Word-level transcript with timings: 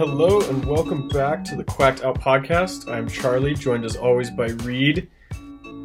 Hello 0.00 0.40
and 0.40 0.64
welcome 0.64 1.08
back 1.08 1.44
to 1.44 1.54
the 1.54 1.62
Quacked 1.62 2.04
Out 2.04 2.18
podcast. 2.18 2.90
I'm 2.90 3.06
Charlie, 3.06 3.52
joined 3.52 3.84
as 3.84 3.96
always 3.96 4.30
by 4.30 4.46
Reed. 4.46 5.10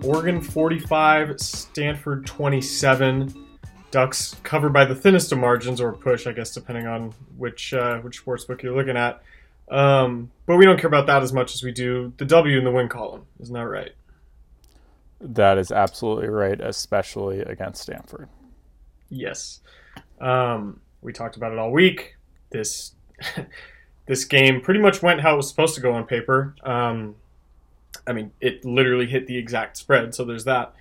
Oregon 0.06 0.40
45, 0.40 1.38
Stanford 1.38 2.26
27. 2.26 3.58
Ducks 3.92 4.38
covered 4.44 4.72
by 4.72 4.86
the 4.86 4.96
thinnest 4.96 5.34
of 5.34 5.40
margins, 5.40 5.82
or 5.82 5.92
push, 5.92 6.28
I 6.28 6.32
guess, 6.32 6.54
depending 6.54 6.88
on 6.88 7.14
which 7.36 7.74
uh, 7.74 8.00
which 8.00 8.24
sportsbook 8.24 8.62
you're 8.62 8.74
looking 8.74 8.96
at. 8.96 9.22
Um, 9.70 10.32
but 10.46 10.56
we 10.56 10.64
don't 10.64 10.80
care 10.80 10.88
about 10.88 11.08
that 11.08 11.22
as 11.22 11.34
much 11.34 11.54
as 11.54 11.62
we 11.62 11.74
do 11.74 12.14
the 12.16 12.24
W 12.24 12.58
in 12.58 12.64
the 12.64 12.72
win 12.72 12.88
column. 12.88 13.26
Isn't 13.42 13.54
that 13.54 13.68
right? 13.68 13.92
That 15.20 15.58
is 15.58 15.74
absolutely 15.74 16.30
right, 16.30 16.62
especially 16.62 17.42
against 17.42 17.82
Stanford. 17.82 18.30
Yes. 19.10 19.60
Um, 20.22 20.80
we 21.02 21.12
talked 21.12 21.36
about 21.36 21.52
it 21.52 21.60
all 21.60 21.74
week. 21.74 22.16
This 22.50 22.94
this 24.06 24.24
game 24.26 24.62
pretty 24.62 24.80
much 24.80 25.02
went 25.02 25.22
how 25.22 25.34
it 25.34 25.38
was 25.38 25.50
supposed 25.50 25.76
to 25.76 25.82
go 25.82 25.94
on 25.94 26.06
paper. 26.06 26.56
Um, 26.64 27.16
I 28.08 28.14
mean, 28.14 28.32
it 28.40 28.64
literally 28.66 29.08
hit 29.08 29.28
the 29.28 29.38
exact 29.38 29.78
spread, 29.78 30.14
so 30.14 30.24
there's 30.24 30.46
that. 30.46 30.74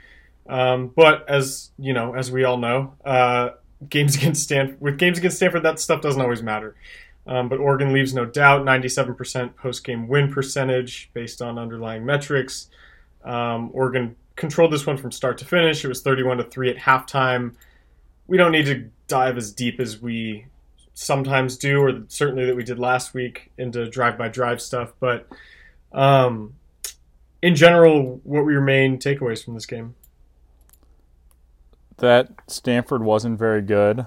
Um, 0.47 0.89
but 0.89 1.29
as 1.29 1.71
you 1.79 1.93
know, 1.93 2.15
as 2.15 2.31
we 2.31 2.45
all 2.45 2.59
know, 2.59 2.95
uh, 3.05 3.51
games 3.89 4.17
against 4.17 4.43
Stanford 4.43 4.81
with 4.81 4.99
games 4.99 5.19
against 5.19 5.39
Stanford, 5.39 5.63
that 5.63 5.81
stuff 5.81 6.01
doesn't 6.01 6.21
always 6.21 6.43
matter. 6.43 6.75
Um, 7.27 7.49
but 7.49 7.59
Oregon 7.59 7.93
leaves 7.93 8.13
no 8.13 8.27
doubt. 8.27 8.65
97% 8.65 9.57
post-game 9.57 10.09
win 10.09 10.31
percentage 10.31 11.11
based 11.15 11.41
on 11.41 11.59
underlying 11.59 12.05
metrics. 12.05 12.69
Um, 13.25 13.71
Oregon 13.73 14.17
controlled 14.37 14.73
this 14.73 14.87
one 14.87 14.99
from 14.99 15.11
start 15.11 15.39
to 15.39 15.47
finish. 15.47 15.85
It 15.85 15.89
was 15.89 16.03
31 16.03 16.39
to 16.39 16.45
three 16.45 16.69
at 16.69 16.77
halftime. 16.77 17.55
We 18.27 18.37
don't 18.37 18.53
need 18.53 18.67
to 18.67 18.91
dive 19.07 19.39
as 19.39 19.53
deep 19.53 19.81
as 19.81 20.03
we 20.03 20.47
sometimes 20.95 21.57
do, 21.57 21.81
or 21.81 22.05
certainly 22.09 22.47
that 22.47 22.57
we 22.57 22.65
did 22.65 22.79
last 22.79 23.15
week 23.15 23.51
into 23.59 23.89
drive-by-drive 23.89 24.61
stuff. 24.63 24.93
But 25.01 25.29
um, 25.93 26.55
in 27.43 27.55
general, 27.55 28.21
what 28.25 28.45
were 28.45 28.53
your 28.53 28.61
main 28.61 28.99
takeaways 28.99 29.45
from 29.45 29.55
this 29.55 29.67
game? 29.67 29.95
That 31.99 32.31
Stanford 32.49 33.03
wasn't 33.03 33.39
very 33.39 33.63
good 33.63 34.07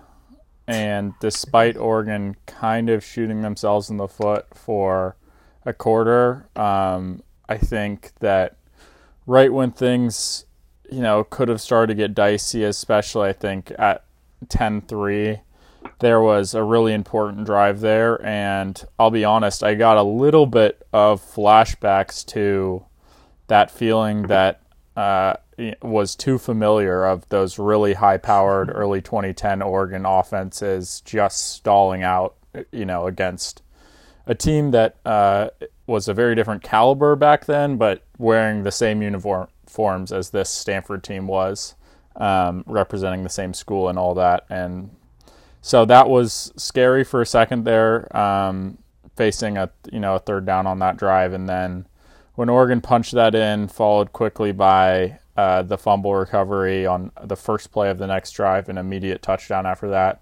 and 0.68 1.14
despite 1.22 1.78
Oregon 1.78 2.36
kind 2.46 2.90
of 2.90 3.04
shooting 3.04 3.42
themselves 3.42 3.90
in 3.90 3.98
the 3.98 4.08
foot 4.08 4.48
for 4.54 5.16
a 5.66 5.74
quarter, 5.74 6.50
um, 6.58 7.24
I 7.48 7.58
think 7.58 8.12
that 8.20 8.58
right 9.26 9.52
when 9.52 9.72
things, 9.72 10.46
you 10.92 11.00
know, 11.00 11.24
could 11.24 11.48
have 11.48 11.62
started 11.62 11.88
to 11.88 11.96
get 11.96 12.14
dicey, 12.14 12.64
especially 12.66 13.30
I 13.30 13.34
think 13.34 13.72
at 13.80 14.04
10-3, 14.48 15.40
there 16.00 16.22
was 16.22 16.54
a 16.54 16.64
really 16.64 16.94
important 16.94 17.46
drive 17.46 17.80
there, 17.80 18.24
and 18.26 18.84
I'll 19.00 19.12
be 19.12 19.26
honest, 19.26 19.64
I 19.64 19.76
got 19.76 19.98
a 19.98 20.04
little 20.04 20.46
bit 20.46 20.86
of 20.94 21.22
flashbacks 21.22 22.26
to 22.28 22.86
that 23.48 23.72
feeling 23.72 24.24
that 24.24 24.62
uh, 24.96 25.36
was 25.82 26.16
too 26.16 26.38
familiar 26.38 27.06
of 27.06 27.28
those 27.30 27.58
really 27.58 27.94
high 27.94 28.18
powered 28.18 28.70
early 28.74 29.02
2010 29.02 29.62
Oregon 29.62 30.06
offenses 30.06 31.02
just 31.02 31.52
stalling 31.52 32.04
out, 32.04 32.36
you 32.72 32.86
know, 32.86 33.08
against 33.08 33.62
a 34.26 34.36
team 34.36 34.72
that 34.72 34.98
uh, 35.06 35.50
was 35.88 36.08
a 36.08 36.14
very 36.14 36.36
different 36.36 36.62
caliber 36.62 37.16
back 37.16 37.46
then, 37.46 37.78
but 37.78 38.04
wearing 38.18 38.64
the 38.64 38.72
same 38.72 39.02
uniforms 39.02 40.12
as 40.12 40.32
this 40.32 40.50
Stanford 40.50 41.04
team 41.04 41.28
was, 41.28 41.76
um, 42.18 42.64
representing 42.68 43.24
the 43.24 43.30
same 43.30 43.54
school 43.54 43.88
and 43.88 43.98
all 43.98 44.14
that. 44.16 44.46
And 44.50 44.92
so 45.62 45.86
that 45.86 46.10
was 46.10 46.52
scary 46.56 47.04
for 47.04 47.22
a 47.22 47.26
second 47.26 47.66
there, 47.66 48.16
um, 48.16 48.78
facing 49.16 49.58
a 49.58 49.70
you 49.92 50.00
know 50.00 50.16
a 50.16 50.20
third 50.20 50.46
down 50.46 50.68
on 50.68 50.80
that 50.80 50.98
drive, 50.98 51.34
and 51.34 51.48
then 51.48 51.88
when 52.36 52.50
Oregon 52.50 52.82
punched 52.82 53.14
that 53.14 53.34
in, 53.34 53.68
followed 53.68 54.14
quickly 54.14 54.52
by 54.52 55.20
uh, 55.36 55.64
the 55.64 55.78
fumble 55.78 56.16
recovery 56.16 56.86
on 56.86 57.12
the 57.24 57.36
first 57.36 57.72
play 57.72 57.90
of 57.90 57.98
the 57.98 58.08
next 58.08 58.32
drive, 58.32 58.70
an 58.70 58.78
immediate 58.78 59.22
touchdown 59.22 59.66
after 59.66 59.90
that. 59.90 60.22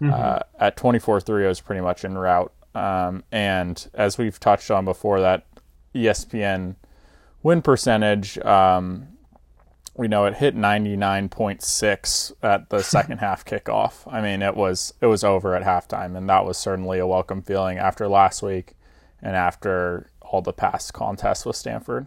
Mm-hmm. 0.00 0.12
Uh, 0.12 0.38
at 0.58 0.76
24 0.76 1.20
3, 1.20 1.44
I 1.44 1.48
was 1.48 1.60
pretty 1.60 1.82
much 1.82 2.04
en 2.04 2.16
route. 2.16 2.52
Um, 2.74 3.24
and 3.30 3.88
as 3.94 4.16
we've 4.16 4.40
touched 4.40 4.70
on 4.70 4.84
before, 4.84 5.20
that 5.20 5.46
ESPN 5.94 6.76
win 7.42 7.62
percentage, 7.62 8.38
um, 8.38 9.08
we 10.00 10.08
know 10.08 10.24
it 10.24 10.36
hit 10.36 10.56
99.6 10.56 12.32
at 12.42 12.70
the 12.70 12.82
second 12.82 13.18
half 13.18 13.44
kickoff. 13.44 14.10
I 14.10 14.22
mean, 14.22 14.40
it 14.40 14.56
was 14.56 14.94
it 15.02 15.06
was 15.06 15.22
over 15.22 15.54
at 15.54 15.62
halftime, 15.62 16.16
and 16.16 16.26
that 16.30 16.46
was 16.46 16.56
certainly 16.56 16.98
a 16.98 17.06
welcome 17.06 17.42
feeling 17.42 17.76
after 17.76 18.08
last 18.08 18.42
week 18.42 18.72
and 19.20 19.36
after 19.36 20.10
all 20.22 20.40
the 20.40 20.54
past 20.54 20.94
contests 20.94 21.44
with 21.44 21.54
Stanford. 21.54 22.06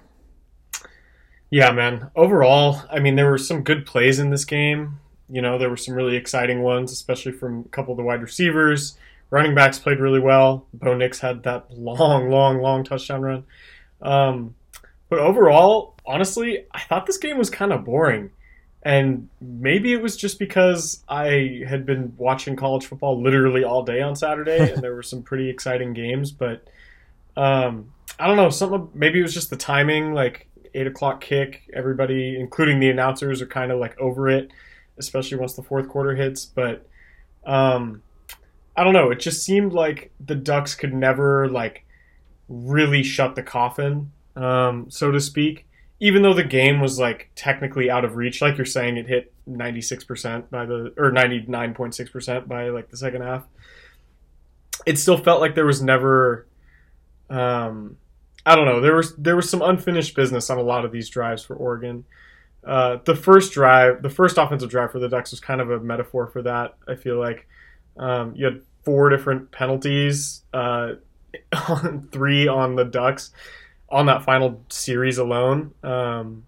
Yeah, 1.51 1.71
man. 1.71 2.09
Overall, 2.15 2.81
I 2.89 2.97
mean, 2.97 3.15
there 3.15 3.29
were 3.29 3.37
some 3.37 3.61
good 3.61 3.85
plays 3.85 4.17
in 4.17 4.31
this 4.31 4.43
game. 4.43 4.99
You 5.29 5.43
know, 5.43 5.59
there 5.59 5.69
were 5.69 5.77
some 5.77 5.93
really 5.93 6.15
exciting 6.15 6.63
ones, 6.63 6.91
especially 6.91 7.33
from 7.33 7.59
a 7.59 7.69
couple 7.69 7.91
of 7.91 7.97
the 7.97 8.03
wide 8.03 8.23
receivers. 8.23 8.97
Running 9.29 9.53
backs 9.53 9.77
played 9.77 9.99
really 9.99 10.19
well. 10.19 10.65
Bo 10.73 10.95
Nix 10.95 11.19
had 11.19 11.43
that 11.43 11.69
long, 11.77 12.31
long, 12.31 12.59
long 12.59 12.83
touchdown 12.83 13.21
run. 13.21 13.43
Um, 14.01 14.55
but 15.09 15.19
overall, 15.19 15.92
honestly, 16.05 16.65
I 16.71 16.81
thought 16.81 17.05
this 17.05 17.17
game 17.17 17.37
was 17.37 17.49
kind 17.49 17.71
of 17.71 17.85
boring. 17.85 18.31
And 18.85 19.29
maybe 19.39 19.93
it 19.93 20.01
was 20.01 20.17
just 20.17 20.39
because 20.39 21.03
I 21.07 21.61
had 21.65 21.85
been 21.85 22.13
watching 22.17 22.57
college 22.57 22.85
football 22.85 23.21
literally 23.21 23.63
all 23.63 23.83
day 23.83 24.01
on 24.01 24.15
Saturday, 24.15 24.73
and 24.73 24.83
there 24.83 24.93
were 24.93 25.03
some 25.03 25.23
pretty 25.23 25.49
exciting 25.49 25.93
games. 25.93 26.31
But 26.31 26.67
um, 27.37 27.93
I 28.19 28.27
don't 28.27 28.35
know, 28.35 28.49
something. 28.49 28.89
Maybe 28.93 29.19
it 29.19 29.23
was 29.23 29.33
just 29.33 29.49
the 29.49 29.55
timing. 29.55 30.13
Like 30.13 30.47
eight 30.73 30.85
o'clock 30.87 31.21
kick. 31.21 31.69
Everybody, 31.73 32.37
including 32.37 32.79
the 32.79 32.89
announcers, 32.89 33.41
are 33.41 33.47
kind 33.47 33.71
of 33.71 33.79
like 33.79 33.97
over 33.99 34.29
it, 34.29 34.51
especially 34.97 35.37
once 35.37 35.53
the 35.53 35.63
fourth 35.63 35.87
quarter 35.87 36.13
hits. 36.15 36.45
But 36.45 36.85
um, 37.45 38.01
I 38.75 38.83
don't 38.83 38.93
know. 38.93 39.11
It 39.11 39.21
just 39.21 39.43
seemed 39.43 39.71
like 39.71 40.11
the 40.19 40.35
Ducks 40.35 40.75
could 40.75 40.93
never 40.93 41.47
like 41.47 41.85
really 42.49 43.03
shut 43.03 43.35
the 43.35 43.43
coffin, 43.43 44.11
um, 44.35 44.89
so 44.89 45.09
to 45.09 45.21
speak. 45.21 45.67
Even 46.03 46.21
though 46.21 46.33
the 46.33 46.43
game 46.43 46.81
was 46.81 46.99
like 46.99 47.31
technically 47.33 47.89
out 47.89 48.03
of 48.03 48.15
reach, 48.15 48.41
like 48.41 48.57
you're 48.57 48.65
saying, 48.65 48.97
it 48.97 49.07
hit 49.07 49.33
96% 49.49 50.49
by 50.49 50.65
the 50.65 50.93
or 50.97 51.11
99.6% 51.11 52.47
by 52.47 52.67
like 52.69 52.89
the 52.89 52.97
second 52.97 53.21
half. 53.21 53.45
It 54.85 54.99
still 54.99 55.17
felt 55.17 55.39
like 55.39 55.55
there 55.55 55.65
was 55.65 55.81
never 55.81 56.45
um, 57.29 57.97
I 58.45 58.55
don't 58.55 58.65
know. 58.65 58.81
There 58.81 58.95
was 58.95 59.15
there 59.15 59.35
was 59.35 59.49
some 59.49 59.61
unfinished 59.61 60.15
business 60.15 60.49
on 60.49 60.57
a 60.57 60.61
lot 60.61 60.83
of 60.83 60.91
these 60.91 61.09
drives 61.09 61.43
for 61.43 61.55
Oregon. 61.55 62.05
Uh, 62.65 62.97
the 63.05 63.15
first 63.15 63.53
drive, 63.53 64.01
the 64.01 64.09
first 64.09 64.37
offensive 64.37 64.69
drive 64.69 64.91
for 64.91 64.99
the 64.99 65.09
Ducks 65.09 65.31
was 65.31 65.39
kind 65.39 65.61
of 65.61 65.71
a 65.71 65.79
metaphor 65.79 66.27
for 66.27 66.41
that. 66.41 66.75
I 66.87 66.95
feel 66.95 67.17
like 67.17 67.47
um, 67.97 68.33
you 68.35 68.45
had 68.45 68.61
four 68.83 69.09
different 69.09 69.51
penalties, 69.51 70.43
uh, 70.53 70.93
three 72.11 72.47
on 72.47 72.75
the 72.75 72.85
Ducks 72.85 73.31
on 73.93 74.07
that 74.07 74.23
final 74.23 74.61
series 74.69 75.17
alone, 75.17 75.73
um, 75.83 76.43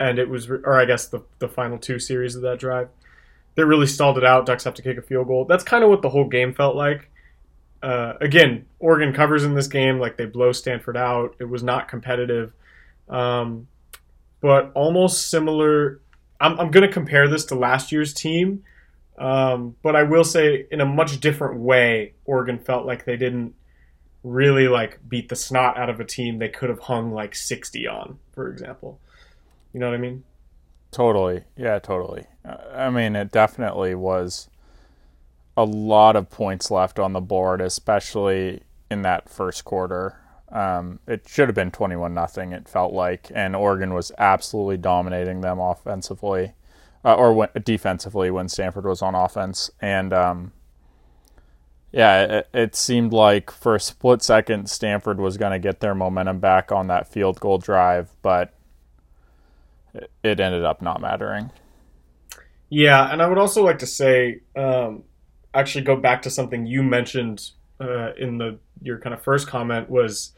and 0.00 0.18
it 0.18 0.28
was, 0.28 0.48
or 0.48 0.80
I 0.80 0.84
guess 0.84 1.06
the 1.06 1.20
the 1.38 1.48
final 1.48 1.78
two 1.78 1.98
series 1.98 2.36
of 2.36 2.42
that 2.42 2.58
drive. 2.58 2.88
That 3.54 3.66
really 3.66 3.86
stalled 3.86 4.16
it 4.16 4.24
out. 4.24 4.46
Ducks 4.46 4.64
have 4.64 4.74
to 4.74 4.82
kick 4.82 4.96
a 4.96 5.02
field 5.02 5.26
goal. 5.26 5.44
That's 5.44 5.62
kind 5.62 5.84
of 5.84 5.90
what 5.90 6.00
the 6.00 6.08
whole 6.08 6.26
game 6.26 6.54
felt 6.54 6.74
like 6.74 7.10
uh, 7.82 8.14
again, 8.20 8.66
Oregon 8.78 9.12
covers 9.12 9.44
in 9.44 9.54
this 9.54 9.66
game, 9.66 9.98
like 9.98 10.16
they 10.16 10.26
blow 10.26 10.52
Stanford 10.52 10.96
out. 10.96 11.34
It 11.40 11.44
was 11.46 11.62
not 11.62 11.88
competitive, 11.88 12.52
um, 13.08 13.66
but 14.40 14.70
almost 14.74 15.28
similar. 15.28 16.00
I'm, 16.40 16.58
I'm 16.60 16.70
going 16.70 16.86
to 16.86 16.92
compare 16.92 17.28
this 17.28 17.44
to 17.46 17.56
last 17.56 17.90
year's 17.90 18.14
team, 18.14 18.62
um, 19.18 19.74
but 19.82 19.96
I 19.96 20.04
will 20.04 20.24
say 20.24 20.66
in 20.70 20.80
a 20.80 20.86
much 20.86 21.18
different 21.20 21.60
way, 21.60 22.14
Oregon 22.24 22.58
felt 22.58 22.86
like 22.86 23.04
they 23.04 23.16
didn't 23.16 23.54
really 24.24 24.68
like 24.68 25.00
beat 25.08 25.28
the 25.28 25.36
snot 25.36 25.76
out 25.76 25.90
of 25.90 26.00
a 26.00 26.04
team 26.04 26.38
they 26.38 26.48
could 26.48 26.68
have 26.68 26.80
hung 26.80 27.12
like 27.12 27.34
60 27.34 27.86
on, 27.86 28.18
for 28.32 28.50
example. 28.50 29.00
You 29.72 29.80
know 29.80 29.88
what 29.88 29.94
I 29.94 29.98
mean? 29.98 30.24
Totally. 30.90 31.44
Yeah, 31.56 31.78
totally. 31.78 32.26
I 32.74 32.90
mean, 32.90 33.16
it 33.16 33.32
definitely 33.32 33.94
was 33.94 34.48
a 35.56 35.64
lot 35.64 36.16
of 36.16 36.30
points 36.30 36.70
left 36.70 36.98
on 36.98 37.12
the 37.12 37.20
board, 37.20 37.60
especially 37.60 38.62
in 38.90 39.02
that 39.02 39.28
first 39.28 39.64
quarter. 39.64 40.18
Um, 40.50 41.00
it 41.06 41.26
should 41.26 41.48
have 41.48 41.54
been 41.54 41.70
21 41.70 42.12
nothing. 42.12 42.52
It 42.52 42.68
felt 42.68 42.92
like, 42.92 43.30
and 43.34 43.56
Oregon 43.56 43.94
was 43.94 44.12
absolutely 44.18 44.76
dominating 44.76 45.40
them 45.40 45.58
offensively, 45.58 46.52
uh, 47.04 47.14
or 47.14 47.32
when, 47.32 47.48
defensively 47.64 48.30
when 48.30 48.48
Stanford 48.48 48.84
was 48.84 49.00
on 49.00 49.14
offense. 49.14 49.70
And 49.80 50.12
um, 50.12 50.52
yeah, 51.92 52.22
it, 52.22 52.48
it, 52.54 52.74
seemed 52.74 53.12
like 53.12 53.50
for 53.50 53.74
a 53.74 53.80
split 53.80 54.22
second 54.22 54.68
Stanford 54.68 55.20
was 55.20 55.36
going 55.36 55.52
to 55.52 55.58
get 55.58 55.80
their 55.80 55.94
momentum 55.94 56.38
back 56.38 56.72
on 56.72 56.86
that 56.86 57.06
field 57.06 57.38
goal 57.38 57.58
drive, 57.58 58.10
but 58.22 58.54
it, 59.94 60.10
it 60.22 60.40
ended 60.40 60.64
up 60.64 60.80
not 60.80 61.00
mattering. 61.00 61.50
Yeah, 62.70 63.12
and 63.12 63.20
I 63.20 63.28
would 63.28 63.38
also 63.38 63.62
like 63.62 63.80
to 63.80 63.86
say 63.86 64.40
um, 64.56 65.04
actually 65.52 65.84
go 65.84 65.96
back 65.96 66.22
to 66.22 66.30
something 66.30 66.64
you 66.64 66.82
mentioned 66.82 67.50
uh, 67.78 68.14
in 68.14 68.38
the 68.38 68.58
your 68.80 68.98
kind 68.98 69.14
of 69.14 69.22
first 69.22 69.46
comment 69.46 69.90
was 69.90 70.32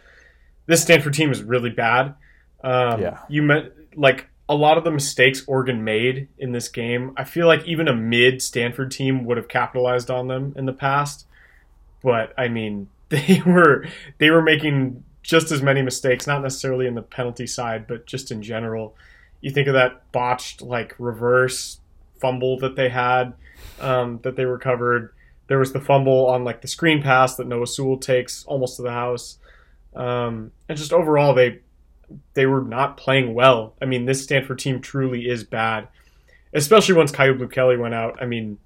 this 0.67 0.83
Stanford 0.83 1.15
team 1.15 1.31
is 1.31 1.43
really 1.43 1.71
bad. 1.71 2.15
Um, 2.63 3.01
Yeah. 3.01 3.19
You 3.29 3.43
meant 3.43 3.73
like 3.95 4.29
a 4.49 4.55
lot 4.55 4.77
of 4.77 4.85
the 4.85 4.91
mistakes 4.91 5.45
Oregon 5.47 5.85
made 5.85 6.29
in 6.39 6.53
this 6.53 6.69
game. 6.69 7.13
I 7.17 7.25
feel 7.25 7.47
like 7.47 7.65
even 7.67 7.89
a 7.89 7.95
mid 7.95 8.43
Stanford 8.43 8.91
team 8.91 9.25
would 9.25 9.37
have 9.37 9.49
capitalized 9.49 10.11
on 10.11 10.29
them 10.29 10.55
in 10.57 10.67
the 10.67 10.73
past. 10.73 11.27
But 12.05 12.35
I 12.39 12.47
mean, 12.47 12.89
they 13.09 13.43
were 13.45 13.87
they 14.19 14.31
were 14.31 14.43
making 14.43 15.03
just 15.23 15.51
as 15.51 15.63
many 15.63 15.83
mistakes, 15.83 16.27
not 16.27 16.43
necessarily 16.43 16.87
in 16.87 16.95
the 16.95 17.03
penalty 17.03 17.47
side, 17.47 17.87
but 17.89 18.07
just 18.07 18.31
in 18.31 18.43
general. 18.43 18.95
You 19.41 19.51
think 19.51 19.67
of 19.67 19.75
that 19.75 20.13
botched 20.13 20.63
like 20.63 20.95
reverse 20.99 21.81
fumble 22.21 22.59
that 22.59 22.77
they 22.77 22.91
had 22.91 23.35
um, 23.81 24.21
that 24.23 24.37
they 24.37 24.45
recovered. 24.45 25.13
There 25.47 25.59
was 25.59 25.73
the 25.73 25.81
fumble 25.81 26.27
on 26.27 26.45
like 26.45 26.61
the 26.61 26.69
screen 26.69 27.03
pass 27.03 27.37
that 27.37 27.47
Noah 27.47 27.67
Sewell 27.67 27.99
takes 27.99 28.45
almost 28.45 28.77
to 28.77 28.83
the 28.83 28.93
house. 28.93 29.39
Um, 29.95 30.53
and 30.69 30.79
just 30.79 30.93
overall, 30.93 31.35
they 31.35 31.61
they 32.35 32.47
were 32.47 32.63
not 32.63 32.97
playing 32.97 33.35
well. 33.35 33.75
I 33.81 33.87
mean, 33.87 34.05
this 34.05 34.23
Stanford 34.23 34.59
team 34.59 34.81
truly 34.81 35.29
is 35.29 35.45
bad, 35.45 35.89
especially 36.53 36.95
once 36.95 37.13
Kyu 37.13 37.35
Blu 37.35 37.49
Kelly 37.49 37.77
went 37.77 37.95
out. 37.95 38.19
I 38.21 38.27
mean, 38.27 38.59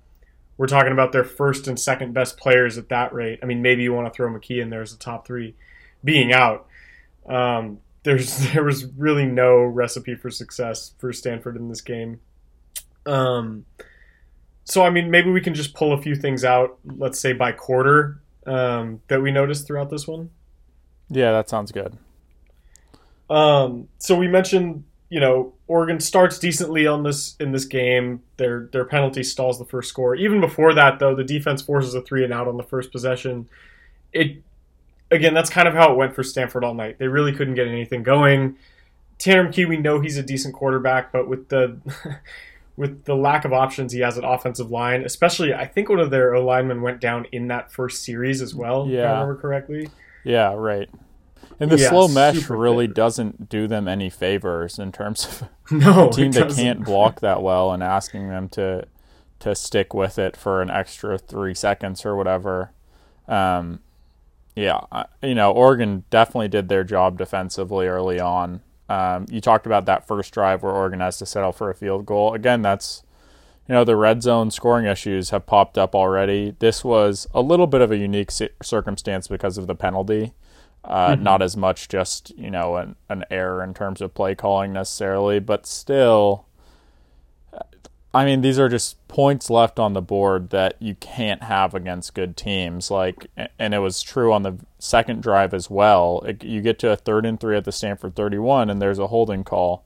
we're 0.59 0.67
talking 0.67 0.93
about 0.93 1.13
their 1.13 1.25
first 1.25 1.67
and 1.69 1.81
second 1.81 2.13
best 2.13 2.37
players 2.37 2.77
at 2.77 2.91
that 2.91 3.15
rate. 3.15 3.39
I 3.43 3.47
mean, 3.47 3.63
maybe 3.63 3.83
you 3.85 3.95
want 3.95 4.13
to 4.13 4.15
throw 4.15 4.29
McKee 4.29 4.61
in 4.61 4.69
there 4.69 4.83
as 4.83 4.93
a 4.93 4.99
top 4.99 5.27
three, 5.27 5.55
being 6.05 6.33
out. 6.33 6.67
Um, 7.27 7.79
there's 8.03 8.39
there 8.53 8.65
was 8.65 8.85
really 8.97 9.25
no 9.25 9.63
recipe 9.63 10.15
for 10.15 10.31
success 10.31 10.93
for 10.99 11.13
Stanford 11.13 11.57
in 11.57 11.69
this 11.69 11.81
game. 11.81 12.21
Um, 13.07 13.65
so 14.65 14.83
I 14.83 14.91
mean, 14.91 15.11
maybe 15.11 15.31
we 15.31 15.41
can 15.41 15.55
just 15.55 15.75
pull 15.75 15.93
a 15.93 16.03
few 16.03 16.15
things 16.15 16.45
out. 16.45 16.79
Let's 16.85 17.19
say 17.19 17.33
by 17.33 17.53
quarter 17.53 18.21
um, 18.47 19.01
that 19.09 19.23
we 19.23 19.31
noticed 19.31 19.67
throughout 19.67 19.91
this 19.91 20.07
one. 20.07 20.31
Yeah, 21.09 21.33
that 21.33 21.49
sounds 21.49 21.73
good. 21.73 21.97
Um, 23.31 23.89
so 23.99 24.17
we 24.17 24.29
mentioned, 24.29 24.85
you 25.11 25.21
know, 25.21 25.55
Oregon 25.67 26.01
starts 26.01 26.39
decently 26.39 26.87
on 26.87 27.03
this 27.03 27.35
in 27.41 27.53
this 27.53 27.65
game. 27.65 28.23
Their 28.37 28.69
their 28.73 28.85
penalty 28.85 29.23
stalls 29.23 29.59
the 29.59 29.65
first 29.65 29.89
score. 29.89 30.15
Even 30.15 30.41
before 30.41 30.75
that, 30.75 30.99
though, 30.99 31.15
the 31.15 31.25
defense 31.25 31.63
forces 31.63 31.95
a 31.95 32.03
three 32.03 32.25
and 32.25 32.33
out 32.33 32.47
on 32.49 32.57
the 32.57 32.63
first 32.63 32.93
possession. 32.93 33.49
It 34.13 34.43
again, 35.11 35.33
that's 35.35 35.51
kind 35.51 35.67
of 35.67 35.75
how 35.75 35.93
it 35.93 35.97
went 35.97 36.15
for 36.15 36.23
Stanford 36.23 36.63
all 36.65 36.75
night. 36.75 36.99
They 36.99 37.09
really 37.09 37.33
couldn't 37.33 37.55
get 37.55 37.67
anything 37.69 38.03
going. 38.03 38.57
Tanner 39.19 39.49
McKee, 39.49 39.67
we 39.69 39.79
know 39.79 40.01
he's 40.01 40.17
a 40.19 40.23
decent 40.23 40.55
quarterback, 40.55 41.11
but 41.11 41.27
with 41.29 41.49
the 41.49 41.79
with 42.77 43.05
the 43.05 43.17
lack 43.17 43.45
of 43.45 43.53
options 43.53 43.93
he 43.93 44.01
has 44.01 44.17
at 44.19 44.25
offensive 44.25 44.71
line, 44.71 45.05
especially 45.05 45.53
I 45.55 45.67
think 45.67 45.89
one 45.89 45.99
of 46.01 46.11
their 46.11 46.35
O 46.35 46.45
linemen 46.45 46.83
went 46.83 47.01
down 47.01 47.27
in 47.33 47.49
that 47.49 47.73
first 47.73 48.05
series 48.05 48.41
as 48.43 48.55
well, 48.55 48.83
if 48.85 48.91
I 48.91 48.93
Yeah. 48.93 49.13
remember 49.21 49.37
correctly. 49.37 49.89
Yeah, 50.25 50.53
right. 50.55 50.89
And 51.61 51.71
the 51.71 51.79
Yeah, 51.79 51.89
slow 51.91 52.09
mesh 52.09 52.49
really 52.49 52.87
favor. 52.87 52.95
doesn't 52.95 53.49
do 53.49 53.67
them 53.67 53.89
any 53.89 54.11
favors 54.11 54.79
in 54.79 54.93
terms 54.93 55.27
of 55.27 55.49
No, 55.73 56.09
a 56.09 56.13
team 56.13 56.31
that 56.33 56.51
can't 56.55 56.85
block 56.85 57.21
that 57.21 57.43
well 57.43 57.73
and 57.73 57.83
asking 57.83 58.29
them 58.29 58.49
to 58.51 58.87
to 59.41 59.55
stick 59.55 59.95
with 59.95 60.19
it 60.19 60.37
for 60.37 60.61
an 60.63 60.71
extra 60.71 61.17
three 61.19 61.55
seconds 61.55 62.05
or 62.05 62.17
whatever. 62.17 62.73
Um, 63.29 63.81
yeah, 64.57 64.81
you 65.23 65.35
know, 65.37 65.53
Oregon 65.53 66.05
definitely 66.11 66.49
did 66.49 66.69
their 66.69 66.83
job 66.83 67.17
defensively 67.19 67.87
early 67.87 68.19
on. 68.19 68.63
Um, 68.89 69.27
you 69.31 69.41
talked 69.41 69.67
about 69.67 69.85
that 69.87 70.07
first 70.09 70.33
drive 70.33 70.63
where 70.63 70.73
Oregon 70.73 70.99
has 71.01 71.19
to 71.19 71.27
settle 71.27 71.53
for 71.53 71.71
a 71.71 71.75
field 71.75 72.07
goal. 72.07 72.35
Again, 72.35 72.63
that's 72.63 73.03
you 73.69 73.75
know 73.75 73.85
the 73.85 73.97
red 73.97 74.23
zone 74.23 74.51
scoring 74.51 74.87
issues 74.87 75.31
have 75.31 75.47
popped 75.47 75.77
up 75.79 75.95
already. 75.95 76.57
This 76.59 76.83
was 76.83 77.27
a 77.35 77.43
little 77.43 77.67
bit 77.67 77.81
of 77.83 77.93
a 77.93 77.97
unique 77.97 78.31
circumstance 78.63 79.29
because 79.29 79.59
of 79.59 79.67
the 79.67 79.75
penalty. 79.75 80.33
Uh, 80.89 81.15
Not 81.21 81.43
as 81.43 81.55
much 81.55 81.89
just 81.89 82.31
you 82.39 82.51
know 82.51 82.77
an, 82.77 82.97
an 83.11 83.25
error 83.31 83.63
in 83.63 83.75
terms 83.75 84.01
of 84.01 84.15
play 84.15 84.35
calling 84.35 84.73
necessarily, 84.73 85.39
but 85.39 85.67
still, 85.67 86.47
I 88.15 88.25
mean 88.25 88.41
these 88.41 88.59
are 88.59 88.71
just 88.71 88.97
points 89.07 89.51
left 89.51 89.79
on 89.79 89.93
the 89.93 90.01
board 90.01 90.49
that 90.49 90.77
you 90.81 90.95
can't 90.95 91.43
have 91.43 91.75
against 91.75 92.15
good 92.15 92.39
teams. 92.39 92.91
Like, 92.91 93.27
and 93.59 93.75
it 93.75 93.81
was 93.81 94.01
true 94.03 94.33
on 94.33 94.45
the 94.45 94.57
second 94.79 95.23
drive 95.23 95.53
as 95.53 95.69
well. 95.69 96.23
It, 96.27 96.43
you 96.43 96.63
get 96.63 96.79
to 96.79 96.91
a 96.91 96.97
third 96.97 97.27
and 97.27 97.39
three 97.39 97.57
at 97.57 97.65
the 97.65 97.73
Stanford 97.73 98.17
thirty-one, 98.17 98.71
and 98.71 98.81
there's 98.81 98.99
a 98.99 99.09
holding 99.09 99.45
call. 99.45 99.85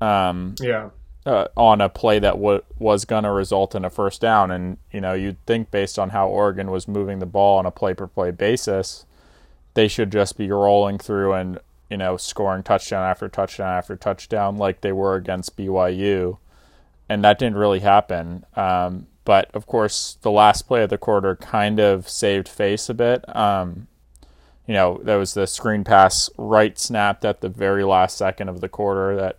Um, 0.00 0.54
Yeah. 0.58 0.88
uh, 1.26 1.48
on 1.56 1.80
a 1.80 1.88
play 1.88 2.18
that 2.18 2.34
w- 2.34 2.62
was 2.78 3.04
going 3.04 3.24
to 3.24 3.30
result 3.30 3.74
in 3.74 3.84
a 3.84 3.90
first 3.90 4.20
down. 4.20 4.50
And, 4.50 4.76
you 4.92 5.00
know, 5.00 5.14
you'd 5.14 5.44
think 5.46 5.70
based 5.70 5.98
on 5.98 6.10
how 6.10 6.28
Oregon 6.28 6.70
was 6.70 6.86
moving 6.88 7.18
the 7.20 7.26
ball 7.26 7.58
on 7.58 7.66
a 7.66 7.70
play 7.70 7.94
per 7.94 8.06
play 8.06 8.30
basis, 8.30 9.06
they 9.74 9.88
should 9.88 10.10
just 10.10 10.36
be 10.36 10.50
rolling 10.50 10.98
through 10.98 11.32
and, 11.34 11.58
you 11.90 11.96
know, 11.96 12.16
scoring 12.16 12.62
touchdown 12.62 13.02
after 13.02 13.28
touchdown 13.28 13.76
after 13.76 13.96
touchdown 13.96 14.56
like 14.56 14.80
they 14.80 14.92
were 14.92 15.16
against 15.16 15.56
BYU. 15.56 16.38
And 17.08 17.22
that 17.22 17.38
didn't 17.38 17.58
really 17.58 17.80
happen. 17.80 18.44
Um, 18.56 19.08
but 19.24 19.50
of 19.54 19.66
course, 19.66 20.18
the 20.22 20.30
last 20.30 20.62
play 20.62 20.82
of 20.82 20.90
the 20.90 20.98
quarter 20.98 21.36
kind 21.36 21.78
of 21.80 22.08
saved 22.08 22.48
face 22.48 22.88
a 22.88 22.94
bit. 22.94 23.24
Um, 23.36 23.88
you 24.66 24.74
know, 24.74 25.00
there 25.02 25.18
was 25.18 25.34
the 25.34 25.46
screen 25.46 25.84
pass 25.84 26.30
right 26.38 26.78
snapped 26.78 27.24
at 27.24 27.40
the 27.40 27.48
very 27.48 27.84
last 27.84 28.16
second 28.16 28.48
of 28.48 28.60
the 28.60 28.68
quarter 28.68 29.16
that 29.16 29.38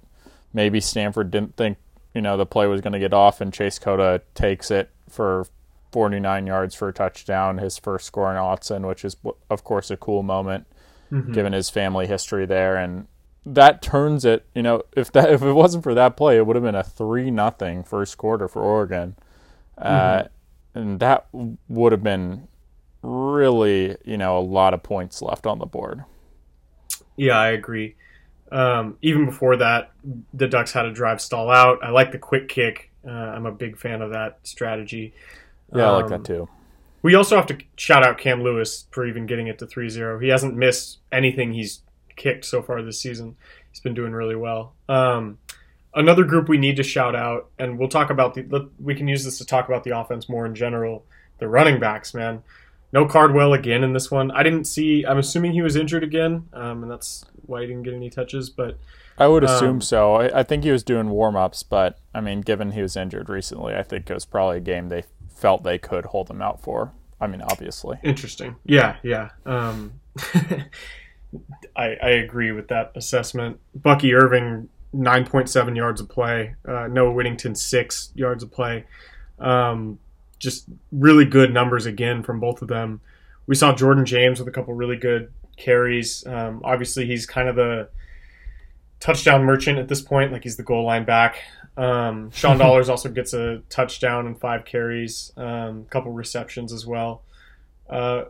maybe 0.54 0.80
Stanford 0.80 1.32
didn't 1.32 1.56
think 1.56 1.78
you 2.16 2.22
know 2.22 2.38
the 2.38 2.46
play 2.46 2.66
was 2.66 2.82
going 2.82 2.94
to 2.94 3.00
get 3.00 3.14
off, 3.14 3.42
and 3.42 3.54
Chase 3.54 3.78
Cota 3.78 4.22
takes 4.34 4.72
it 4.72 4.90
for 5.10 5.46
49 5.96 6.46
yards 6.46 6.76
for 6.76 6.90
a 6.90 6.94
touchdown, 6.94 7.58
his 7.58 7.78
first 7.78 8.06
score 8.06 8.30
in 8.30 8.36
Autzen, 8.36 8.86
which 8.86 9.06
is 9.06 9.16
of 9.50 9.64
course 9.64 9.90
a 9.90 9.96
cool 9.96 10.24
moment 10.24 10.68
given 11.32 11.54
his 11.54 11.70
family 11.70 12.06
history 12.06 12.46
there, 12.46 12.76
and 12.76 13.08
that 13.46 13.82
turns 13.82 14.26
it. 14.26 14.46
You 14.54 14.62
know, 14.62 14.84
if 14.92 15.10
that 15.14 15.32
if 15.32 15.42
it 15.42 15.54
wasn't 15.54 15.86
for 15.86 15.94
that 15.94 16.18
play, 16.18 16.36
it 16.36 16.46
would 16.46 16.58
have 16.58 16.66
been 16.66 16.76
a 16.76 16.84
three 16.84 17.32
nothing 17.32 17.82
first 17.82 18.18
quarter 18.18 18.50
for 18.50 18.62
Oregon, 18.62 19.16
uh, 19.78 20.24
and 20.74 21.00
that 21.00 21.28
would 21.32 21.94
have 21.94 22.04
been 22.04 22.50
really 23.02 23.96
you 24.04 24.18
know 24.18 24.38
a 24.38 24.42
lot 24.42 24.74
of 24.74 24.84
points 24.84 25.22
left 25.22 25.48
on 25.48 25.60
the 25.60 25.66
board. 25.66 26.04
Yeah, 27.16 27.40
I 27.40 27.52
agree. 27.52 27.96
Um, 28.52 28.98
even 29.02 29.28
before 29.28 29.56
that, 29.56 29.94
the 30.34 30.50
Ducks 30.50 30.74
had 30.74 30.88
a 30.88 30.92
drive 30.92 31.22
stall 31.22 31.50
out. 31.50 31.82
I 31.82 31.92
like 31.92 32.12
the 32.12 32.20
quick 32.20 32.50
kick. 32.50 32.92
Uh, 33.08 33.12
I'm 33.12 33.46
a 33.46 33.52
big 33.54 33.78
fan 33.78 34.02
of 34.02 34.12
that 34.12 34.40
strategy. 34.44 35.14
Yeah, 35.78 35.90
I 35.92 35.96
like 35.96 36.06
Um, 36.06 36.10
that 36.12 36.24
too. 36.26 36.48
We 37.02 37.14
also 37.16 37.36
have 37.36 37.46
to 37.48 37.58
shout 37.76 38.04
out 38.06 38.18
Cam 38.18 38.42
Lewis 38.42 38.86
for 38.92 39.06
even 39.06 39.26
getting 39.28 39.48
it 39.48 39.60
to 39.60 39.68
3 39.68 39.90
0. 39.90 40.20
He 40.20 40.30
hasn't 40.30 40.56
missed 40.56 41.00
anything 41.12 41.54
he's 41.54 41.82
kicked 42.16 42.46
so 42.46 42.62
far 42.64 42.82
this 42.82 43.00
season. 43.00 43.36
He's 43.72 43.80
been 43.80 43.94
doing 43.94 44.14
really 44.14 44.36
well. 44.36 44.74
Um, 44.90 45.38
another 45.94 46.24
group 46.24 46.50
we 46.50 46.58
need 46.58 46.78
to 46.78 46.84
shout 46.84 47.16
out, 47.16 47.50
and 47.60 47.78
we'll 47.78 47.90
talk 47.90 48.10
about 48.10 48.34
the, 48.34 48.70
we 48.80 48.96
can 48.96 49.08
use 49.08 49.24
this 49.24 49.38
to 49.38 49.46
talk 49.46 49.68
about 49.68 49.84
the 49.84 49.98
offense 49.98 50.28
more 50.30 50.46
in 50.46 50.56
general. 50.56 51.06
The 51.40 51.48
running 51.48 51.80
backs, 51.80 52.14
man. 52.14 52.42
No 52.94 53.06
Cardwell 53.06 53.54
again 53.54 53.84
in 53.84 53.92
this 53.94 54.10
one. 54.10 54.32
I 54.32 54.42
didn't 54.42 54.66
see, 54.66 55.06
I'm 55.06 55.18
assuming 55.18 55.52
he 55.52 55.62
was 55.62 55.76
injured 55.76 56.04
again, 56.04 56.48
um, 56.54 56.82
and 56.82 56.90
that's 56.92 57.26
why 57.46 57.62
he 57.62 57.68
didn't 57.68 57.84
get 57.84 57.94
any 57.94 58.10
touches, 58.10 58.50
but 58.50 58.78
I 59.18 59.28
would 59.28 59.44
assume 59.44 59.70
Um, 59.76 59.82
so. 59.82 60.14
I, 60.16 60.40
I 60.40 60.44
think 60.44 60.64
he 60.64 60.72
was 60.72 60.84
doing 60.84 61.10
warm 61.10 61.36
ups, 61.36 61.62
but 61.64 61.98
I 62.14 62.22
mean, 62.22 62.42
given 62.42 62.72
he 62.72 62.82
was 62.82 62.96
injured 62.96 63.28
recently, 63.30 63.76
I 63.76 63.84
think 63.84 64.10
it 64.10 64.14
was 64.14 64.26
probably 64.26 64.58
a 64.58 64.62
game 64.62 64.88
they 64.90 65.04
felt 65.36 65.64
they 65.64 65.78
could 65.78 66.06
hold 66.06 66.30
him 66.30 66.42
out 66.42 66.62
for. 66.62 66.94
I 67.20 67.28
mean, 67.28 67.42
obviously. 67.42 67.98
Interesting. 68.04 68.56
Yeah, 68.66 68.98
yeah. 69.04 69.30
Um, 69.46 69.94
I, 71.76 71.96
I 72.02 72.10
agree 72.10 72.52
with 72.52 72.70
that 72.70 72.92
assessment. 72.96 73.60
Bucky 73.74 74.14
Irving, 74.14 74.70
9.7 74.94 75.76
yards 75.76 76.02
of 76.02 76.10
play. 76.10 76.56
Uh, 76.68 76.88
Noah 76.88 77.12
Whittington, 77.12 77.56
6 77.56 78.12
yards 78.16 78.44
of 78.44 78.52
play. 78.52 78.86
Um, 79.40 80.00
just 80.40 80.66
really 80.92 81.26
good 81.26 81.54
numbers 81.54 81.86
again 81.86 82.24
from 82.24 82.40
both 82.40 82.62
of 82.62 82.68
them. 82.68 83.02
We 83.48 83.56
saw 83.56 83.74
Jordan 83.74 84.06
James 84.06 84.40
with 84.40 84.48
a 84.48 84.52
couple 84.52 84.74
really 84.74 84.98
good 84.98 85.32
carries. 85.58 86.26
Um, 86.26 86.62
obviously, 86.64 87.06
he's 87.06 87.26
kind 87.26 87.48
of 87.48 87.56
the 87.56 87.90
touchdown 89.00 89.44
merchant 89.44 89.80
at 89.80 89.88
this 89.88 90.02
point. 90.02 90.32
Like 90.32 90.44
he's 90.44 90.58
the 90.58 90.64
goal 90.64 90.86
line 90.86 91.06
back. 91.06 91.38
Um, 91.78 92.32
Sean 92.32 92.58
Dollars 92.58 92.88
also 92.90 93.10
gets 93.10 93.34
a 93.34 93.62
touchdown 93.70 94.28
and 94.28 94.40
five 94.40 94.64
carries, 94.66 95.34
um, 95.36 95.82
a 95.82 95.90
couple 95.90 96.12
receptions 96.12 96.72
as 96.72 96.86
well. 96.86 97.24
Uh, 97.90 98.26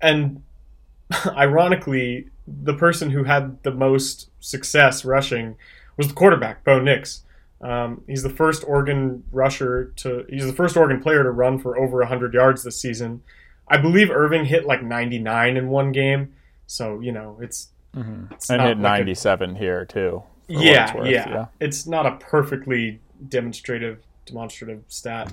and 0.00 0.42
ironically, 1.26 2.28
the 2.46 2.74
person 2.74 3.10
who 3.10 3.24
had 3.24 3.62
the 3.62 3.70
most 3.70 4.30
success 4.40 5.04
rushing 5.04 5.56
was 5.96 6.08
the 6.08 6.14
quarterback, 6.14 6.64
Bo 6.64 6.80
Nix. 6.80 7.22
Um, 7.60 8.02
he's 8.06 8.22
the 8.22 8.30
first 8.30 8.64
Oregon 8.66 9.24
rusher 9.32 9.92
to. 9.96 10.24
He's 10.28 10.46
the 10.46 10.52
first 10.52 10.76
Oregon 10.76 11.00
player 11.00 11.22
to 11.22 11.30
run 11.30 11.58
for 11.58 11.78
over 11.78 11.98
100 12.00 12.34
yards 12.34 12.62
this 12.62 12.80
season. 12.80 13.22
I 13.68 13.78
believe 13.78 14.10
Irving 14.10 14.44
hit 14.44 14.66
like 14.66 14.82
99 14.82 15.56
in 15.56 15.68
one 15.68 15.92
game. 15.92 16.34
So 16.66 17.00
you 17.00 17.12
know, 17.12 17.38
it's 17.40 17.68
Mm-hmm. 17.96 18.34
It's 18.34 18.50
And 18.50 18.60
hit 18.60 18.68
like 18.76 18.76
a- 18.76 18.80
97 18.98 19.56
here, 19.56 19.86
too. 19.86 20.22
Yeah, 20.48 20.84
it's 20.84 20.94
worth, 20.94 21.08
yeah, 21.08 21.46
It's 21.60 21.86
not 21.86 22.06
a 22.06 22.16
perfectly 22.16 23.00
demonstrative 23.28 23.98
demonstrative 24.26 24.82
stat. 24.88 25.32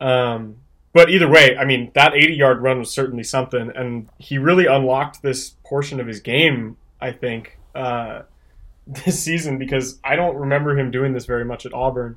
Um, 0.00 0.56
but 0.92 1.10
either 1.10 1.28
way, 1.28 1.56
I 1.56 1.64
mean, 1.64 1.90
that 1.94 2.14
80 2.14 2.34
yard 2.34 2.62
run 2.62 2.78
was 2.78 2.90
certainly 2.90 3.24
something, 3.24 3.72
and 3.74 4.08
he 4.18 4.38
really 4.38 4.66
unlocked 4.66 5.22
this 5.22 5.50
portion 5.64 5.98
of 6.00 6.06
his 6.06 6.20
game, 6.20 6.76
I 7.00 7.12
think, 7.12 7.58
uh, 7.74 8.22
this 8.86 9.22
season 9.22 9.58
because 9.58 9.98
I 10.04 10.16
don't 10.16 10.36
remember 10.36 10.78
him 10.78 10.90
doing 10.90 11.12
this 11.12 11.26
very 11.26 11.44
much 11.44 11.66
at 11.66 11.72
Auburn. 11.72 12.16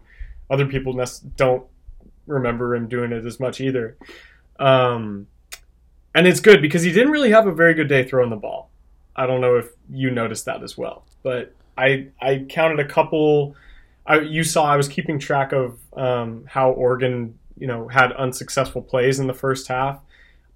Other 0.49 0.65
people 0.65 0.93
don't 1.35 1.63
remember 2.25 2.75
him 2.75 2.87
doing 2.87 3.11
it 3.11 3.25
as 3.25 3.39
much 3.39 3.61
either. 3.61 3.97
Um, 4.59 5.27
and 6.13 6.27
it's 6.27 6.39
good 6.39 6.61
because 6.61 6.83
he 6.83 6.91
didn't 6.91 7.11
really 7.11 7.31
have 7.31 7.47
a 7.47 7.51
very 7.51 7.73
good 7.73 7.87
day 7.87 8.03
throwing 8.03 8.29
the 8.29 8.37
ball. 8.37 8.69
I 9.15 9.25
don't 9.25 9.41
know 9.41 9.55
if 9.55 9.69
you 9.89 10.11
noticed 10.11 10.45
that 10.45 10.63
as 10.63 10.77
well, 10.77 11.03
but 11.23 11.53
I 11.77 12.07
I 12.21 12.45
counted 12.49 12.79
a 12.79 12.87
couple. 12.87 13.55
I, 14.05 14.19
you 14.21 14.43
saw 14.43 14.65
I 14.65 14.77
was 14.77 14.87
keeping 14.87 15.19
track 15.19 15.51
of 15.51 15.79
um, 15.93 16.45
how 16.47 16.71
Oregon 16.71 17.37
you 17.57 17.67
know 17.67 17.87
had 17.87 18.11
unsuccessful 18.13 18.81
plays 18.81 19.19
in 19.19 19.27
the 19.27 19.33
first 19.33 19.67
half. 19.67 19.99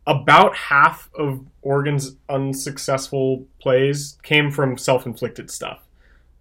About 0.07 0.55
half 0.55 1.09
of 1.13 1.45
Oregon's 1.61 2.15
unsuccessful 2.27 3.45
plays 3.59 4.17
came 4.23 4.49
from 4.49 4.77
self-inflicted 4.77 5.51
stuff. 5.51 5.87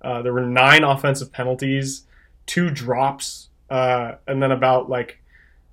Uh, 0.00 0.22
there 0.22 0.32
were 0.32 0.46
nine 0.46 0.82
offensive 0.82 1.30
penalties, 1.30 2.04
two 2.46 2.70
drops, 2.70 3.50
uh, 3.68 4.12
and 4.26 4.42
then 4.42 4.50
about 4.50 4.88
like 4.88 5.20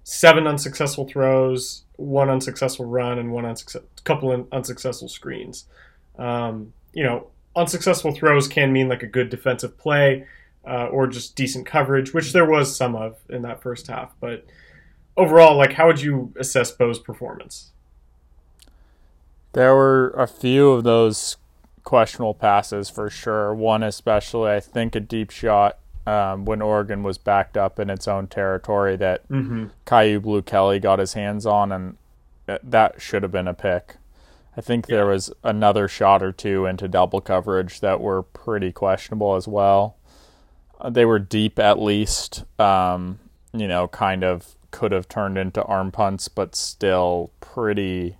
seven 0.03 0.47
unsuccessful 0.47 1.07
throws, 1.07 1.83
one 1.95 2.29
unsuccessful 2.29 2.85
run, 2.85 3.19
and 3.19 3.31
one 3.31 3.45
unsuccess- 3.45 3.83
couple 4.03 4.47
unsuccessful 4.51 5.07
screens. 5.07 5.65
Um, 6.17 6.73
you 6.93 7.03
know, 7.03 7.27
unsuccessful 7.57 8.13
throws 8.13 8.47
can 8.47 8.71
mean 8.71 8.87
like 8.87 9.03
a 9.03 9.07
good 9.07 9.29
defensive 9.29 9.77
play 9.77 10.25
uh, 10.65 10.87
or 10.87 11.07
just 11.07 11.35
decent 11.35 11.65
coverage, 11.65 12.13
which 12.13 12.33
there 12.33 12.45
was 12.45 12.75
some 12.75 12.95
of 12.95 13.17
in 13.29 13.41
that 13.41 13.61
first 13.61 13.87
half. 13.87 14.13
But 14.19 14.45
overall, 15.15 15.57
like, 15.57 15.73
how 15.73 15.87
would 15.87 16.01
you 16.01 16.33
assess 16.37 16.71
Bo's 16.71 16.99
performance? 16.99 17.71
There 19.53 19.73
were 19.73 20.09
a 20.11 20.27
few 20.27 20.71
of 20.71 20.83
those 20.83 21.37
questionable 21.83 22.33
passes 22.33 22.89
for 22.89 23.09
sure. 23.09 23.53
One 23.55 23.81
especially, 23.81 24.51
I 24.51 24.59
think, 24.59 24.95
a 24.95 24.99
deep 24.99 25.31
shot 25.31 25.79
um, 26.05 26.45
when 26.45 26.61
Oregon 26.61 27.01
was 27.01 27.17
backed 27.17 27.57
up 27.57 27.79
in 27.79 27.89
its 27.89 28.07
own 28.07 28.27
territory 28.27 28.95
that 28.97 29.27
mm-hmm. 29.29 29.67
Kyu 29.85 30.19
Blu 30.19 30.41
Kelly 30.41 30.79
got 30.79 30.99
his 30.99 31.13
hands 31.13 31.45
on, 31.45 31.71
and 31.71 31.97
that 32.45 33.01
should 33.01 33.23
have 33.23 33.31
been 33.31 33.47
a 33.47 33.53
pick. 33.53 33.95
I 34.57 34.61
think 34.61 34.87
yeah. 34.89 34.97
there 34.97 35.05
was 35.05 35.31
another 35.43 35.87
shot 35.87 36.23
or 36.23 36.31
two 36.31 36.65
into 36.65 36.87
double 36.87 37.21
coverage 37.21 37.79
that 37.81 38.01
were 38.01 38.23
pretty 38.23 38.71
questionable 38.71 39.35
as 39.35 39.47
well. 39.47 39.97
Uh, 40.81 40.89
they 40.89 41.05
were 41.05 41.19
deep 41.19 41.59
at 41.59 41.79
least, 41.79 42.43
um, 42.59 43.19
you 43.53 43.67
know, 43.67 43.87
kind 43.87 44.23
of 44.23 44.55
could 44.71 44.91
have 44.91 45.07
turned 45.07 45.37
into 45.37 45.63
arm 45.63 45.91
punts, 45.91 46.27
but 46.27 46.55
still 46.55 47.31
pretty 47.39 48.17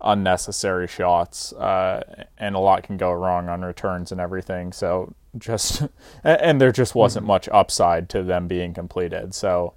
unnecessary 0.00 0.86
shots, 0.86 1.52
uh, 1.54 2.26
and 2.36 2.54
a 2.54 2.58
lot 2.58 2.82
can 2.82 2.96
go 2.96 3.12
wrong 3.12 3.48
on 3.48 3.62
returns 3.62 4.10
and 4.10 4.20
everything. 4.20 4.72
So 4.72 5.14
just 5.36 5.82
and 6.24 6.60
there 6.60 6.72
just 6.72 6.96
wasn't 6.96 7.22
mm-hmm. 7.22 7.28
much 7.28 7.48
upside 7.50 8.08
to 8.10 8.24
them 8.24 8.48
being 8.48 8.74
completed. 8.74 9.32
So 9.32 9.74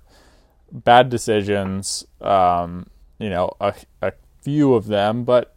bad 0.72 1.10
decisions, 1.10 2.05
um, 2.22 2.88
you 3.20 3.29
know, 3.29 3.55
a, 3.60 3.75
a 4.01 4.13
few 4.41 4.74
of 4.74 4.88
them, 4.88 5.24
but 5.24 5.55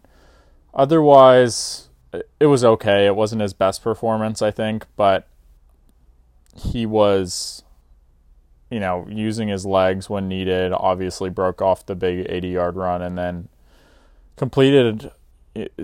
otherwise 0.75 1.89
it 2.39 2.47
was 2.47 2.65
okay. 2.65 3.07
It 3.07 3.17
wasn't 3.17 3.43
his 3.43 3.55
best 3.55 3.83
performance, 3.83 4.43
I 4.43 4.51
think, 4.51 4.87
but 4.97 5.27
he 6.57 6.87
was 6.87 7.65
you 8.75 8.81
know, 8.81 9.07
using 9.09 9.47
his 9.47 9.65
legs 9.65 10.11
when 10.11 10.27
needed, 10.27 10.73
obviously 10.73 11.31
broke 11.31 11.63
off 11.63 11.87
the 11.87 11.95
big 11.95 12.27
80 12.29 12.49
yard 12.49 12.75
run 12.75 13.03
and 13.03 13.17
then 13.17 13.49
completed 14.37 15.13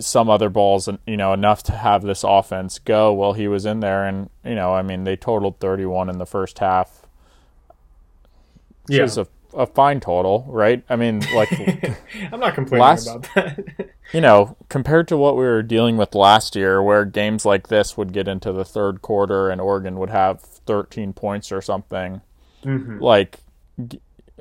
some 0.00 0.28
other 0.28 0.48
balls, 0.48 0.88
you 1.06 1.16
know, 1.16 1.32
enough 1.32 1.62
to 1.62 1.72
have 1.72 2.02
this 2.02 2.24
offense 2.24 2.80
go 2.80 3.12
while 3.12 3.34
he 3.34 3.46
was 3.46 3.64
in 3.64 3.78
there. 3.78 4.04
And, 4.04 4.28
you 4.44 4.56
know, 4.56 4.74
I 4.74 4.82
mean, 4.82 5.04
they 5.04 5.14
totaled 5.14 5.60
31 5.60 6.10
in 6.10 6.18
the 6.18 6.26
first 6.26 6.58
half, 6.58 7.06
which 8.88 8.98
yeah. 8.98 9.04
is 9.04 9.16
a, 9.16 9.28
a 9.54 9.66
fine 9.66 10.00
total, 10.00 10.44
right? 10.48 10.82
I 10.88 10.96
mean, 10.96 11.20
like, 11.34 11.50
I'm 12.32 12.40
not 12.40 12.54
complaining 12.54 12.82
last, 12.82 13.06
about 13.06 13.28
that. 13.34 13.90
you 14.12 14.20
know, 14.20 14.56
compared 14.68 15.08
to 15.08 15.16
what 15.16 15.36
we 15.36 15.44
were 15.44 15.62
dealing 15.62 15.96
with 15.96 16.14
last 16.14 16.56
year, 16.56 16.82
where 16.82 17.04
games 17.04 17.44
like 17.44 17.68
this 17.68 17.96
would 17.96 18.12
get 18.12 18.28
into 18.28 18.52
the 18.52 18.64
third 18.64 19.02
quarter 19.02 19.50
and 19.50 19.60
Oregon 19.60 19.98
would 19.98 20.10
have 20.10 20.40
13 20.40 21.12
points 21.12 21.52
or 21.52 21.60
something, 21.60 22.20
mm-hmm. 22.64 22.98
like, 22.98 23.40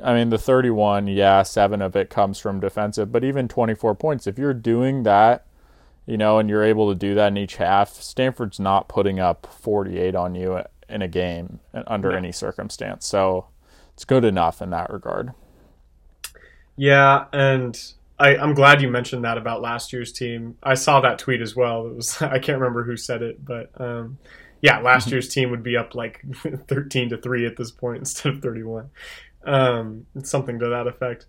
I 0.03 0.13
mean, 0.13 0.29
the 0.29 0.37
31, 0.37 1.07
yeah, 1.07 1.43
seven 1.43 1.81
of 1.81 1.95
it 1.95 2.09
comes 2.09 2.39
from 2.39 2.59
defensive, 2.59 3.11
but 3.11 3.23
even 3.23 3.47
24 3.47 3.95
points, 3.95 4.27
if 4.27 4.37
you're 4.37 4.53
doing 4.53 5.03
that, 5.03 5.45
you 6.05 6.17
know, 6.17 6.39
and 6.39 6.49
you're 6.49 6.63
able 6.63 6.89
to 6.89 6.95
do 6.95 7.13
that 7.15 7.27
in 7.27 7.37
each 7.37 7.57
half, 7.57 7.93
Stanford's 8.01 8.59
not 8.59 8.87
putting 8.87 9.19
up 9.19 9.47
48 9.59 10.15
on 10.15 10.35
you 10.35 10.61
in 10.89 11.01
a 11.03 11.07
game 11.07 11.59
under 11.85 12.11
no. 12.11 12.17
any 12.17 12.31
circumstance. 12.31 13.05
So 13.05 13.45
it's 13.99 14.05
good 14.05 14.23
enough 14.23 14.61
in 14.61 14.69
that 14.69 14.89
regard. 14.93 15.33
Yeah, 16.77 17.25
and 17.33 17.77
I, 18.17 18.35
am 18.35 18.53
glad 18.53 18.81
you 18.81 18.87
mentioned 18.87 19.25
that 19.25 19.37
about 19.37 19.61
last 19.61 19.91
year's 19.91 20.13
team. 20.13 20.55
I 20.63 20.75
saw 20.75 21.01
that 21.01 21.19
tweet 21.19 21.41
as 21.41 21.53
well. 21.53 21.85
It 21.85 21.95
was 21.97 22.21
I 22.21 22.39
can't 22.39 22.61
remember 22.61 22.85
who 22.85 22.95
said 22.95 23.21
it, 23.21 23.43
but 23.43 23.69
um, 23.75 24.17
yeah, 24.61 24.79
last 24.79 25.07
mm-hmm. 25.07 25.15
year's 25.15 25.27
team 25.27 25.51
would 25.51 25.63
be 25.63 25.75
up 25.75 25.95
like 25.95 26.23
13 26.69 27.09
to 27.09 27.17
three 27.17 27.45
at 27.45 27.57
this 27.57 27.71
point 27.71 27.97
instead 28.03 28.35
of 28.35 28.41
31. 28.41 28.89
Um, 29.43 30.05
something 30.23 30.59
to 30.59 30.69
that 30.69 30.87
effect. 30.87 31.25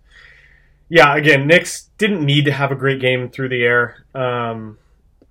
Yeah, 0.87 1.13
again, 1.17 1.47
Nix 1.47 1.89
didn't 1.97 2.25
need 2.25 2.45
to 2.45 2.53
have 2.53 2.71
a 2.71 2.75
great 2.75 3.01
game 3.01 3.27
through 3.27 3.49
the 3.49 3.63
air. 3.63 4.05
Um, 4.15 4.77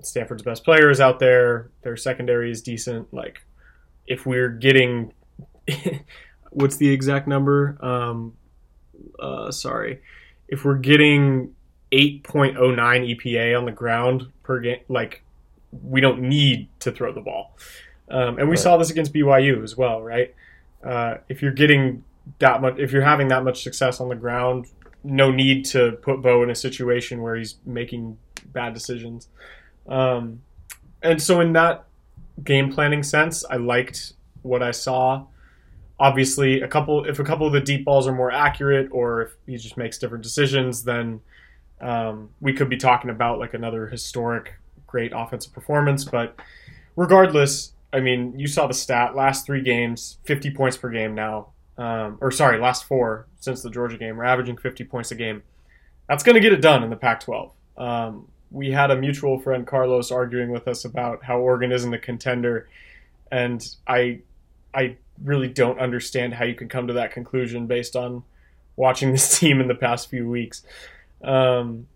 Stanford's 0.02 0.42
best 0.42 0.62
player 0.62 0.90
is 0.90 1.00
out 1.00 1.20
there. 1.20 1.70
Their 1.84 1.96
secondary 1.96 2.50
is 2.50 2.60
decent. 2.60 3.14
Like, 3.14 3.40
if 4.06 4.26
we're 4.26 4.50
getting, 4.50 5.14
what's 6.50 6.76
the 6.76 6.90
exact 6.90 7.26
number? 7.26 7.76
Um, 7.80 8.34
uh, 9.18 9.50
sorry, 9.50 10.00
if 10.48 10.64
we're 10.64 10.76
getting 10.76 11.54
8.09 11.92 12.56
EPA 12.56 13.58
on 13.58 13.64
the 13.64 13.72
ground 13.72 14.28
per 14.42 14.60
game, 14.60 14.80
like, 14.88 15.22
we 15.84 16.00
don't 16.00 16.20
need 16.20 16.68
to 16.80 16.92
throw 16.92 17.12
the 17.12 17.20
ball. 17.20 17.56
Um, 18.10 18.38
and 18.38 18.48
we 18.48 18.56
right. 18.56 18.58
saw 18.58 18.76
this 18.76 18.90
against 18.90 19.12
BYU 19.12 19.62
as 19.62 19.76
well, 19.76 20.02
right? 20.02 20.34
Uh, 20.84 21.16
if 21.28 21.42
you're 21.42 21.52
getting 21.52 22.04
that 22.38 22.60
much 22.60 22.78
if 22.78 22.92
you're 22.92 23.02
having 23.02 23.28
that 23.28 23.44
much 23.44 23.62
success 23.62 24.00
on 24.00 24.08
the 24.08 24.14
ground, 24.14 24.66
no 25.02 25.30
need 25.30 25.64
to 25.66 25.92
put 26.02 26.22
Bo 26.22 26.42
in 26.42 26.50
a 26.50 26.54
situation 26.54 27.22
where 27.22 27.36
he's 27.36 27.56
making 27.64 28.18
bad 28.46 28.74
decisions. 28.74 29.28
Um, 29.88 30.42
and 31.02 31.22
so 31.22 31.40
in 31.40 31.52
that 31.54 31.84
game 32.42 32.72
planning 32.72 33.02
sense, 33.02 33.44
I 33.48 33.56
liked 33.56 34.12
what 34.42 34.62
I 34.62 34.70
saw. 34.70 35.26
Obviously, 36.00 36.62
a 36.62 36.68
couple 36.68 37.04
if 37.04 37.20
a 37.20 37.24
couple 37.24 37.46
of 37.46 37.52
the 37.52 37.60
deep 37.60 37.84
balls 37.84 38.08
are 38.08 38.14
more 38.14 38.32
accurate, 38.32 38.88
or 38.90 39.22
if 39.22 39.32
he 39.46 39.56
just 39.56 39.76
makes 39.76 39.98
different 39.98 40.24
decisions, 40.24 40.82
then 40.82 41.20
um, 41.80 42.30
we 42.40 42.52
could 42.52 42.68
be 42.68 42.76
talking 42.76 43.10
about 43.10 43.38
like 43.38 43.54
another 43.54 43.86
historic 43.86 44.54
great 44.86 45.12
offensive 45.14 45.52
performance. 45.52 46.04
But 46.04 46.34
regardless, 46.96 47.74
I 47.92 48.00
mean, 48.00 48.36
you 48.36 48.48
saw 48.48 48.66
the 48.66 48.74
stat 48.74 49.14
last 49.14 49.46
three 49.46 49.62
games, 49.62 50.18
50 50.24 50.50
points 50.50 50.76
per 50.76 50.90
game 50.90 51.14
now 51.14 51.50
um, 51.80 52.18
or 52.20 52.30
sorry, 52.30 52.60
last 52.60 52.84
four 52.84 53.26
since 53.40 53.62
the 53.62 53.70
Georgia 53.70 53.96
game. 53.96 54.18
We're 54.18 54.24
averaging 54.24 54.58
50 54.58 54.84
points 54.84 55.10
a 55.12 55.14
game. 55.14 55.42
That's 56.08 56.22
going 56.22 56.34
to 56.34 56.40
get 56.40 56.52
it 56.52 56.60
done 56.60 56.84
in 56.84 56.90
the 56.90 56.96
Pac 56.96 57.20
12. 57.20 57.52
Um, 57.78 58.28
we 58.50 58.70
had 58.70 58.90
a 58.90 58.96
mutual 58.96 59.38
friend, 59.38 59.66
Carlos, 59.66 60.10
arguing 60.10 60.50
with 60.50 60.68
us 60.68 60.84
about 60.84 61.24
how 61.24 61.38
Oregon 61.38 61.72
isn't 61.72 61.94
a 61.94 61.98
contender. 61.98 62.68
And 63.32 63.66
I, 63.86 64.20
I 64.74 64.96
really 65.22 65.48
don't 65.48 65.78
understand 65.78 66.34
how 66.34 66.44
you 66.44 66.54
can 66.54 66.68
come 66.68 66.86
to 66.86 66.94
that 66.94 67.12
conclusion 67.12 67.66
based 67.66 67.96
on 67.96 68.22
watching 68.76 69.12
this 69.12 69.38
team 69.38 69.60
in 69.60 69.68
the 69.68 69.74
past 69.74 70.08
few 70.08 70.28
weeks. 70.28 70.62
Um, 71.22 71.86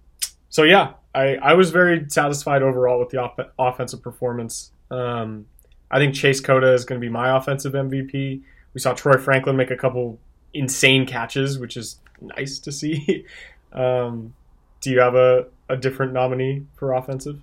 so, 0.49 0.63
yeah, 0.63 0.95
I, 1.15 1.37
I 1.37 1.55
was 1.55 1.71
very 1.71 2.05
satisfied 2.09 2.63
overall 2.63 3.01
with 3.01 3.11
the 3.11 3.19
off- 3.19 3.39
offensive 3.59 4.03
performance. 4.03 4.71
Um, 4.91 5.47
I 5.91 5.99
think 5.99 6.15
Chase 6.15 6.41
Cota 6.41 6.73
is 6.73 6.85
going 6.85 7.01
to 7.01 7.05
be 7.05 7.11
my 7.11 7.37
offensive 7.37 7.73
MVP. 7.73 8.43
We 8.73 8.81
saw 8.81 8.93
Troy 8.93 9.19
Franklin 9.19 9.57
make 9.57 9.71
a 9.71 9.77
couple 9.77 10.19
insane 10.53 11.07
catches, 11.07 11.59
which 11.59 11.77
is 11.77 11.99
nice 12.21 12.59
to 12.61 12.73
see. 12.73 13.25
um, 13.73 14.35
do 14.81 14.91
you 14.91 15.01
have 15.01 15.15
a, 15.15 15.47
a 15.69 15.77
different 15.77 16.13
nominee 16.13 16.67
for 16.77 16.93
offensive? 16.93 17.41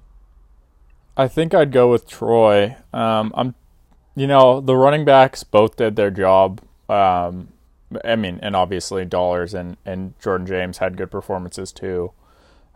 I 1.18 1.28
think 1.28 1.54
I'd 1.54 1.72
go 1.72 1.90
with 1.90 2.08
Troy. 2.08 2.76
Um, 2.94 3.32
I'm, 3.36 3.56
you 4.16 4.28
know, 4.28 4.62
the 4.62 4.76
running 4.76 5.06
backs 5.06 5.44
both 5.44 5.76
did 5.76 5.96
their 5.96 6.12
job. 6.12 6.62
Um, 6.90 7.50
I 8.06 8.16
mean, 8.16 8.40
and 8.42 8.56
obviously 8.56 9.06
Dollars 9.06 9.54
and, 9.54 9.78
and 9.86 10.14
Jordan 10.20 10.48
James 10.48 10.78
had 10.78 10.98
good 10.98 11.12
performances 11.12 11.72
too. 11.72 12.12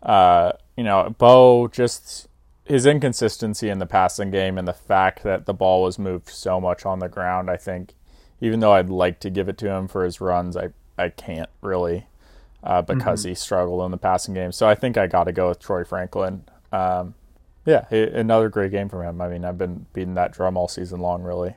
Uh, 0.04 0.52
you 0.76 0.84
know, 0.84 1.14
Bo 1.18 1.68
just 1.68 2.28
his 2.66 2.86
inconsistency 2.86 3.70
in 3.70 3.80
the 3.80 3.86
passing 3.86 4.32
game 4.32 4.58
and 4.58 4.68
the 4.68 4.74
fact 4.74 5.24
that 5.24 5.46
the 5.46 5.54
ball 5.54 5.84
was 5.84 6.00
moved 6.00 6.30
so 6.30 6.60
much 6.60 6.86
on 6.86 7.00
the 7.00 7.08
ground, 7.08 7.50
I 7.50 7.58
think 7.58 7.94
even 8.42 8.60
though 8.60 8.74
I'd 8.74 8.90
like 8.90 9.20
to 9.22 9.30
give 9.30 9.48
it 9.50 9.58
to 9.60 9.70
him 9.70 9.88
for 9.88 10.04
his 10.04 10.20
runs, 10.22 10.58
I 10.58 10.70
I 10.98 11.10
can't 11.10 11.50
really. 11.62 12.08
uh, 12.66 12.82
because 12.82 13.22
mm-hmm. 13.22 13.30
he 13.30 13.36
struggled 13.36 13.86
in 13.86 13.92
the 13.92 13.98
passing 13.98 14.34
game. 14.34 14.52
So 14.52 14.68
I 14.68 14.76
think 14.76 14.98
I 14.98 15.08
got 15.08 15.26
to 15.26 15.32
go 15.32 15.50
with 15.50 15.60
Troy 15.60 15.84
Franklin. 15.84 16.44
Um, 16.72 17.14
yeah, 17.66 17.86
another 17.90 18.50
great 18.50 18.72
game 18.72 18.90
from 18.90 19.04
him. 19.04 19.22
I 19.22 19.28
mean, 19.28 19.44
I've 19.44 19.58
been 19.58 19.86
beating 19.94 20.14
that 20.16 20.32
drum 20.32 20.56
all 20.56 20.68
season 20.68 21.00
long, 21.00 21.24
really. 21.24 21.56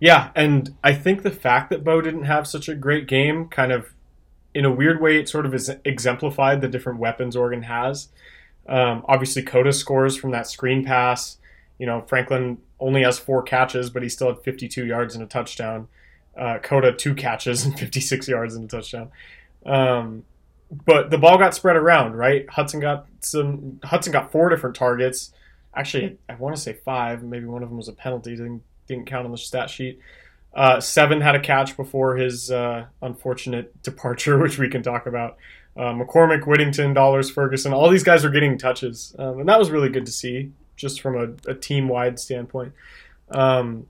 Yeah, 0.00 0.30
and 0.34 0.74
I 0.84 0.94
think 0.94 1.22
the 1.22 1.30
fact 1.30 1.70
that 1.70 1.82
Bo 1.82 2.00
didn't 2.00 2.24
have 2.24 2.46
such 2.46 2.68
a 2.68 2.74
great 2.74 3.06
game 3.08 3.48
kind 3.48 3.72
of, 3.72 3.92
in 4.54 4.64
a 4.64 4.70
weird 4.70 5.00
way, 5.00 5.18
it 5.18 5.28
sort 5.28 5.46
of 5.46 5.54
is 5.54 5.70
exemplified 5.84 6.60
the 6.60 6.68
different 6.68 7.00
weapons 7.00 7.34
Oregon 7.34 7.62
has. 7.64 8.08
Um, 8.68 9.04
obviously, 9.08 9.42
Cota 9.42 9.72
scores 9.72 10.16
from 10.16 10.30
that 10.30 10.46
screen 10.46 10.84
pass. 10.84 11.38
You 11.78 11.86
know, 11.86 12.02
Franklin 12.02 12.58
only 12.78 13.02
has 13.02 13.18
four 13.18 13.42
catches, 13.42 13.90
but 13.90 14.02
he 14.02 14.08
still 14.08 14.28
had 14.28 14.42
52 14.42 14.86
yards 14.86 15.14
and 15.14 15.24
a 15.24 15.26
touchdown. 15.26 15.88
Uh, 16.36 16.58
Cota 16.58 16.92
two 16.92 17.14
catches 17.14 17.64
and 17.64 17.78
56 17.78 18.28
yards 18.28 18.54
and 18.54 18.64
a 18.64 18.68
touchdown. 18.68 19.10
Um, 19.66 20.24
but 20.70 21.10
the 21.10 21.18
ball 21.18 21.38
got 21.38 21.54
spread 21.54 21.76
around, 21.76 22.14
right? 22.14 22.46
Hutson 22.46 22.80
got 22.80 23.06
some. 23.20 23.80
Hutson 23.84 24.12
got 24.12 24.32
four 24.32 24.48
different 24.48 24.76
targets. 24.76 25.32
Actually, 25.74 26.18
I 26.28 26.34
want 26.34 26.56
to 26.56 26.62
say 26.62 26.72
five. 26.72 27.22
Maybe 27.22 27.46
one 27.46 27.62
of 27.62 27.68
them 27.68 27.78
was 27.78 27.88
a 27.88 27.92
penalty. 27.92 28.30
Didn't, 28.36 28.62
didn't 28.86 29.06
count 29.06 29.24
on 29.24 29.32
the 29.32 29.38
stat 29.38 29.70
sheet. 29.70 30.00
Uh, 30.54 30.80
Seven 30.80 31.20
had 31.20 31.34
a 31.34 31.40
catch 31.40 31.76
before 31.76 32.16
his 32.16 32.50
uh, 32.50 32.86
unfortunate 33.02 33.82
departure, 33.82 34.38
which 34.42 34.58
we 34.58 34.68
can 34.68 34.82
talk 34.82 35.06
about. 35.06 35.36
Uh, 35.76 35.92
McCormick, 35.92 36.46
Whittington, 36.46 36.94
Dollars, 36.94 37.30
Ferguson, 37.30 37.72
all 37.72 37.90
these 37.90 38.04
guys 38.04 38.24
are 38.24 38.30
getting 38.30 38.56
touches, 38.56 39.12
um, 39.18 39.40
and 39.40 39.48
that 39.48 39.58
was 39.58 39.72
really 39.72 39.88
good 39.88 40.06
to 40.06 40.12
see, 40.12 40.52
just 40.76 41.00
from 41.00 41.16
a, 41.16 41.50
a 41.50 41.54
team 41.54 41.88
wide 41.88 42.20
standpoint. 42.20 42.72
Um, 43.32 43.88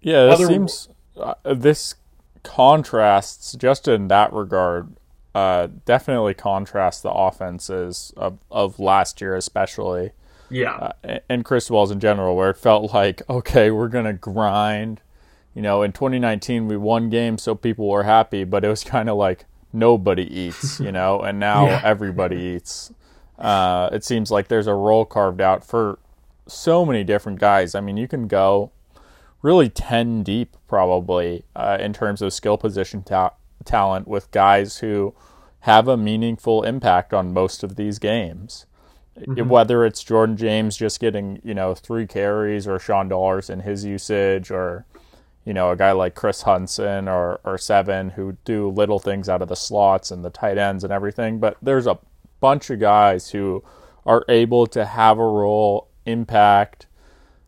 yeah, 0.00 0.32
it 0.32 0.38
seems 0.38 0.88
uh, 1.16 1.34
this 1.44 1.94
contrasts 2.42 3.54
just 3.54 3.86
in 3.86 4.08
that 4.08 4.32
regard. 4.32 4.92
Uh, 5.34 5.68
definitely 5.86 6.34
contrast 6.34 7.02
the 7.02 7.10
offenses 7.10 8.12
of, 8.16 8.38
of 8.50 8.78
last 8.78 9.20
year, 9.20 9.34
especially. 9.34 10.10
Yeah. 10.50 10.90
Uh, 11.04 11.18
and 11.28 11.44
Cristobal's 11.44 11.90
in 11.90 12.00
general, 12.00 12.36
where 12.36 12.50
it 12.50 12.58
felt 12.58 12.92
like, 12.92 13.22
okay, 13.28 13.70
we're 13.70 13.88
going 13.88 14.04
to 14.04 14.12
grind. 14.12 15.00
You 15.54 15.62
know, 15.62 15.82
in 15.82 15.92
2019, 15.92 16.68
we 16.68 16.76
won 16.76 17.08
games, 17.08 17.42
so 17.42 17.54
people 17.54 17.88
were 17.88 18.02
happy, 18.02 18.44
but 18.44 18.64
it 18.64 18.68
was 18.68 18.84
kind 18.84 19.08
of 19.08 19.16
like 19.16 19.46
nobody 19.72 20.22
eats, 20.22 20.78
you 20.80 20.92
know, 20.98 21.20
and 21.20 21.40
now 21.40 21.66
yeah. 21.66 21.80
everybody 21.82 22.36
eats. 22.36 22.92
Uh, 23.38 23.88
it 23.92 24.04
seems 24.04 24.30
like 24.30 24.48
there's 24.48 24.66
a 24.66 24.74
role 24.74 25.04
carved 25.04 25.40
out 25.40 25.64
for 25.64 25.98
so 26.46 26.84
many 26.84 27.04
different 27.04 27.40
guys. 27.40 27.74
I 27.74 27.80
mean, 27.80 27.96
you 27.96 28.06
can 28.06 28.28
go 28.28 28.70
really 29.40 29.68
10 29.68 30.22
deep 30.22 30.56
probably 30.68 31.44
uh, 31.56 31.78
in 31.80 31.92
terms 31.92 32.22
of 32.22 32.32
skill 32.32 32.56
position 32.56 33.02
ta- 33.02 33.34
talent 33.62 34.08
with 34.08 34.30
guys 34.30 34.78
who 34.78 35.14
have 35.60 35.86
a 35.88 35.96
meaningful 35.96 36.62
impact 36.62 37.14
on 37.14 37.32
most 37.32 37.62
of 37.62 37.76
these 37.76 37.98
games. 37.98 38.66
Mm-hmm. 39.18 39.48
Whether 39.48 39.84
it's 39.84 40.02
Jordan 40.02 40.36
James 40.36 40.76
just 40.76 40.98
getting, 40.98 41.40
you 41.44 41.54
know, 41.54 41.74
three 41.74 42.06
carries 42.06 42.66
or 42.66 42.78
Sean 42.78 43.08
Dollars 43.08 43.50
in 43.50 43.60
his 43.60 43.84
usage 43.84 44.50
or, 44.50 44.86
you 45.44 45.52
know, 45.52 45.70
a 45.70 45.76
guy 45.76 45.92
like 45.92 46.14
Chris 46.14 46.44
Hutson 46.44 47.12
or, 47.12 47.38
or 47.44 47.58
Seven 47.58 48.10
who 48.10 48.38
do 48.44 48.70
little 48.70 48.98
things 48.98 49.28
out 49.28 49.42
of 49.42 49.48
the 49.48 49.54
slots 49.54 50.10
and 50.10 50.24
the 50.24 50.30
tight 50.30 50.56
ends 50.56 50.82
and 50.82 50.92
everything. 50.92 51.38
But 51.38 51.58
there's 51.60 51.86
a 51.86 51.98
bunch 52.40 52.70
of 52.70 52.80
guys 52.80 53.30
who 53.30 53.62
are 54.06 54.24
able 54.28 54.66
to 54.68 54.84
have 54.84 55.18
a 55.18 55.26
role, 55.26 55.88
impact, 56.06 56.86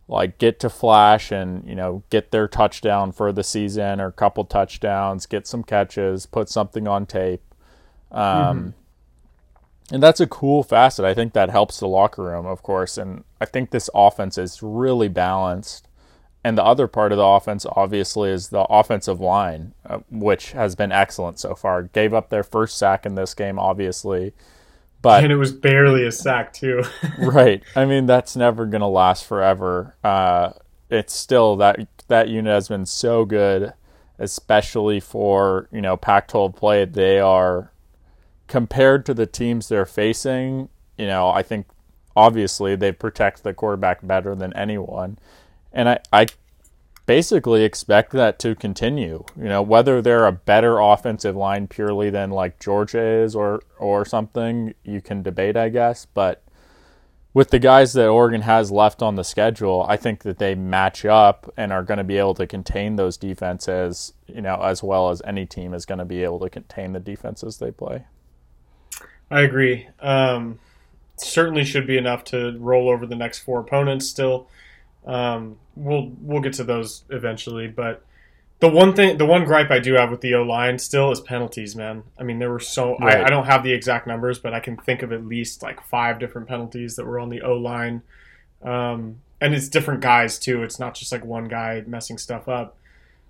like 0.07 0.39
get 0.39 0.61
to 0.61 0.69
flash 0.69 1.33
and 1.33 1.67
you 1.67 1.75
know 1.75 2.03
get 2.11 2.31
their 2.31 2.47
touchdown 2.47 3.13
for 3.13 3.33
the 3.33 3.45
season 3.45 4.01
or 4.01 4.09
a 4.09 4.13
couple 4.13 4.45
touchdowns, 4.45 5.27
get 5.27 5.47
some 5.47 5.63
catches, 5.63 6.27
put 6.27 6.49
something 6.49 6.87
on 6.87 7.07
tape. 7.07 7.43
Um, 8.11 8.23
mm-hmm. 8.23 8.69
And 9.95 10.03
that's 10.03 10.21
a 10.21 10.27
cool 10.27 10.63
facet. 10.63 11.05
I 11.05 11.13
think 11.13 11.35
that 11.35 11.51
helps 11.51 11.79
the 11.79 11.89
locker 11.89 12.23
room, 12.23 12.47
of 12.47 12.63
course. 12.63 12.97
And 12.97 13.25
I 13.41 13.45
think 13.45 13.71
this 13.71 13.91
offense 13.95 14.39
is 14.39 14.63
really 14.63 15.09
balanced. 15.09 15.89
And 16.43 16.57
the 16.59 16.65
other 16.65 16.87
part 16.87 17.13
of 17.13 17.19
the 17.19 17.25
offense, 17.25 17.67
obviously, 17.71 18.31
is 18.31 18.49
the 18.49 18.63
offensive 18.65 19.21
line, 19.21 19.73
uh, 19.87 20.01
which 20.11 20.53
has 20.53 20.75
been 20.75 20.93
excellent 20.93 21.39
so 21.39 21.55
far. 21.55 21.85
Gave 21.85 22.13
up 22.13 22.29
their 22.29 22.43
first 22.43 22.77
sack 22.79 23.07
in 23.07 23.15
this 23.15 23.35
game, 23.35 23.59
obviously. 23.59 24.33
But 25.05 25.23
and 25.23 25.31
it 25.31 25.37
was 25.37 25.53
barely 25.53 26.07
a 26.07 26.11
sack 26.11 26.55
too. 26.55 26.83
right. 27.19 27.63
I 27.77 27.85
mean, 27.85 28.07
that's 28.07 28.35
never 28.37 28.65
going 28.65 28.81
to 28.81 28.87
last 28.87 29.27
forever. 29.27 29.95
Uh, 30.03 30.53
it's 30.89 31.15
still 31.15 31.57
that 31.57 31.87
that 32.09 32.29
unit 32.31 32.55
has 32.55 32.69
been 32.69 32.87
so 32.87 33.27
good, 33.27 33.75
especially 34.19 35.01
for 35.01 35.69
you 35.71 35.83
know 35.83 35.99
Pac-12 35.99 36.57
play. 36.57 36.87
They 36.87 37.21
are 37.21 37.71
compared 38.49 39.05
to 39.05 39.13
the 39.13 39.27
teams 39.27 39.69
they're 39.69 39.85
facing. 39.85 40.71
You 40.97 41.07
know, 41.07 41.29
I 41.29 41.43
think 41.43 41.67
obviously 42.17 42.75
they 42.75 42.91
protect 42.91 43.43
the 43.43 43.53
quarterback 43.53 44.07
better 44.07 44.35
than 44.35 44.55
anyone, 44.55 45.19
and 45.71 45.91
I 45.91 45.99
I 46.15 46.27
basically 47.07 47.65
expect 47.65 48.13
that 48.13 48.39
to 48.41 48.55
continue. 48.55 49.25
You 49.37 49.45
know, 49.45 49.63
whether 49.63 50.01
they're 50.01 50.27
a 50.27 50.33
better 50.33 50.79
offensive 50.79 51.37
line 51.37 51.67
purely 51.67 52.11
than 52.11 52.31
like 52.31 52.61
Georgia 52.61 53.03
is 53.03 53.35
or 53.35 53.63
or 53.79 54.05
something, 54.05 54.75
you 54.85 55.01
can 55.01 55.23
debate, 55.23 55.57
I 55.57 55.69
guess. 55.69 56.07
But 56.07 56.43
with 57.35 57.51
the 57.51 57.59
guys 57.59 57.93
that 57.95 58.09
Oregon 58.09 58.43
has 58.43 58.71
left 58.71 59.03
on 59.03 59.17
the 59.17 59.25
schedule, 59.25 59.85
I 59.89 59.97
think 59.97 60.23
that 60.23 60.39
they 60.39 60.55
match 60.55 61.05
up 61.05 61.53
and 61.57 61.73
are 61.73 61.83
going 61.83 61.99
to 61.99 62.05
be 62.05 62.17
able 62.17 62.35
to 62.35 62.47
contain 62.47 62.95
those 62.95 63.17
defenses, 63.17 64.13
you 64.29 64.41
know, 64.41 64.61
as 64.63 64.83
well 64.83 65.11
as 65.11 65.21
any 65.25 65.45
team 65.45 65.75
is 65.75 65.85
going 65.85 65.99
to 65.99 66.05
be 66.05 66.23
able 66.23 66.39
to 66.41 66.49
contain 66.49 66.93
the 66.93 67.01
defenses 67.01 67.59
they 67.59 67.73
play. 67.73 68.05
I 69.31 69.41
agree. 69.41 69.89
Um, 69.99 70.61
certainly 71.17 71.65
should 71.65 71.89
be 71.89 71.99
enough 71.99 72.23
to 72.25 72.57
roll 72.59 72.89
over 72.89 73.05
the 73.05 73.17
next 73.17 73.41
four 73.41 73.59
opponents 73.61 74.07
still. 74.07 74.49
Um, 75.05 75.59
we'll 75.77 76.13
we'll 76.21 76.41
get 76.41 76.55
to 76.55 76.65
those 76.65 77.05
eventually, 77.11 77.69
but 77.69 78.03
the 78.61 78.69
one 78.69 78.95
thing, 78.95 79.19
the 79.19 79.27
one 79.27 79.45
gripe 79.45 79.71
I 79.71 79.79
do 79.79 79.95
have 79.95 80.11
with 80.11 80.21
the 80.21 80.35
O 80.35 80.43
line 80.43 80.79
still 80.79 81.11
is 81.11 81.21
penalties, 81.21 81.77
man. 81.77 82.05
I 82.19 82.23
mean, 82.23 82.39
there 82.39 82.51
were 82.51 82.61
so 82.61 82.97
right. 82.99 83.19
I, 83.19 83.25
I, 83.25 83.29
don't 83.29 83.45
have 83.47 83.63
the 83.63 83.73
exact 83.73 84.07
numbers, 84.07 84.39
but 84.39 84.55
I 84.55 84.61
can 84.61 84.77
think 84.77 85.03
of 85.03 85.13
at 85.13 85.27
least 85.27 85.63
like 85.63 85.85
five 85.87 86.19
different 86.19 86.49
penalties 86.49 86.97
that 86.97 87.05
were 87.05 87.19
on 87.19 87.29
the 87.29 87.43
O 87.43 87.55
line, 87.55 88.03
um, 88.63 89.21
and 89.41 89.55
it's 89.55 89.69
different 89.69 90.01
guys 90.01 90.39
too. 90.39 90.63
It's 90.63 90.79
not 90.79 90.95
just 90.95 91.13
like 91.13 91.25
one 91.25 91.49
guy 91.49 91.83
messing 91.87 92.17
stuff 92.17 92.49
up. 92.49 92.77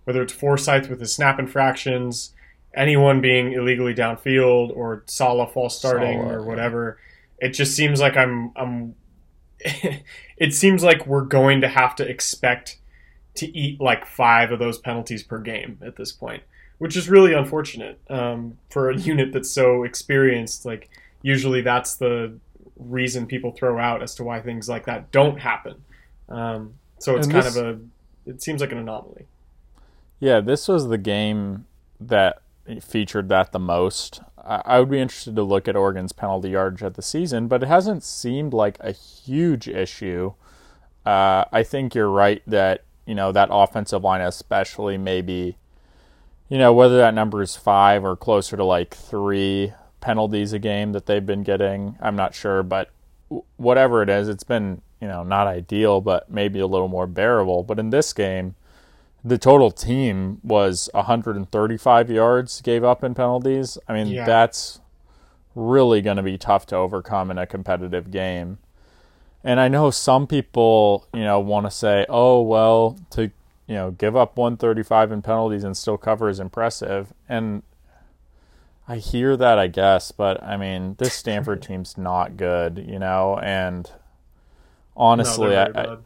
Whether 0.05 0.23
it's 0.23 0.33
Forsyth 0.33 0.89
with 0.89 1.01
his 1.01 1.15
snap 1.15 1.39
infractions, 1.39 2.33
anyone 2.75 3.21
being 3.21 3.55
illegally 3.55 3.95
downfield, 3.95 4.77
or 4.77 5.03
Saleh 5.07 5.53
false 5.53 5.77
starting, 5.77 6.21
Saleh, 6.21 6.33
or 6.33 6.43
whatever, 6.45 6.99
yeah. 7.41 7.49
it 7.49 7.51
just 7.53 7.75
seems 7.75 8.01
like 8.01 8.17
I'm 8.17 8.53
I'm 8.55 8.95
it 10.37 10.55
seems 10.55 10.83
like 10.83 11.07
we're 11.07 11.25
going 11.25 11.61
to 11.61 11.69
have 11.69 11.95
to 11.97 12.09
expect 12.09 12.79
to 13.37 13.57
eat 13.57 13.81
like 13.81 14.07
five 14.07 14.53
of 14.53 14.59
those 14.59 14.79
penalties 14.79 15.23
per 15.23 15.39
game 15.39 15.79
at 15.85 15.97
this 15.97 16.13
point, 16.13 16.43
which 16.79 16.97
is 16.97 17.09
really 17.09 17.33
unfortunate 17.33 18.01
um, 18.09 18.59
for 18.71 18.91
a 18.91 18.97
unit 19.11 19.33
that's 19.33 19.51
so 19.51 19.83
experienced. 19.83 20.65
Like 20.65 20.91
usually 21.23 21.61
that's 21.61 21.97
the 21.97 22.39
reason 22.77 23.27
people 23.27 23.53
throw 23.53 23.79
out 23.79 24.03
as 24.03 24.15
to 24.17 24.25
why 24.25 24.41
things 24.41 24.69
like 24.69 24.87
that 24.87 25.11
don't 25.11 25.39
happen. 25.39 25.83
Um, 26.29 26.75
so 26.99 27.17
it's 27.17 27.27
and 27.27 27.33
kind 27.33 27.47
this, 27.47 27.57
of 27.57 27.67
a 27.67 27.81
it 28.27 28.43
seems 28.43 28.61
like 28.61 28.73
an 28.73 28.79
anomaly. 28.79 29.27
Yeah, 30.21 30.41
this 30.41 30.69
was 30.69 30.89
the 30.89 30.99
game 30.99 31.67
that 32.01 32.43
featured 32.83 33.29
that 33.29 33.53
the 33.53 33.59
most. 33.59 34.21
I 34.47 34.79
would 34.79 34.91
be 34.91 35.01
interested 35.01 35.37
to 35.37 35.43
look 35.43 35.69
at 35.69 35.77
Oregon's 35.77 36.13
penalty 36.13 36.51
yardage 36.51 36.83
at 36.83 36.95
the 36.95 37.03
season, 37.03 37.49
but 37.49 37.63
it 37.63 37.67
hasn't 37.67 38.05
seemed 38.05 38.53
like 38.53 38.77
a 38.81 38.93
huge 38.93 39.69
issue. 39.69 40.35
Uh, 41.07 41.45
I 41.51 41.63
think 41.63 41.95
you're 41.95 42.11
right 42.11 42.43
that 42.47 42.85
you 43.07 43.15
know 43.15 43.33
that 43.33 43.49
offensive 43.51 44.05
line, 44.05 44.21
especially 44.21 44.99
maybe, 44.99 45.57
you 46.49 46.59
know 46.59 46.73
whether 46.73 46.99
that 46.99 47.15
number 47.15 47.43
is 47.43 47.57
five 47.57 48.05
or 48.05 48.17
closer 48.17 48.57
to 48.57 48.65
like 48.65 48.95
three 48.95 49.73
penalties 50.01 50.53
a 50.53 50.59
game 50.59 50.93
that 50.93 51.07
they've 51.07 51.25
been 51.25 51.43
getting. 51.43 51.97
I'm 52.01 52.17
not 52.17 52.35
sure, 52.35 52.63
but 52.63 52.91
whatever 53.57 54.03
it 54.03 54.11
is, 54.11 54.29
it's 54.29 54.45
been 54.45 54.83
you 55.01 55.09
know 55.09 55.23
not 55.23 55.47
ideal, 55.47 56.03
but 56.03 56.31
maybe 56.31 56.61
a 56.61 56.67
little 56.67 56.89
more 56.89 57.07
bearable. 57.07 57.63
But 57.63 57.79
in 57.79 57.91
this 57.91 58.13
game, 58.13 58.57
the 59.25 59.39
total 59.39 59.71
team 59.71 60.39
was 60.43 60.91
135 60.93 62.11
yards 62.11 62.61
gave 62.61 62.85
up 62.85 63.03
in 63.03 63.15
penalties. 63.15 63.79
I 63.89 63.95
mean, 63.95 64.09
yeah. 64.09 64.27
that's 64.27 64.81
really 65.55 66.03
going 66.03 66.19
to 66.19 66.23
be 66.23 66.37
tough 66.37 66.67
to 66.67 66.77
overcome 66.77 67.31
in 67.31 67.39
a 67.39 67.47
competitive 67.47 68.11
game. 68.11 68.59
And 69.43 69.61
I 69.61 69.69
know 69.69 69.91
some 69.91 70.27
people, 70.27 71.07
you 71.15 71.23
know, 71.23 71.41
want 71.41 71.67
to 71.67 71.71
say, 71.71 72.07
"Oh, 72.09 72.43
well, 72.43 72.99
to 73.11 73.31
you 73.67 73.75
know, 73.75 73.91
give 73.91 74.15
up 74.15 74.37
135 74.37 75.13
in 75.13 75.23
penalties 75.23 75.65
and 75.65 75.77
still 75.77 75.99
cover 75.99 76.29
is 76.29 76.41
impressive." 76.41 77.13
And 77.29 77.63
I 78.87 78.97
hear 78.97 79.37
that, 79.37 79.59
I 79.59 79.69
guess, 79.69 80.13
but 80.13 80.43
I 80.43 80.57
mean, 80.57 80.97
this 80.99 81.15
Stanford 81.15 81.63
team's 81.69 81.97
not 81.97 82.37
good, 82.37 82.85
you 82.87 82.99
know, 82.99 83.39
and 83.43 83.91
honestly, 84.97 85.51
no, 85.51 85.73
I, 85.75 85.97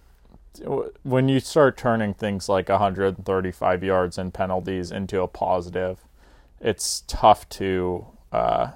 when 1.02 1.28
you 1.28 1.40
start 1.40 1.76
turning 1.76 2.14
things 2.14 2.48
like 2.48 2.68
135 2.68 3.84
yards 3.84 4.18
and 4.18 4.32
penalties 4.32 4.90
into 4.90 5.22
a 5.22 5.28
positive, 5.28 5.98
it's 6.60 7.04
tough 7.06 7.48
to 7.50 8.06
uh, 8.32 8.72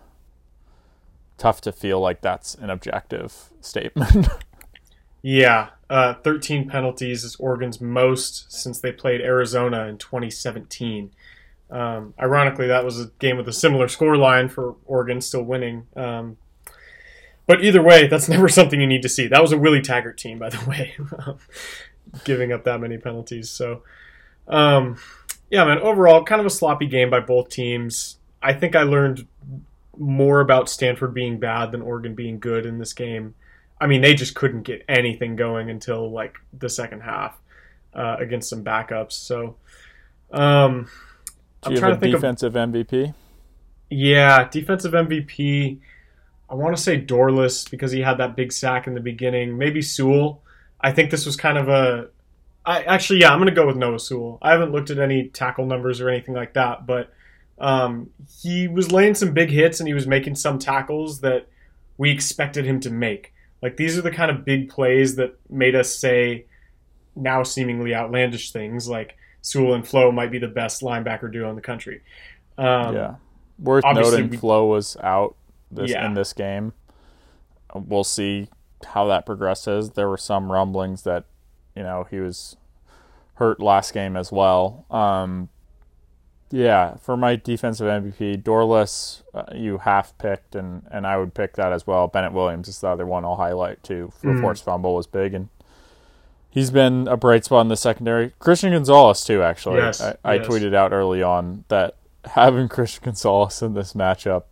tough 1.38 1.60
to 1.62 1.72
feel 1.72 2.00
like 2.00 2.20
that's 2.20 2.54
an 2.54 2.70
objective 2.70 3.50
statement. 3.60 4.28
yeah, 5.22 5.70
uh, 5.90 6.14
13 6.14 6.68
penalties 6.68 7.24
is 7.24 7.36
Oregon's 7.36 7.80
most 7.80 8.52
since 8.52 8.80
they 8.80 8.92
played 8.92 9.20
Arizona 9.20 9.86
in 9.86 9.98
2017. 9.98 11.10
Um, 11.70 12.14
ironically, 12.20 12.66
that 12.66 12.84
was 12.84 13.00
a 13.00 13.06
game 13.18 13.36
with 13.36 13.48
a 13.48 13.52
similar 13.52 13.88
score 13.88 14.16
line 14.16 14.48
for 14.48 14.76
Oregon 14.84 15.20
still 15.20 15.42
winning. 15.42 15.86
Um, 15.96 16.36
but 17.46 17.64
either 17.64 17.82
way, 17.82 18.06
that's 18.06 18.28
never 18.30 18.48
something 18.48 18.80
you 18.80 18.86
need 18.86 19.02
to 19.02 19.08
see. 19.08 19.26
That 19.26 19.42
was 19.42 19.52
a 19.52 19.58
Willie 19.58 19.82
Taggart 19.82 20.18
team, 20.18 20.38
by 20.38 20.50
the 20.50 20.64
way, 20.68 20.96
giving 22.24 22.52
up 22.52 22.64
that 22.64 22.80
many 22.80 22.98
penalties. 22.98 23.50
So, 23.50 23.82
um, 24.48 24.98
yeah, 25.50 25.64
man, 25.64 25.78
overall, 25.78 26.24
kind 26.24 26.40
of 26.40 26.46
a 26.46 26.50
sloppy 26.50 26.86
game 26.86 27.10
by 27.10 27.20
both 27.20 27.48
teams. 27.48 28.18
I 28.42 28.54
think 28.54 28.74
I 28.74 28.82
learned 28.82 29.26
more 29.98 30.40
about 30.40 30.68
Stanford 30.68 31.14
being 31.14 31.38
bad 31.38 31.72
than 31.72 31.82
Oregon 31.82 32.14
being 32.14 32.38
good 32.38 32.66
in 32.66 32.78
this 32.78 32.92
game. 32.92 33.34
I 33.80 33.86
mean, 33.86 34.00
they 34.00 34.14
just 34.14 34.34
couldn't 34.34 34.62
get 34.62 34.84
anything 34.88 35.36
going 35.36 35.68
until 35.68 36.10
like 36.10 36.36
the 36.56 36.68
second 36.68 37.00
half 37.00 37.38
uh, 37.94 38.16
against 38.18 38.48
some 38.48 38.64
backups. 38.64 39.12
So, 39.12 39.56
um, 40.30 40.88
do 41.62 41.68
I'm 41.68 41.72
you 41.72 41.78
trying 41.78 41.92
have 41.92 42.02
a 42.02 42.06
to 42.06 42.12
think 42.12 42.14
defensive 42.14 42.56
of, 42.56 42.70
MVP? 42.70 43.14
Yeah, 43.90 44.48
defensive 44.48 44.92
MVP. 44.92 45.80
I 46.52 46.54
want 46.54 46.76
to 46.76 46.82
say 46.82 47.00
Dorlus 47.00 47.68
because 47.68 47.92
he 47.92 48.02
had 48.02 48.18
that 48.18 48.36
big 48.36 48.52
sack 48.52 48.86
in 48.86 48.92
the 48.92 49.00
beginning. 49.00 49.56
Maybe 49.56 49.80
Sewell. 49.80 50.42
I 50.78 50.92
think 50.92 51.10
this 51.10 51.24
was 51.24 51.34
kind 51.34 51.56
of 51.56 51.70
a. 51.70 52.08
I 52.66 52.82
actually, 52.82 53.20
yeah, 53.20 53.30
I'm 53.32 53.38
going 53.38 53.48
to 53.48 53.54
go 53.54 53.66
with 53.66 53.76
Noah 53.76 53.98
Sewell. 53.98 54.38
I 54.42 54.52
haven't 54.52 54.70
looked 54.70 54.90
at 54.90 54.98
any 54.98 55.28
tackle 55.28 55.64
numbers 55.64 56.02
or 56.02 56.10
anything 56.10 56.34
like 56.34 56.52
that, 56.52 56.86
but 56.86 57.10
um, 57.58 58.10
he 58.42 58.68
was 58.68 58.92
laying 58.92 59.14
some 59.14 59.32
big 59.32 59.48
hits 59.48 59.80
and 59.80 59.88
he 59.88 59.94
was 59.94 60.06
making 60.06 60.34
some 60.34 60.58
tackles 60.58 61.22
that 61.22 61.48
we 61.96 62.10
expected 62.10 62.66
him 62.66 62.80
to 62.80 62.90
make. 62.90 63.32
Like 63.62 63.78
these 63.78 63.96
are 63.96 64.02
the 64.02 64.10
kind 64.10 64.30
of 64.30 64.44
big 64.44 64.68
plays 64.68 65.16
that 65.16 65.38
made 65.48 65.74
us 65.74 65.94
say 65.94 66.44
now 67.16 67.44
seemingly 67.44 67.94
outlandish 67.94 68.52
things 68.52 68.86
like 68.86 69.16
Sewell 69.40 69.72
and 69.72 69.88
Flowe 69.88 70.12
might 70.12 70.30
be 70.30 70.38
the 70.38 70.48
best 70.48 70.82
linebacker 70.82 71.32
duo 71.32 71.48
in 71.48 71.56
the 71.56 71.62
country. 71.62 72.02
Um, 72.58 72.94
yeah, 72.94 73.14
worth 73.58 73.84
noting, 73.84 74.28
we, 74.28 74.36
Flowe 74.36 74.66
was 74.66 74.98
out 74.98 75.36
this 75.72 75.90
yeah. 75.90 76.06
in 76.06 76.14
this 76.14 76.32
game. 76.32 76.72
We'll 77.74 78.04
see 78.04 78.48
how 78.84 79.06
that 79.06 79.26
progresses. 79.26 79.90
There 79.90 80.08
were 80.08 80.18
some 80.18 80.52
rumblings 80.52 81.02
that 81.02 81.24
you 81.74 81.82
know 81.82 82.06
he 82.10 82.20
was 82.20 82.56
hurt 83.34 83.60
last 83.60 83.94
game 83.94 84.16
as 84.16 84.30
well. 84.30 84.84
Um, 84.90 85.48
yeah, 86.52 86.96
for 86.96 87.16
my 87.16 87.36
defensive 87.36 87.86
MVP, 87.86 88.42
Dorlus, 88.42 89.22
uh, 89.32 89.44
you 89.54 89.78
half 89.78 90.16
picked, 90.18 90.54
and, 90.54 90.86
and 90.90 91.06
I 91.06 91.16
would 91.16 91.32
pick 91.32 91.54
that 91.54 91.72
as 91.72 91.86
well. 91.86 92.08
Bennett 92.08 92.34
Williams 92.34 92.68
is 92.68 92.78
the 92.80 92.88
other 92.88 93.06
one 93.06 93.24
I'll 93.24 93.36
highlight 93.36 93.82
too. 93.82 94.12
The 94.20 94.28
mm. 94.28 94.40
forced 94.42 94.62
fumble 94.62 94.94
was 94.94 95.06
big, 95.06 95.32
and 95.32 95.48
he's 96.50 96.70
been 96.70 97.08
a 97.08 97.16
bright 97.16 97.46
spot 97.46 97.62
in 97.62 97.68
the 97.68 97.76
secondary. 97.76 98.34
Christian 98.38 98.72
Gonzalez 98.72 99.24
too, 99.24 99.42
actually. 99.42 99.78
Yes, 99.78 100.02
I, 100.02 100.16
I 100.22 100.34
yes. 100.34 100.46
tweeted 100.46 100.74
out 100.74 100.92
early 100.92 101.22
on 101.22 101.64
that 101.68 101.96
having 102.26 102.68
Christian 102.68 103.02
Gonzalez 103.04 103.62
in 103.62 103.72
this 103.72 103.94
matchup 103.94 104.44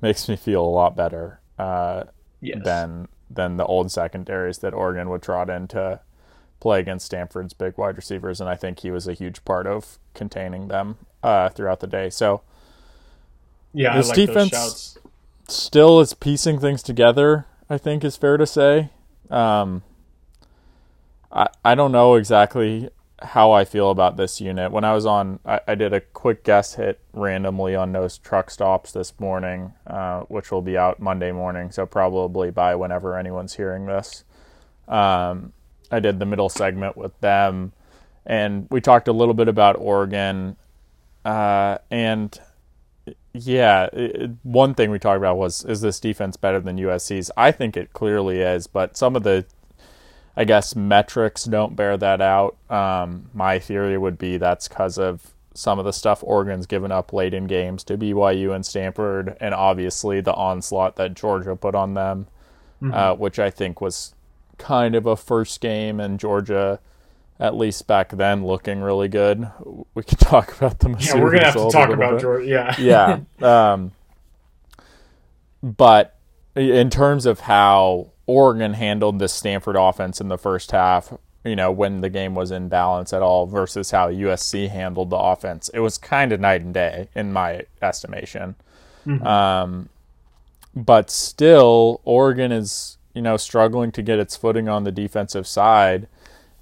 makes 0.00 0.28
me 0.28 0.36
feel 0.36 0.64
a 0.64 0.66
lot 0.66 0.96
better 0.96 1.40
uh, 1.58 2.04
yes. 2.40 2.58
than 2.64 3.08
than 3.30 3.56
the 3.56 3.64
old 3.64 3.92
secondaries 3.92 4.58
that 4.58 4.74
Oregon 4.74 5.08
would 5.08 5.22
trot 5.22 5.48
in 5.48 5.68
to 5.68 6.00
play 6.58 6.80
against 6.80 7.06
Stanford's 7.06 7.54
big 7.54 7.78
wide 7.78 7.96
receivers, 7.96 8.40
and 8.40 8.50
I 8.50 8.56
think 8.56 8.80
he 8.80 8.90
was 8.90 9.06
a 9.06 9.12
huge 9.12 9.44
part 9.44 9.66
of 9.66 9.98
containing 10.14 10.68
them 10.68 10.98
uh, 11.22 11.48
throughout 11.50 11.80
the 11.80 11.86
day. 11.86 12.10
So, 12.10 12.42
yeah, 13.72 13.96
this 13.96 14.08
like 14.08 14.16
defense 14.16 14.98
still 15.48 16.00
is 16.00 16.12
piecing 16.14 16.58
things 16.58 16.82
together. 16.82 17.46
I 17.68 17.78
think 17.78 18.04
is 18.04 18.16
fair 18.16 18.36
to 18.36 18.46
say. 18.46 18.90
Um, 19.30 19.82
I, 21.30 21.46
I 21.64 21.74
don't 21.76 21.92
know 21.92 22.16
exactly 22.16 22.90
how 23.22 23.52
I 23.52 23.64
feel 23.64 23.90
about 23.90 24.16
this 24.16 24.40
unit. 24.40 24.72
When 24.72 24.84
I 24.84 24.94
was 24.94 25.06
on, 25.06 25.40
I, 25.44 25.60
I 25.68 25.74
did 25.74 25.92
a 25.92 26.00
quick 26.00 26.44
guess 26.44 26.74
hit 26.74 27.00
randomly 27.12 27.74
on 27.74 27.92
those 27.92 28.18
truck 28.18 28.50
stops 28.50 28.92
this 28.92 29.18
morning, 29.20 29.74
uh, 29.86 30.20
which 30.22 30.50
will 30.50 30.62
be 30.62 30.76
out 30.76 31.00
Monday 31.00 31.32
morning, 31.32 31.70
so 31.70 31.86
probably 31.86 32.50
by 32.50 32.74
whenever 32.74 33.16
anyone's 33.16 33.54
hearing 33.54 33.86
this. 33.86 34.24
Um, 34.88 35.52
I 35.90 36.00
did 36.00 36.18
the 36.18 36.26
middle 36.26 36.48
segment 36.48 36.96
with 36.96 37.18
them, 37.20 37.72
and 38.24 38.66
we 38.70 38.80
talked 38.80 39.08
a 39.08 39.12
little 39.12 39.34
bit 39.34 39.48
about 39.48 39.76
Oregon, 39.78 40.56
uh, 41.24 41.78
and 41.90 42.38
yeah, 43.32 43.88
it, 43.92 44.30
one 44.42 44.74
thing 44.74 44.90
we 44.90 44.98
talked 44.98 45.18
about 45.18 45.36
was 45.36 45.64
is 45.64 45.80
this 45.80 46.00
defense 46.00 46.36
better 46.36 46.60
than 46.60 46.78
USC's? 46.78 47.30
I 47.36 47.52
think 47.52 47.76
it 47.76 47.92
clearly 47.92 48.40
is, 48.40 48.66
but 48.66 48.96
some 48.96 49.14
of 49.14 49.22
the 49.22 49.44
I 50.40 50.44
guess 50.44 50.74
metrics 50.74 51.44
don't 51.44 51.76
bear 51.76 51.98
that 51.98 52.22
out. 52.22 52.56
Um, 52.70 53.28
my 53.34 53.58
theory 53.58 53.98
would 53.98 54.16
be 54.16 54.38
that's 54.38 54.68
because 54.68 54.96
of 54.96 55.34
some 55.52 55.78
of 55.78 55.84
the 55.84 55.92
stuff 55.92 56.24
Oregon's 56.24 56.64
given 56.64 56.90
up 56.90 57.12
late 57.12 57.34
in 57.34 57.46
games 57.46 57.84
to 57.84 57.98
BYU 57.98 58.54
and 58.54 58.64
Stanford, 58.64 59.36
and 59.38 59.52
obviously 59.52 60.22
the 60.22 60.32
onslaught 60.32 60.96
that 60.96 61.12
Georgia 61.12 61.56
put 61.56 61.74
on 61.74 61.92
them, 61.92 62.26
mm-hmm. 62.80 62.94
uh, 62.94 63.14
which 63.16 63.38
I 63.38 63.50
think 63.50 63.82
was 63.82 64.14
kind 64.56 64.94
of 64.94 65.04
a 65.04 65.14
first 65.14 65.60
game, 65.60 66.00
and 66.00 66.18
Georgia, 66.18 66.80
at 67.38 67.54
least 67.54 67.86
back 67.86 68.08
then, 68.08 68.46
looking 68.46 68.80
really 68.80 69.08
good. 69.08 69.46
We 69.92 70.04
could 70.04 70.18
talk 70.20 70.56
about 70.56 70.78
them. 70.78 70.96
Yeah, 70.98 71.16
we're 71.16 71.32
gonna 71.32 71.44
have 71.44 71.54
to 71.54 71.68
talk 71.70 71.90
about 71.90 72.12
bit. 72.12 72.20
Georgia. 72.22 72.46
Yeah, 72.46 72.74
yeah. 72.78 73.20
Um, 73.46 73.92
but 75.62 76.16
in 76.56 76.88
terms 76.88 77.26
of 77.26 77.40
how 77.40 78.12
Oregon 78.30 78.74
handled 78.74 79.18
the 79.18 79.28
Stanford 79.28 79.76
offense 79.76 80.20
in 80.20 80.28
the 80.28 80.38
first 80.38 80.70
half, 80.70 81.12
you 81.44 81.56
know, 81.56 81.72
when 81.72 82.00
the 82.00 82.08
game 82.08 82.34
was 82.34 82.52
in 82.52 82.68
balance 82.68 83.12
at 83.12 83.22
all 83.22 83.46
versus 83.46 83.90
how 83.90 84.08
USC 84.08 84.68
handled 84.68 85.10
the 85.10 85.16
offense. 85.16 85.68
It 85.74 85.80
was 85.80 85.98
kind 85.98 86.32
of 86.32 86.38
night 86.38 86.62
and 86.62 86.72
day 86.72 87.08
in 87.14 87.32
my 87.32 87.62
estimation. 87.82 88.54
Mm-hmm. 89.04 89.26
Um, 89.26 89.88
but 90.74 91.10
still, 91.10 92.00
Oregon 92.04 92.52
is, 92.52 92.98
you 93.14 93.22
know, 93.22 93.36
struggling 93.36 93.90
to 93.92 94.02
get 94.02 94.20
its 94.20 94.36
footing 94.36 94.68
on 94.68 94.84
the 94.84 94.92
defensive 94.92 95.46
side. 95.46 96.06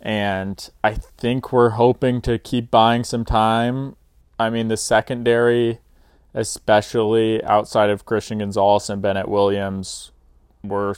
And 0.01 0.71
I 0.83 0.95
think 0.95 1.53
we're 1.53 1.71
hoping 1.71 2.23
to 2.23 2.39
keep 2.39 2.71
buying 2.71 3.05
some 3.05 3.25
time. 3.25 3.97
I 4.39 4.49
mean, 4.49 4.69
the 4.69 4.77
secondary, 4.79 5.81
especially 6.33 7.45
outside 7.45 7.91
of 7.91 8.07
Christian 8.07 8.39
Gonzalez 8.39 8.89
and 8.89 9.03
Bennett 9.03 9.29
Williams, 9.29 10.13
were 10.63 10.97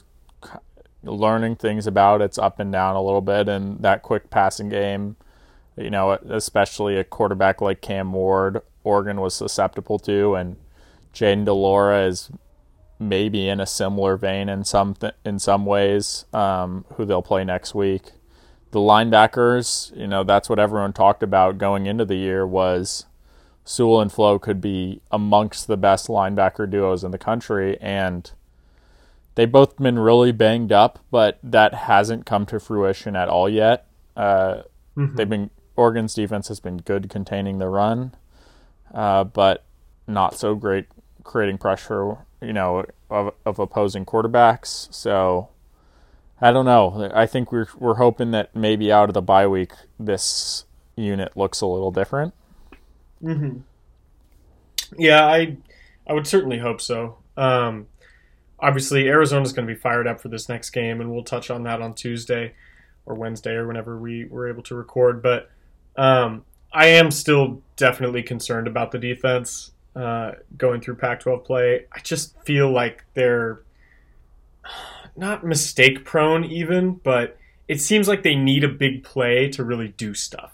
learning 1.02 1.56
things 1.56 1.86
about 1.86 2.20
its 2.20 2.38
up 2.38 2.60
and 2.60 2.70
down 2.72 2.96
a 2.96 3.02
little 3.02 3.20
bit, 3.20 3.48
and 3.48 3.80
that 3.80 4.02
quick 4.02 4.30
passing 4.30 4.68
game, 4.68 5.16
you 5.76 5.90
know, 5.90 6.12
especially 6.12 6.96
a 6.96 7.04
quarterback 7.04 7.60
like 7.60 7.80
Cam 7.80 8.12
Ward, 8.12 8.60
Oregon 8.84 9.20
was 9.20 9.34
susceptible 9.34 9.98
to, 10.00 10.34
and 10.34 10.56
Jayden 11.14 11.44
de 11.44 11.52
Laura 11.52 12.06
is 12.06 12.30
maybe 12.98 13.48
in 13.48 13.60
a 13.60 13.66
similar 13.66 14.16
vein 14.16 14.48
in 14.48 14.64
some 14.64 14.94
th- 14.94 15.14
in 15.24 15.38
some 15.38 15.64
ways, 15.64 16.26
um, 16.32 16.84
who 16.94 17.04
they'll 17.04 17.22
play 17.22 17.44
next 17.44 17.74
week. 17.74 18.12
The 18.72 18.78
linebackers, 18.78 19.96
you 19.96 20.06
know, 20.06 20.22
that's 20.22 20.48
what 20.48 20.58
everyone 20.60 20.92
talked 20.92 21.22
about 21.22 21.58
going 21.58 21.86
into 21.86 22.04
the 22.04 22.14
year 22.16 22.46
was 22.46 23.06
Sewell 23.64 24.00
and 24.00 24.12
Flowe 24.12 24.38
could 24.38 24.60
be 24.60 25.00
amongst 25.10 25.66
the 25.66 25.76
best 25.76 26.08
linebacker 26.08 26.70
duos 26.70 27.02
in 27.02 27.10
the 27.10 27.18
country, 27.18 27.78
and 27.80 28.30
they've 29.34 29.50
both 29.50 29.76
been 29.76 29.98
really 29.98 30.32
banged 30.32 30.72
up, 30.72 30.98
but 31.10 31.38
that 31.42 31.74
hasn't 31.74 32.26
come 32.26 32.46
to 32.46 32.60
fruition 32.60 33.16
at 33.16 33.28
all 33.28 33.48
yet. 33.48 33.86
Uh, 34.16 34.62
mm-hmm. 34.96 35.16
They've 35.16 35.28
been 35.28 35.50
Oregon's 35.76 36.14
defense 36.14 36.48
has 36.48 36.60
been 36.60 36.78
good 36.78 37.08
containing 37.08 37.58
the 37.58 37.68
run, 37.68 38.14
uh, 38.92 39.24
but 39.24 39.64
not 40.06 40.38
so 40.38 40.54
great 40.54 40.86
creating 41.24 41.58
pressure, 41.58 42.18
you 42.42 42.52
know, 42.52 42.84
of, 43.08 43.34
of 43.46 43.58
opposing 43.58 44.04
quarterbacks. 44.04 44.92
So 44.92 45.48
I 46.40 46.52
don't 46.52 46.64
know. 46.64 47.10
I 47.14 47.26
think 47.26 47.52
we're 47.52 47.68
we're 47.78 47.94
hoping 47.94 48.30
that 48.32 48.54
maybe 48.54 48.90
out 48.90 49.08
of 49.08 49.14
the 49.14 49.22
bye 49.22 49.46
week, 49.46 49.72
this 49.98 50.64
unit 50.96 51.36
looks 51.36 51.60
a 51.60 51.66
little 51.66 51.90
different. 51.90 52.34
Mm-hmm. 53.22 53.58
Yeah, 54.98 55.24
I 55.24 55.56
I 56.06 56.12
would 56.12 56.26
certainly 56.26 56.58
hope 56.58 56.80
so. 56.80 57.18
Um, 57.36 57.86
obviously 58.62 59.08
Arizona's 59.08 59.52
going 59.52 59.66
to 59.66 59.74
be 59.74 59.78
fired 59.78 60.06
up 60.06 60.20
for 60.20 60.28
this 60.28 60.48
next 60.48 60.70
game, 60.70 61.00
and 61.00 61.10
we'll 61.10 61.24
touch 61.24 61.50
on 61.50 61.62
that 61.64 61.80
on 61.82 61.94
Tuesday 61.94 62.54
or 63.06 63.14
Wednesday 63.14 63.52
or 63.52 63.66
whenever 63.66 63.98
we 63.98 64.26
were 64.26 64.48
able 64.48 64.62
to 64.64 64.74
record. 64.74 65.22
But 65.22 65.50
um, 65.96 66.44
I 66.72 66.86
am 66.86 67.10
still 67.10 67.62
definitely 67.76 68.22
concerned 68.22 68.66
about 68.66 68.92
the 68.92 68.98
defense 68.98 69.72
uh, 69.96 70.32
going 70.56 70.80
through 70.80 70.96
Pac-12 70.96 71.44
play. 71.44 71.86
I 71.92 71.98
just 72.00 72.40
feel 72.42 72.70
like 72.70 73.04
they're 73.14 73.62
not 75.16 75.44
mistake 75.44 76.04
prone, 76.04 76.44
even, 76.44 76.94
but 76.94 77.36
it 77.68 77.80
seems 77.80 78.08
like 78.08 78.22
they 78.22 78.34
need 78.34 78.64
a 78.64 78.68
big 78.68 79.02
play 79.04 79.48
to 79.50 79.64
really 79.64 79.88
do 79.88 80.14
stuff. 80.14 80.52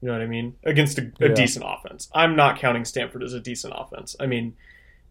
You 0.00 0.08
know 0.08 0.14
what 0.14 0.22
I 0.22 0.26
mean? 0.26 0.54
Against 0.64 0.98
a, 0.98 1.10
a 1.20 1.28
Yeah. 1.28 1.34
decent 1.34 1.64
offense. 1.66 2.08
I'm 2.14 2.36
not 2.36 2.58
counting 2.58 2.84
Stanford 2.84 3.22
as 3.22 3.32
a 3.32 3.40
decent 3.40 3.72
offense. 3.76 4.14
I 4.20 4.26
mean, 4.26 4.54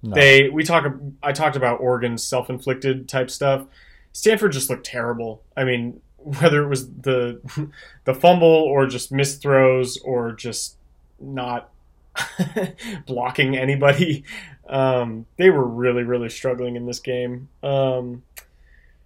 No. 0.04 0.16
they 0.16 0.50
we 0.50 0.64
talk. 0.64 0.86
I 1.24 1.32
talked 1.32 1.56
about 1.56 1.80
Oregon's 1.80 2.24
self-inflicted 2.24 3.08
type 3.08 3.32
stuff. 3.32 3.66
Stanford 4.12 4.52
just 4.52 4.70
looked 4.70 4.86
terrible. 4.86 5.42
I 5.56 5.64
mean, 5.64 6.02
whether 6.18 6.62
it 6.62 6.68
was 6.68 6.90
the 6.90 7.40
the 8.04 8.14
fumble 8.14 8.48
or 8.48 8.86
just 8.86 9.12
missed 9.14 9.42
throws 9.42 9.98
or 9.98 10.34
just 10.34 10.76
not 11.22 11.70
blocking 13.06 13.56
anybody, 13.56 14.26
um, 14.68 15.26
they 15.38 15.50
were 15.50 15.66
really 15.66 16.04
really 16.04 16.30
struggling 16.30 16.76
in 16.76 16.86
this 16.86 17.00
game. 17.00 17.48
Um, 17.64 18.24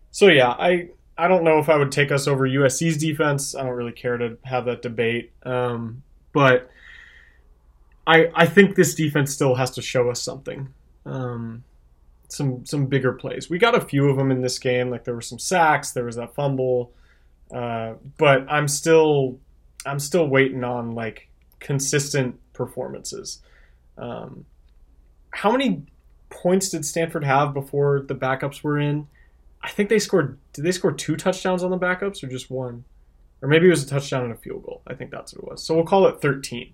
so 0.09 0.29
yeah, 0.29 0.49
I 0.49 0.89
I 1.15 1.27
don't 1.27 1.43
know 1.43 1.59
if 1.59 1.69
I 1.69 1.77
would 1.77 1.91
take 1.91 2.11
us 2.11 2.27
over 2.27 2.49
USC's 2.49 2.97
defense. 2.97 3.53
I 3.53 3.61
don't 3.61 3.73
really 3.73 3.91
care 3.91 4.17
to 4.17 4.39
have 4.45 4.65
that 4.65 4.81
debate, 4.81 5.31
um, 5.43 6.01
but. 6.33 6.71
I, 8.09 8.31
I 8.33 8.45
think 8.45 8.77
this 8.77 8.95
defense 8.95 9.33
still 9.33 9.55
has 9.55 9.69
to 9.71 9.81
show 9.81 10.09
us 10.09 10.21
something 10.21 10.69
um, 11.07 11.63
some 12.29 12.65
some 12.65 12.85
bigger 12.87 13.13
plays. 13.13 13.49
We 13.49 13.57
got 13.57 13.75
a 13.75 13.81
few 13.81 14.09
of 14.09 14.17
them 14.17 14.31
in 14.31 14.41
this 14.41 14.59
game. 14.59 14.89
Like 14.89 15.03
there 15.05 15.15
were 15.15 15.21
some 15.21 15.39
sacks, 15.39 15.91
there 15.91 16.05
was 16.05 16.15
that 16.17 16.35
fumble, 16.35 16.91
uh, 17.53 17.93
but 18.17 18.45
I'm 18.51 18.67
still 18.67 19.39
I'm 19.85 19.99
still 19.99 20.27
waiting 20.27 20.63
on 20.63 20.93
like 20.95 21.29
consistent 21.59 22.39
performances. 22.53 23.41
Um, 23.97 24.45
how 25.31 25.51
many 25.51 25.83
points 26.29 26.69
did 26.69 26.85
Stanford 26.85 27.23
have 27.23 27.53
before 27.53 28.01
the 28.01 28.15
backups 28.15 28.61
were 28.63 28.79
in? 28.79 29.07
I 29.61 29.69
think 29.69 29.89
they 29.89 29.99
scored. 29.99 30.37
Did 30.53 30.65
they 30.65 30.71
score 30.71 30.91
two 30.91 31.15
touchdowns 31.15 31.63
on 31.63 31.71
the 31.71 31.77
backups 31.79 32.23
or 32.23 32.27
just 32.27 32.49
one? 32.51 32.83
Or 33.41 33.47
maybe 33.47 33.67
it 33.67 33.69
was 33.69 33.83
a 33.83 33.87
touchdown 33.87 34.23
and 34.23 34.33
a 34.33 34.37
field 34.37 34.63
goal. 34.63 34.81
I 34.87 34.95
think 34.95 35.11
that's 35.11 35.33
what 35.33 35.43
it 35.43 35.51
was. 35.51 35.63
So 35.63 35.75
we'll 35.75 35.83
call 35.85 36.07
it 36.07 36.21
13. 36.21 36.73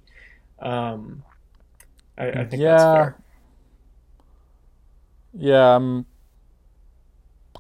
Um, 0.62 1.24
I, 2.18 2.28
I 2.30 2.46
think 2.46 2.64
that's 2.64 2.84
Yeah. 2.84 2.94
fair. 2.94 3.18
Yeah, 5.34 5.76
um, 5.76 6.06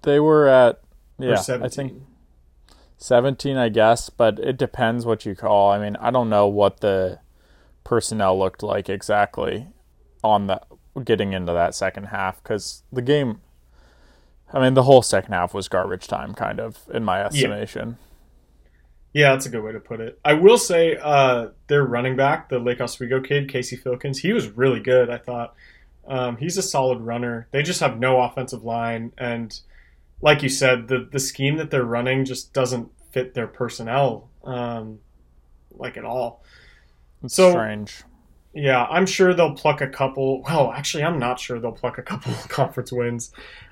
they 0.03 0.19
were 0.19 0.47
at 0.47 0.81
yeah, 1.17 1.36
17. 1.36 1.65
I 1.65 1.69
think 1.69 2.03
17, 2.97 3.57
I 3.57 3.69
guess, 3.69 4.09
but 4.09 4.39
it 4.39 4.57
depends 4.57 5.05
what 5.05 5.25
you 5.25 5.36
call. 5.36 5.71
I 5.71 5.79
mean, 5.79 5.95
I 5.97 6.12
don't 6.12 6.29
know 6.29 6.47
what 6.47 6.79
the 6.79 7.19
personnel 7.83 8.38
looked 8.38 8.63
like 8.63 8.89
exactly 8.89 9.67
on 10.23 10.47
the 10.47 10.62
getting 11.03 11.33
into 11.33 11.51
that 11.51 11.75
second 11.75 12.05
half 12.05 12.41
because 12.41 12.83
the 12.91 13.01
game. 13.01 13.41
I 14.53 14.62
mean, 14.62 14.75
the 14.75 14.83
whole 14.83 15.01
second 15.01 15.33
half 15.33 15.55
was 15.55 15.67
garbage 15.67 16.07
time, 16.07 16.36
kind 16.36 16.59
of, 16.59 16.77
in 16.93 17.03
my 17.03 17.25
estimation. 17.25 17.97
Yeah, 19.12 19.31
that's 19.31 19.47
a 19.47 19.49
good 19.49 19.63
way 19.63 19.71
to 19.71 19.79
put 19.79 19.99
it. 19.99 20.19
I 20.23 20.33
will 20.33 20.59
say 20.59 20.95
uh, 21.01 21.47
their 21.67 21.83
running 21.83 22.15
back, 22.15 22.49
the 22.49 22.59
Lake 22.59 22.79
Oswego 22.79 23.19
kid, 23.19 23.49
Casey 23.49 23.75
Filkins, 23.75 24.17
he 24.17 24.31
was 24.31 24.49
really 24.49 24.79
good. 24.79 25.09
I 25.09 25.17
thought 25.17 25.55
um, 26.07 26.37
he's 26.37 26.57
a 26.57 26.61
solid 26.61 26.99
runner. 27.01 27.47
They 27.51 27.63
just 27.63 27.79
have 27.79 27.99
no 27.99 28.21
offensive 28.21 28.63
line, 28.63 29.11
and 29.17 29.57
like 30.21 30.43
you 30.43 30.49
said, 30.49 30.87
the 30.87 31.07
the 31.11 31.19
scheme 31.19 31.57
that 31.57 31.69
they're 31.71 31.83
running 31.83 32.25
just 32.25 32.53
doesn't 32.53 32.89
fit 33.11 33.33
their 33.33 33.47
personnel 33.47 34.29
um, 34.43 34.99
like 35.71 35.97
at 35.97 36.05
all. 36.05 36.43
It's 37.23 37.35
So- 37.35 37.51
strange. 37.51 38.03
Yeah, 38.55 38.83
I'm 38.83 39.07
sure 39.07 39.33
they'll 39.33 39.55
pluck 39.55 39.81
a 39.81 39.87
couple. 39.87 40.43
Well, 40.43 40.71
actually, 40.71 41.03
I'm 41.03 41.17
not 41.17 41.39
sure 41.39 41.59
they'll 41.59 41.71
pluck 41.71 41.97
a 41.97 42.03
couple 42.03 42.33
conference 42.49 42.91
wins. 42.91 43.31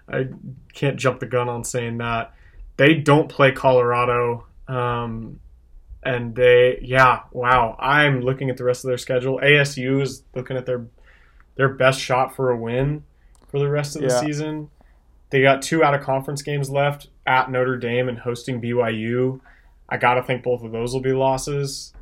I 0.10 0.30
can't 0.74 0.98
jump 0.98 1.20
the 1.20 1.28
gun 1.28 1.50
on 1.50 1.64
saying 1.64 2.00
that. 2.00 2.34
They 2.78 2.96
don't 2.96 3.30
play 3.30 3.52
Colorado. 3.52 4.48
Um, 4.68 5.40
and 6.02 6.34
they, 6.34 6.80
yeah, 6.82 7.20
wow. 7.32 7.76
I'm 7.80 8.22
looking 8.22 8.50
at 8.50 8.58
the 8.58 8.64
rest 8.64 8.84
of 8.84 8.88
their 8.88 8.98
schedule. 8.98 9.40
ASU 9.44 10.02
is 10.02 10.24
looking 10.34 10.58
at 10.58 10.66
their 10.66 10.88
their 11.56 11.70
best 11.70 12.00
shot 12.00 12.36
for 12.36 12.50
a 12.50 12.58
win 12.58 13.04
for 13.50 13.60
the 13.60 13.70
rest 13.70 13.96
of 13.96 14.02
the 14.02 14.08
Yeah. 14.10 14.20
season. 14.20 14.70
They 15.30 15.42
got 15.42 15.62
two 15.62 15.84
out 15.84 15.94
of 15.94 16.02
conference 16.02 16.42
games 16.42 16.70
left 16.70 17.08
at 17.26 17.50
Notre 17.52 17.78
Dame 17.78 18.10
and 18.10 18.20
hosting 18.20 18.60
BYU. 18.62 19.40
I 19.90 19.98
got 19.98 20.16
to 20.16 20.24
think 20.24 20.44
both 20.44 20.64
of 20.64 20.72
those 20.72 20.94
will 20.94 21.02
be 21.02 21.14
losses. 21.14 21.94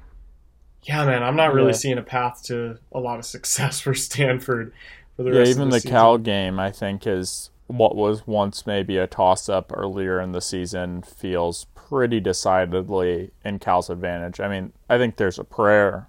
Yeah, 0.83 1.05
man, 1.05 1.23
I'm 1.23 1.35
not 1.35 1.53
really 1.53 1.67
Yeah. 1.71 1.77
seeing 1.77 1.97
a 1.97 2.03
path 2.03 2.41
to 2.43 2.77
a 2.91 2.99
lot 2.99 3.19
of 3.19 3.25
success 3.35 3.79
for 3.79 3.93
Stanford 3.93 4.73
for 5.15 5.23
the 5.23 5.31
Yeah, 5.31 5.39
rest 5.39 5.49
even 5.51 5.63
of 5.67 5.73
the 5.73 5.79
the. 5.79 5.89
Cal 5.89 6.17
game, 6.17 6.59
I 6.59 6.71
think, 6.71 7.05
is 7.05 7.49
what 7.67 7.95
was 7.95 8.25
once 8.25 8.65
maybe 8.65 8.97
a 8.97 9.05
toss 9.05 9.47
up 9.49 9.71
earlier 9.75 10.19
in 10.19 10.31
the 10.31 10.41
season 10.41 11.01
feels 11.03 11.65
pretty 11.75 12.19
decidedly 12.19 13.31
in 13.45 13.59
Cal's 13.59 13.89
advantage. 13.89 14.39
I 14.39 14.47
mean, 14.47 14.73
I 14.89 14.97
think 14.97 15.17
there's 15.17 15.37
a 15.37 15.43
prayer 15.43 16.07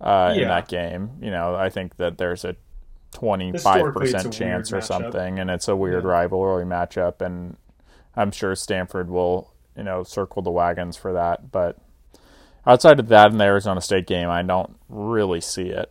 uh, 0.00 0.34
in 0.36 0.48
that 0.48 0.68
game. 0.68 1.10
You 1.20 1.30
know, 1.30 1.54
I 1.54 1.70
think 1.70 1.96
that 1.96 2.18
there's 2.18 2.44
a 2.44 2.56
25% 3.12 3.52
Historically, 3.54 4.10
it's 4.10 4.24
a 4.24 4.30
chance 4.30 4.72
or 4.72 4.76
weird 4.76 4.82
matchup. 4.84 4.86
something, 4.86 5.38
and 5.38 5.50
it's 5.50 5.68
a 5.68 5.76
weird 5.76 6.04
Yeah. 6.04 6.10
rivalry 6.10 6.64
matchup, 6.64 7.20
and 7.20 7.56
I'm 8.14 8.30
sure 8.30 8.54
Stanford 8.54 9.08
will, 9.10 9.52
you 9.76 9.82
know, 9.84 10.02
circle 10.02 10.42
the 10.42 10.50
wagons 10.50 10.96
for 10.96 11.12
that. 11.14 11.50
But 11.50 11.78
outside 12.66 12.98
of 13.00 13.08
that 13.08 13.30
in 13.32 13.38
the 13.38 13.44
Arizona 13.44 13.80
State 13.80 14.06
game, 14.06 14.28
I 14.28 14.42
don't 14.42 14.76
really 14.88 15.40
see 15.40 15.68
it. 15.68 15.90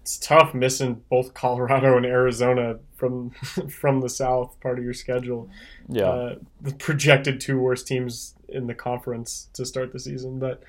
it's 0.00 0.16
tough 0.16 0.54
missing 0.54 1.02
both 1.10 1.34
Colorado 1.34 1.98
and 1.98 2.06
Arizona 2.06 2.78
from 2.96 3.28
from 3.68 4.00
the 4.00 4.08
South 4.08 4.58
part 4.60 4.78
of 4.78 4.84
your 4.84 4.94
schedule. 4.94 5.50
Yeah. 5.86 6.04
Uh, 6.08 6.34
the 6.62 6.72
projected 6.72 7.42
two 7.42 7.58
worst 7.58 7.86
teams 7.86 8.34
in 8.48 8.66
the 8.68 8.74
conference 8.74 9.50
to 9.52 9.66
start 9.66 9.92
the 9.92 10.00
season. 10.00 10.38
But 10.38 10.62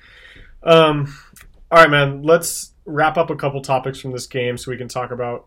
um, 0.62 1.14
all 1.70 1.78
right, 1.78 1.90
man, 1.90 2.22
let's 2.22 2.72
wrap 2.84 3.16
up 3.16 3.30
a 3.30 3.36
couple 3.36 3.60
topics 3.62 4.00
from 4.00 4.12
this 4.12 4.26
game 4.26 4.56
so 4.56 4.70
we 4.70 4.76
can 4.76 4.88
talk 4.88 5.10
about 5.10 5.46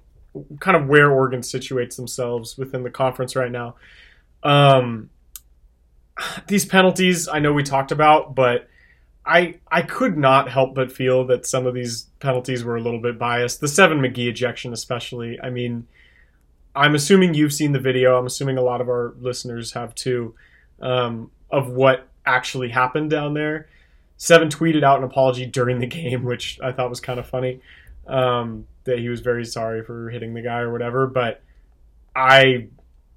kind 0.59 0.77
of 0.77 0.87
where 0.87 1.11
Oregon 1.11 1.41
situates 1.41 1.95
themselves 1.95 2.57
within 2.57 2.83
the 2.83 2.89
conference 2.89 3.35
right 3.35 3.51
now. 3.51 3.75
Um, 4.41 5.09
these 6.47 6.65
penalties, 6.65 7.27
I 7.27 7.39
know 7.39 7.53
we 7.53 7.63
talked 7.63 7.91
about, 7.91 8.35
but 8.35 8.69
I 9.25 9.55
I 9.71 9.81
could 9.81 10.17
not 10.17 10.49
help 10.49 10.75
but 10.75 10.91
feel 10.91 11.25
that 11.27 11.45
some 11.45 11.65
of 11.65 11.73
these 11.73 12.07
penalties 12.19 12.63
were 12.63 12.75
a 12.75 12.81
little 12.81 13.01
bit 13.01 13.17
biased. 13.17 13.61
The 13.61 13.67
seven 13.67 13.99
McGee 13.99 14.27
ejection, 14.27 14.73
especially. 14.73 15.39
I 15.41 15.49
mean, 15.49 15.87
I'm 16.75 16.95
assuming 16.95 17.33
you've 17.33 17.53
seen 17.53 17.71
the 17.71 17.79
video. 17.79 18.17
I'm 18.17 18.25
assuming 18.25 18.57
a 18.57 18.61
lot 18.61 18.81
of 18.81 18.89
our 18.89 19.13
listeners 19.19 19.73
have 19.73 19.95
too, 19.95 20.35
um, 20.81 21.31
of 21.49 21.69
what 21.69 22.07
actually 22.25 22.69
happened 22.69 23.09
down 23.09 23.33
there. 23.33 23.67
Seven 24.17 24.49
tweeted 24.49 24.83
out 24.83 24.99
an 24.99 25.03
apology 25.03 25.45
during 25.45 25.79
the 25.79 25.87
game, 25.87 26.23
which 26.23 26.59
I 26.61 26.71
thought 26.71 26.89
was 26.89 26.99
kind 26.99 27.19
of 27.19 27.27
funny. 27.27 27.61
Um, 28.07 28.67
that 28.83 28.99
he 28.99 29.07
was 29.09 29.21
very 29.21 29.45
sorry 29.45 29.83
for 29.83 30.09
hitting 30.09 30.33
the 30.33 30.41
guy 30.41 30.59
or 30.59 30.71
whatever. 30.71 31.07
But 31.07 31.41
I 32.15 32.67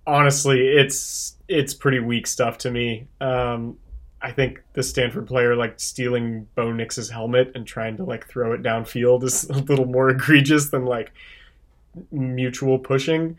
honestly, 0.06 0.60
it's 0.60 1.36
it's 1.48 1.74
pretty 1.74 2.00
weak 2.00 2.26
stuff 2.26 2.58
to 2.58 2.70
me. 2.70 3.06
Um, 3.20 3.78
I 4.22 4.32
think 4.32 4.62
the 4.72 4.82
Stanford 4.82 5.26
player 5.26 5.54
like 5.54 5.78
stealing 5.78 6.48
Bo 6.54 6.72
Nix's 6.72 7.10
helmet 7.10 7.52
and 7.54 7.66
trying 7.66 7.96
to 7.98 8.04
like 8.04 8.26
throw 8.28 8.52
it 8.52 8.62
downfield 8.62 9.22
is 9.24 9.44
a 9.50 9.58
little 9.58 9.86
more 9.86 10.08
egregious 10.10 10.70
than 10.70 10.84
like 10.84 11.12
mutual 12.10 12.78
pushing. 12.78 13.36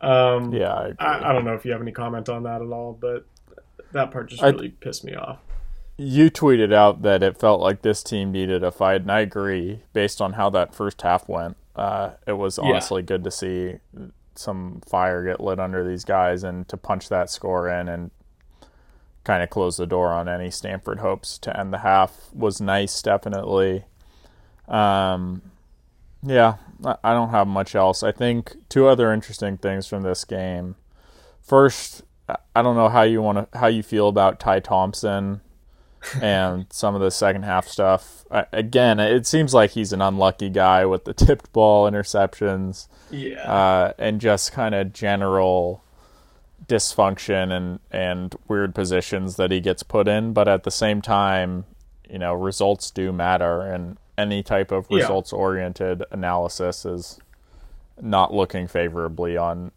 Um, 0.00 0.52
yeah. 0.52 0.72
I. 0.72 0.92
I, 0.98 1.30
I 1.30 1.32
don't 1.32 1.44
know 1.44 1.54
if 1.54 1.64
you 1.64 1.72
have 1.72 1.82
any 1.82 1.92
comment 1.92 2.28
on 2.28 2.44
that 2.44 2.62
at 2.62 2.68
all, 2.68 2.96
but 2.98 3.26
that 3.92 4.10
part 4.10 4.30
just 4.30 4.42
I- 4.42 4.48
really 4.48 4.70
pissed 4.70 5.04
me 5.04 5.14
off. 5.14 5.38
You 5.98 6.30
tweeted 6.30 6.72
out 6.72 7.02
that 7.02 7.22
it 7.22 7.38
felt 7.38 7.60
like 7.60 7.82
this 7.82 8.02
team 8.02 8.32
needed 8.32 8.62
a 8.62 8.70
fight, 8.70 9.00
and 9.02 9.10
I 9.12 9.20
agree. 9.20 9.80
Based 9.92 10.20
on 10.20 10.34
how 10.34 10.50
that 10.50 10.74
first 10.74 11.00
half 11.02 11.28
went, 11.28 11.56
uh, 11.74 12.10
it 12.26 12.34
was 12.34 12.58
Yeah. 12.58 12.68
honestly 12.70 13.02
good 13.02 13.24
to 13.24 13.30
see 13.30 13.76
some 14.34 14.82
fire 14.86 15.24
get 15.24 15.40
lit 15.40 15.58
under 15.58 15.82
these 15.86 16.04
guys, 16.04 16.44
and 16.44 16.68
to 16.68 16.76
punch 16.76 17.08
that 17.08 17.30
score 17.30 17.68
in 17.68 17.88
and 17.88 18.10
kind 19.24 19.42
of 19.42 19.50
close 19.50 19.76
the 19.78 19.86
door 19.86 20.12
on 20.12 20.28
any 20.28 20.50
Stanford 20.50 21.00
hopes 21.00 21.38
to 21.38 21.58
end 21.58 21.72
the 21.72 21.78
half 21.78 22.28
was 22.32 22.60
nice, 22.60 23.00
definitely. 23.02 23.84
Um, 24.68 25.42
yeah, 26.22 26.56
I 27.02 27.12
don't 27.14 27.30
have 27.30 27.46
much 27.48 27.74
else. 27.74 28.02
I 28.02 28.12
think 28.12 28.54
two 28.68 28.86
other 28.86 29.12
interesting 29.12 29.56
things 29.56 29.86
from 29.86 30.02
this 30.02 30.24
game. 30.24 30.76
First, 31.40 32.02
I- 32.28 32.36
I 32.54 32.62
don't 32.62 32.76
know 32.76 32.88
how 32.88 33.02
you 33.02 33.22
want 33.22 33.50
to 33.50 33.58
how 33.58 33.68
you 33.68 33.82
feel 33.82 34.08
about 34.08 34.38
Ty 34.40 34.60
Thompson 34.60 35.40
and 36.20 36.66
some 36.70 36.94
of 36.94 37.00
the 37.00 37.10
second 37.10 37.42
half 37.44 37.66
stuff. 37.68 38.24
Again, 38.52 38.98
it 39.00 39.26
seems 39.26 39.54
like 39.54 39.70
he's 39.72 39.92
an 39.92 40.00
unlucky 40.02 40.50
guy 40.50 40.84
with 40.86 41.04
the 41.04 41.14
tipped 41.14 41.52
ball 41.52 41.90
interceptions 41.90 42.88
Yeah. 43.10 43.40
uh, 43.50 43.92
and 43.98 44.20
just 44.20 44.52
kind 44.52 44.74
of 44.74 44.92
general 44.92 45.82
dysfunction 46.68 47.52
and 47.52 47.78
and 47.90 48.34
weird 48.48 48.74
positions 48.74 49.36
that 49.36 49.50
he 49.50 49.60
gets 49.60 49.82
put 49.82 50.08
in. 50.08 50.32
But 50.32 50.48
at 50.48 50.64
the 50.64 50.70
same 50.70 51.00
time, 51.02 51.64
you 52.08 52.18
know, 52.18 52.34
results 52.34 52.90
do 52.90 53.12
matter, 53.12 53.60
and 53.60 53.96
any 54.18 54.42
type 54.42 54.72
of 54.72 54.86
Yeah. 54.90 54.98
results 55.02 55.32
oriented 55.32 56.02
analysis 56.10 56.84
is 56.84 57.20
not 58.00 58.32
looking 58.34 58.66
favorably 58.66 59.36
on 59.36 59.72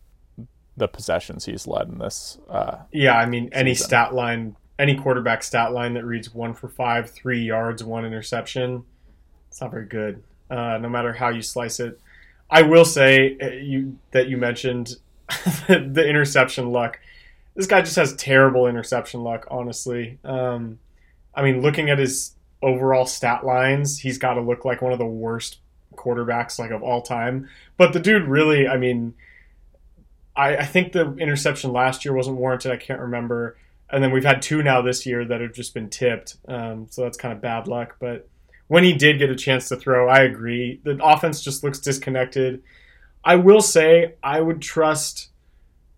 the 0.75 0.87
possessions 0.87 1.45
he's 1.45 1.67
led 1.67 1.89
in 1.89 1.97
this. 1.99 2.37
Uh, 2.49 2.77
Yeah, 2.91 3.15
I 3.17 3.25
mean, 3.25 3.49
any 3.51 3.73
season. 3.73 3.87
stat 3.87 4.13
line, 4.13 4.55
any 4.79 4.95
quarterback 4.95 5.43
stat 5.43 5.73
line 5.73 5.93
that 5.93 6.05
reads 6.05 6.33
one 6.33 6.53
for 6.53 6.69
five, 6.69 7.11
three 7.11 7.41
yards, 7.41 7.83
one 7.83 8.05
interception, 8.05 8.85
It's 9.49 9.59
not 9.59 9.71
very 9.71 9.85
good, 9.85 10.23
uh, 10.49 10.77
no 10.77 10.87
matter 10.87 11.13
how 11.13 11.29
you 11.29 11.41
slice 11.41 11.79
it. 11.79 11.99
I 12.49 12.63
will 12.63 12.85
say 12.85 13.37
uh, 13.39 13.49
you 13.49 13.99
that 14.11 14.29
you 14.29 14.37
mentioned 14.37 14.95
the 15.67 16.05
interception 16.07 16.71
luck. 16.71 16.99
This 17.55 17.67
guy 17.67 17.81
just 17.81 17.97
has 17.97 18.15
terrible 18.15 18.67
interception 18.67 19.21
luck, 19.21 19.45
honestly. 19.51 20.17
Um, 20.23 20.79
I 21.35 21.43
mean, 21.43 21.61
looking 21.61 21.89
at 21.89 21.99
his 21.99 22.35
overall 22.61 23.05
stat 23.05 23.45
lines, 23.45 23.99
he's 23.99 24.17
got 24.17 24.35
to 24.35 24.41
look 24.41 24.63
like 24.63 24.81
one 24.81 24.93
of 24.93 24.97
the 24.99 25.05
worst 25.05 25.59
quarterbacks 25.95 26.57
like 26.57 26.71
of 26.71 26.81
all 26.81 27.01
time. 27.01 27.49
But 27.75 27.91
the 27.91 27.99
dude 27.99 28.23
really, 28.23 28.67
I 28.67 28.77
mean, 28.77 29.13
I, 30.35 30.57
I 30.57 30.65
think 30.65 30.93
the 30.93 31.13
interception 31.15 31.73
last 31.73 32.05
year 32.05 32.13
wasn't 32.13 32.37
warranted. 32.37 32.71
I 32.71 32.77
can't 32.77 33.01
remember. 33.01 33.57
And 33.91 34.03
then 34.03 34.11
we've 34.11 34.23
had 34.23 34.41
two 34.41 34.61
now 34.61 34.81
this 34.81 35.05
year 35.05 35.25
that 35.25 35.41
have 35.41 35.53
just 35.53 35.73
been 35.73 35.89
tipped. 35.89 36.37
Um, 36.47 36.87
so 36.89 37.03
that's 37.03 37.17
kind 37.17 37.33
of 37.33 37.41
bad 37.41 37.67
luck. 37.67 37.95
But 37.99 38.27
when 38.67 38.83
he 38.83 38.93
did 38.93 39.17
get 39.17 39.31
a 39.31 39.35
chance 39.35 39.67
to 39.69 39.75
throw, 39.75 40.07
I 40.07 40.19
agree. 40.19 40.79
The 40.83 40.99
offense 41.03 41.41
just 41.41 41.63
looks 41.63 41.79
disconnected. 41.79 42.61
I 43.23 43.35
will 43.35 43.61
say 43.61 44.13
I 44.21 44.39
would 44.39 44.61
trust 44.61 45.29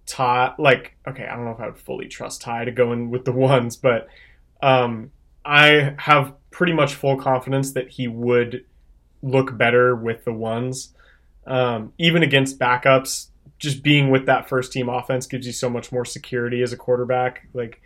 Ty. 0.05 0.53
Like, 0.57 0.95
okay, 1.07 1.25
I 1.25 1.35
don't 1.35 1.45
know 1.45 1.51
if 1.51 1.59
I 1.59 1.67
would 1.67 1.77
fully 1.77 2.07
trust 2.07 2.41
Ty 2.41 2.65
to 2.65 2.71
go 2.71 2.93
in 2.93 3.09
with 3.09 3.25
the 3.25 3.33
ones, 3.33 3.75
but 3.75 4.07
um, 4.61 5.11
I 5.43 5.95
have 5.97 6.33
pretty 6.49 6.73
much 6.73 6.95
full 6.95 7.17
confidence 7.17 7.73
that 7.73 7.89
he 7.89 8.07
would 8.07 8.65
look 9.21 9.57
better 9.57 9.95
with 9.95 10.23
the 10.23 10.33
ones. 10.33 10.93
Um, 11.45 11.93
even 11.97 12.23
against 12.23 12.59
backups, 12.59 13.27
just 13.61 13.83
being 13.83 14.09
with 14.09 14.25
that 14.25 14.49
first 14.49 14.73
team 14.73 14.89
offense 14.89 15.27
gives 15.27 15.45
you 15.45 15.53
so 15.53 15.69
much 15.69 15.91
more 15.91 16.03
security 16.03 16.63
as 16.63 16.73
a 16.73 16.77
quarterback. 16.77 17.47
Like, 17.53 17.79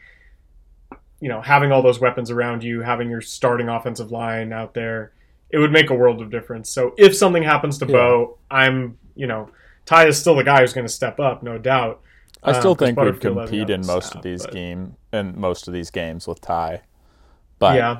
you 1.19 1.27
know, 1.27 1.41
having 1.41 1.73
all 1.73 1.81
those 1.81 1.99
weapons 1.99 2.31
around 2.31 2.63
you, 2.63 2.81
having 2.81 3.09
your 3.09 3.19
starting 3.19 3.67
offensive 3.67 4.09
line 4.09 4.53
out 4.53 4.73
there, 4.73 5.11
it 5.49 5.57
would 5.57 5.73
make 5.73 5.89
a 5.89 5.93
world 5.93 6.21
of 6.21 6.31
difference. 6.31 6.69
So 6.71 6.93
if 6.97 7.13
something 7.13 7.43
happens 7.43 7.77
to 7.79 7.85
yeah. 7.85 7.91
Bo, 7.91 8.37
I'm, 8.49 8.97
you 9.15 9.27
know, 9.27 9.49
Ty 9.85 10.07
is 10.07 10.17
still 10.17 10.35
the 10.35 10.45
guy 10.45 10.61
who's 10.61 10.71
going 10.71 10.87
to 10.87 10.91
step 10.91 11.19
up, 11.19 11.43
no 11.43 11.57
doubt. 11.57 12.01
I 12.41 12.57
still 12.57 12.71
um, 12.71 12.77
think 12.77 12.97
we'd 12.97 13.19
compete 13.19 13.69
in 13.69 13.85
most 13.85 14.11
snap, 14.11 14.17
of 14.17 14.23
these 14.23 14.43
but... 14.43 14.53
game 14.53 14.95
in 15.11 15.37
most 15.37 15.67
of 15.67 15.73
these 15.73 15.91
games 15.91 16.25
with 16.25 16.39
Ty. 16.39 16.83
But 17.59 17.75
yeah. 17.75 17.97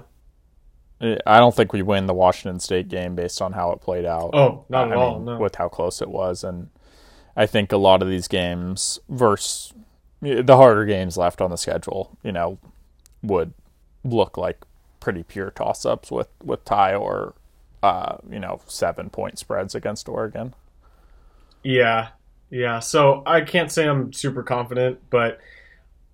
I 1.27 1.39
don't 1.39 1.53
think 1.53 1.73
we 1.73 1.81
win 1.81 2.05
the 2.05 2.13
Washington 2.13 2.61
State 2.61 2.88
game 2.88 3.15
based 3.15 3.41
on 3.41 3.51
how 3.51 3.71
it 3.73 3.81
played 3.81 4.05
out. 4.05 4.29
Oh, 4.33 4.63
not 4.69 4.91
at 4.91 4.97
I 4.97 5.01
all. 5.01 5.15
Mean, 5.17 5.25
no. 5.25 5.39
With 5.39 5.55
how 5.55 5.67
close 5.67 6.01
it 6.01 6.09
was, 6.09 6.45
and 6.45 6.69
I 7.36 7.45
think 7.45 7.71
a 7.71 7.78
lot 7.78 8.02
of 8.02 8.10
these 8.10 8.28
games 8.28 9.00
versus 9.10 9.74
the 10.21 10.56
harder 10.56 10.86
games 10.86 11.17
left 11.17 11.41
on 11.41 11.52
the 11.52 11.58
schedule, 11.58 12.17
you 12.24 12.32
know, 12.32 12.58
would 13.21 13.54
look 14.04 14.38
like 14.38 14.63
pretty 15.00 15.24
pure 15.24 15.52
toss 15.52 15.86
ups 15.86 16.12
with 16.12 16.30
with 16.43 16.63
Ty 16.65 16.95
or 16.95 17.34
uh, 17.84 18.17
you 18.30 18.39
know 18.39 18.62
seven 18.67 19.10
point 19.10 19.38
spreads 19.38 19.76
against 19.76 20.10
Oregon. 20.10 20.54
Yeah, 21.63 22.10
yeah. 22.50 22.80
So 22.80 23.24
I 23.26 23.41
can't 23.41 23.71
say 23.71 23.88
I'm 23.88 24.13
super 24.13 24.43
confident, 24.43 25.00
but 25.10 25.39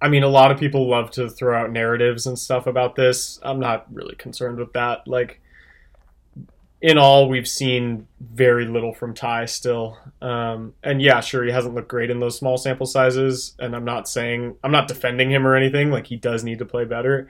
I 0.01 0.09
mean, 0.09 0.23
a 0.23 0.27
lot 0.27 0.51
of 0.51 0.57
people 0.57 0.89
love 0.89 1.11
to 1.11 1.29
throw 1.29 1.55
out 1.61 1.71
narratives 1.71 2.25
and 2.25 2.37
stuff 2.37 2.65
about 2.65 2.95
this. 2.95 3.39
I'm 3.43 3.59
not 3.59 3.85
really 3.93 4.15
concerned 4.15 4.57
with 4.57 4.73
that. 4.73 5.07
Like, 5.07 5.39
in 6.81 6.97
all, 6.97 7.29
we've 7.29 7.47
seen 7.47 8.07
very 8.19 8.65
little 8.65 8.93
from 8.93 9.13
Ty 9.13 9.45
still. 9.45 9.99
Um, 10.19 10.73
and 10.83 10.99
yeah, 10.99 11.19
sure, 11.19 11.43
he 11.43 11.51
hasn't 11.51 11.75
looked 11.75 11.89
great 11.89 12.09
in 12.09 12.19
those 12.19 12.37
small 12.37 12.57
sample 12.57 12.87
sizes. 12.87 13.55
And 13.59 13.75
I'm 13.75 13.85
not 13.85 14.09
saying, 14.09 14.55
I'm 14.63 14.71
not 14.71 14.87
defending 14.87 15.29
him 15.29 15.45
or 15.45 15.55
anything. 15.55 15.91
Like, 15.91 16.07
he 16.07 16.15
does 16.17 16.43
need 16.43 16.57
to 16.59 16.65
play 16.65 16.85
better. 16.85 17.29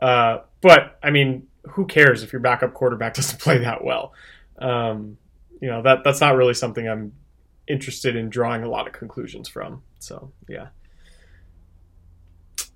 Uh, 0.00 0.38
but, 0.60 0.98
I 1.02 1.10
mean, 1.10 1.48
who 1.70 1.86
cares 1.86 2.22
if 2.22 2.32
your 2.32 2.40
backup 2.40 2.74
quarterback 2.74 3.14
doesn't 3.16 3.40
play 3.40 3.58
that 3.58 3.82
well? 3.82 4.12
Um, 4.58 5.18
you 5.60 5.68
know, 5.68 5.82
that 5.82 6.04
that's 6.04 6.20
not 6.20 6.36
really 6.36 6.54
something 6.54 6.88
I'm 6.88 7.12
interested 7.66 8.14
in 8.14 8.30
drawing 8.30 8.62
a 8.62 8.68
lot 8.68 8.86
of 8.86 8.92
conclusions 8.92 9.48
from. 9.48 9.82
So, 9.98 10.30
yeah. 10.48 10.68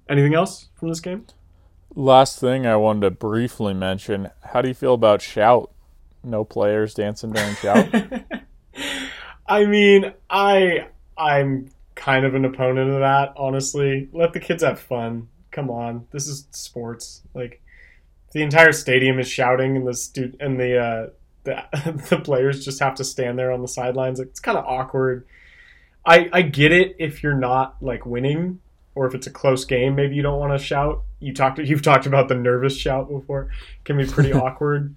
Anything 0.08 0.34
else 0.34 0.70
from 0.74 0.88
this 0.88 0.98
game? 0.98 1.26
Last 1.94 2.40
thing 2.40 2.66
I 2.66 2.76
wanted 2.76 3.02
to 3.02 3.10
briefly 3.12 3.74
mention: 3.74 4.30
How 4.42 4.60
do 4.62 4.68
you 4.68 4.74
feel 4.74 4.94
about 4.94 5.22
shout? 5.22 5.70
No 6.22 6.44
players 6.44 6.94
dancing 6.94 7.32
during 7.32 7.54
shout. 7.56 7.88
I 9.46 9.64
mean, 9.64 10.12
I 10.28 10.86
I'm 11.16 11.70
kind 11.94 12.24
of 12.24 12.34
an 12.34 12.44
opponent 12.44 12.90
of 12.90 13.00
that. 13.00 13.32
Honestly, 13.36 14.08
let 14.12 14.32
the 14.32 14.40
kids 14.40 14.62
have 14.62 14.80
fun. 14.80 15.28
Come 15.50 15.70
on, 15.70 16.06
this 16.12 16.26
is 16.26 16.46
sports. 16.50 17.22
Like 17.34 17.62
the 18.32 18.42
entire 18.42 18.72
stadium 18.72 19.18
is 19.18 19.28
shouting, 19.28 19.76
and 19.76 19.86
the 19.86 19.94
stu- 19.94 20.36
and 20.40 20.58
the 20.58 20.78
uh, 20.78 21.06
the 21.44 22.04
the 22.10 22.18
players 22.18 22.64
just 22.64 22.80
have 22.80 22.94
to 22.96 23.04
stand 23.04 23.38
there 23.38 23.52
on 23.52 23.62
the 23.62 23.68
sidelines. 23.68 24.18
Like, 24.18 24.28
it's 24.28 24.40
kind 24.40 24.58
of 24.58 24.64
awkward. 24.64 25.26
I 26.04 26.28
I 26.32 26.42
get 26.42 26.72
it 26.72 26.96
if 26.98 27.22
you're 27.22 27.34
not 27.34 27.76
like 27.82 28.06
winning 28.06 28.60
or 28.94 29.06
if 29.06 29.14
it's 29.14 29.26
a 29.26 29.30
close 29.30 29.64
game, 29.64 29.94
maybe 29.94 30.14
you 30.14 30.22
don't 30.22 30.38
want 30.38 30.58
to 30.58 30.64
shout. 30.64 31.02
You 31.20 31.32
talked 31.34 31.58
you've 31.58 31.82
talked 31.82 32.06
about 32.06 32.28
the 32.28 32.34
nervous 32.34 32.76
shout 32.76 33.08
before. 33.08 33.50
It 33.78 33.84
can 33.84 33.96
be 33.96 34.06
pretty 34.06 34.32
awkward. 34.32 34.94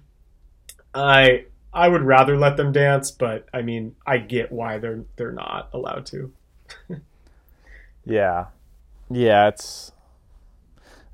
I 0.94 1.46
I 1.72 1.88
would 1.88 2.02
rather 2.02 2.36
let 2.36 2.56
them 2.56 2.72
dance, 2.72 3.10
but 3.10 3.48
I 3.52 3.62
mean, 3.62 3.96
I 4.06 4.18
get 4.18 4.52
why 4.52 4.78
they're 4.78 5.04
they're 5.16 5.32
not 5.32 5.70
allowed 5.72 6.06
to. 6.06 6.32
yeah. 8.04 8.46
Yeah, 9.10 9.48
it's 9.48 9.92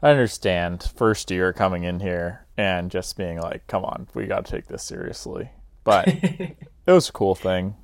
I 0.02 0.10
understand 0.10 0.90
first 0.94 1.30
year 1.30 1.52
coming 1.52 1.84
in 1.84 2.00
here 2.00 2.46
and 2.56 2.90
just 2.90 3.16
being 3.16 3.40
like, 3.40 3.66
"Come 3.66 3.84
on, 3.84 4.08
we 4.14 4.26
got 4.26 4.46
to 4.46 4.52
take 4.52 4.68
this 4.68 4.84
seriously." 4.84 5.50
But 5.82 6.08
it 6.08 6.56
was 6.86 7.08
a 7.08 7.12
cool 7.12 7.34
thing 7.34 7.74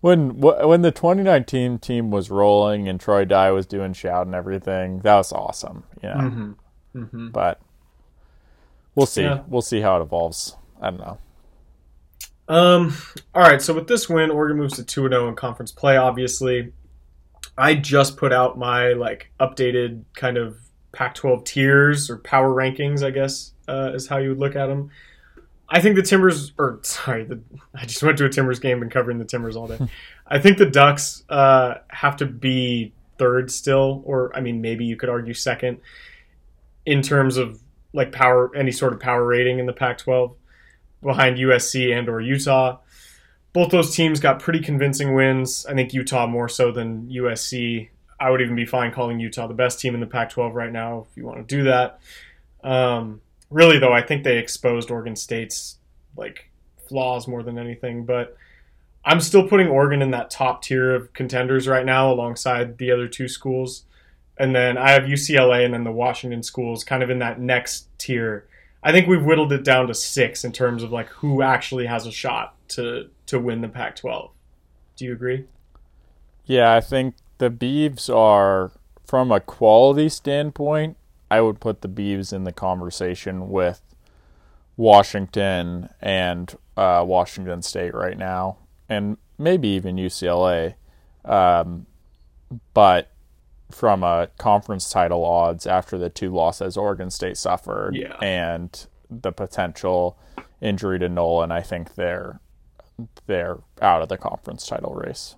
when 0.00 0.38
when 0.38 0.82
the 0.82 0.92
2019 0.92 1.78
team 1.78 2.10
was 2.10 2.30
rolling 2.30 2.88
and 2.88 3.00
Troy 3.00 3.24
Dye 3.24 3.50
was 3.50 3.66
doing 3.66 3.92
shout 3.92 4.26
and 4.26 4.34
everything, 4.34 5.00
that 5.00 5.16
was 5.16 5.32
awesome. 5.32 5.84
Yeah, 6.02 6.14
mm-hmm. 6.14 6.52
mm-hmm. 6.94 7.28
but 7.30 7.60
we'll 8.94 9.06
see. 9.06 9.22
Yeah. 9.22 9.42
We'll 9.48 9.62
see 9.62 9.80
how 9.80 9.98
it 9.98 10.02
evolves. 10.02 10.56
I 10.80 10.90
don't 10.90 11.00
know. 11.00 11.18
Um. 12.48 12.94
All 13.34 13.42
right. 13.42 13.60
So 13.60 13.74
with 13.74 13.88
this 13.88 14.08
win, 14.08 14.30
Oregon 14.30 14.56
moves 14.56 14.76
to 14.76 14.84
two 14.84 15.04
and 15.04 15.12
zero 15.12 15.26
oh 15.26 15.28
in 15.28 15.36
conference 15.36 15.70
play. 15.70 15.96
Obviously, 15.96 16.72
I 17.56 17.74
just 17.74 18.16
put 18.16 18.32
out 18.32 18.56
my 18.56 18.92
like 18.92 19.30
updated 19.38 20.04
kind 20.14 20.38
of 20.38 20.58
Pac-12 20.92 21.44
tiers 21.44 22.08
or 22.08 22.16
power 22.18 22.50
rankings. 22.54 23.02
I 23.02 23.10
guess 23.10 23.52
uh, 23.68 23.92
is 23.94 24.06
how 24.06 24.16
you 24.16 24.30
would 24.30 24.38
look 24.38 24.56
at 24.56 24.66
them. 24.66 24.90
I 25.68 25.80
think 25.80 25.96
the 25.96 26.02
Timbers, 26.02 26.52
or 26.58 26.78
sorry, 26.82 27.24
the, 27.24 27.40
I 27.74 27.84
just 27.84 28.02
went 28.02 28.18
to 28.18 28.24
a 28.24 28.28
Timbers 28.28 28.58
game 28.58 28.82
and 28.82 28.90
covering 28.90 29.18
the 29.18 29.24
Timbers 29.24 29.56
all 29.56 29.66
day. 29.66 29.78
I 30.26 30.38
think 30.38 30.58
the 30.58 30.66
Ducks 30.66 31.24
uh, 31.28 31.74
have 31.88 32.16
to 32.18 32.26
be 32.26 32.92
third 33.18 33.50
still, 33.50 34.02
or 34.04 34.34
I 34.34 34.40
mean, 34.40 34.60
maybe 34.60 34.84
you 34.84 34.96
could 34.96 35.08
argue 35.08 35.34
second 35.34 35.78
in 36.86 37.02
terms 37.02 37.36
of 37.36 37.60
like 37.92 38.12
power, 38.12 38.54
any 38.54 38.70
sort 38.70 38.92
of 38.92 39.00
power 39.00 39.24
rating 39.24 39.58
in 39.58 39.66
the 39.66 39.72
Pac-12 39.72 40.34
behind 41.02 41.36
USC 41.36 41.96
and 41.96 42.08
or 42.08 42.20
Utah. 42.20 42.78
Both 43.52 43.70
those 43.70 43.94
teams 43.94 44.20
got 44.20 44.40
pretty 44.40 44.60
convincing 44.60 45.14
wins. 45.14 45.66
I 45.66 45.74
think 45.74 45.92
Utah 45.92 46.26
more 46.26 46.48
so 46.48 46.70
than 46.70 47.08
USC. 47.08 47.88
I 48.20 48.30
would 48.30 48.40
even 48.40 48.56
be 48.56 48.66
fine 48.66 48.92
calling 48.92 49.20
Utah 49.20 49.46
the 49.46 49.54
best 49.54 49.80
team 49.80 49.94
in 49.94 50.00
the 50.00 50.06
Pac-12 50.06 50.52
right 50.52 50.72
now 50.72 51.06
if 51.08 51.16
you 51.16 51.24
want 51.24 51.38
to 51.38 51.56
do 51.56 51.64
that. 51.64 52.00
Um, 52.62 53.20
really 53.50 53.78
though, 53.78 53.92
I 53.92 54.02
think 54.02 54.24
they 54.24 54.38
exposed 54.38 54.90
Oregon 54.90 55.16
State's 55.16 55.78
like 56.16 56.50
flaws 56.88 57.28
more 57.28 57.42
than 57.42 57.58
anything. 57.58 58.04
But 58.04 58.36
I'm 59.04 59.20
still 59.20 59.46
putting 59.48 59.68
Oregon 59.68 60.02
in 60.02 60.10
that 60.10 60.30
top 60.30 60.62
tier 60.62 60.94
of 60.94 61.12
contenders 61.12 61.68
right 61.68 61.86
now, 61.86 62.12
alongside 62.12 62.78
the 62.78 62.90
other 62.90 63.08
two 63.08 63.28
schools. 63.28 63.84
And 64.36 64.54
then 64.54 64.78
I 64.78 64.90
have 64.90 65.04
UCLA 65.04 65.64
and 65.64 65.74
then 65.74 65.84
the 65.84 65.92
Washington 65.92 66.42
schools 66.42 66.84
kind 66.84 67.02
of 67.02 67.10
in 67.10 67.18
that 67.20 67.40
next 67.40 67.88
tier. 67.98 68.47
I 68.82 68.92
think 68.92 69.08
we've 69.08 69.24
whittled 69.24 69.52
it 69.52 69.64
down 69.64 69.88
to 69.88 69.94
six 69.94 70.44
in 70.44 70.52
terms 70.52 70.82
of 70.82 70.92
like 70.92 71.08
who 71.08 71.42
actually 71.42 71.86
has 71.86 72.06
a 72.06 72.12
shot 72.12 72.54
to 72.68 73.10
to 73.26 73.38
win 73.38 73.60
the 73.60 73.68
Pac-12. 73.68 74.30
Do 74.96 75.04
you 75.04 75.12
agree? 75.12 75.46
Yeah, 76.44 76.74
I 76.74 76.80
think 76.80 77.16
the 77.38 77.50
Beavs 77.50 78.14
are 78.14 78.72
from 79.04 79.30
a 79.30 79.40
quality 79.40 80.08
standpoint 80.08 80.96
I 81.30 81.40
would 81.40 81.60
put 81.60 81.82
the 81.82 81.88
Beavs 81.88 82.32
in 82.32 82.44
the 82.44 82.52
conversation 82.52 83.50
with 83.50 83.82
Washington 84.76 85.90
and 86.00 86.54
uh, 86.76 87.04
Washington 87.06 87.62
State 87.62 87.94
right 87.94 88.16
now, 88.16 88.58
and 88.88 89.18
maybe 89.36 89.68
even 89.68 89.96
UCLA. 89.96 90.74
Um, 91.24 91.86
but 92.72 93.10
from 93.70 94.02
a 94.02 94.28
conference 94.38 94.90
title 94.90 95.24
odds 95.24 95.66
after 95.66 95.98
the 95.98 96.08
two 96.08 96.30
losses 96.30 96.76
Oregon 96.76 97.10
State 97.10 97.36
suffered 97.36 97.94
yeah. 97.94 98.16
and 98.22 98.86
the 99.10 99.32
potential 99.32 100.18
injury 100.60 100.98
to 100.98 101.08
Nolan, 101.08 101.52
I 101.52 101.60
think 101.60 101.94
they're 101.94 102.40
they're 103.26 103.58
out 103.80 104.02
of 104.02 104.08
the 104.08 104.16
conference 104.16 104.66
title 104.66 104.94
race. 104.94 105.36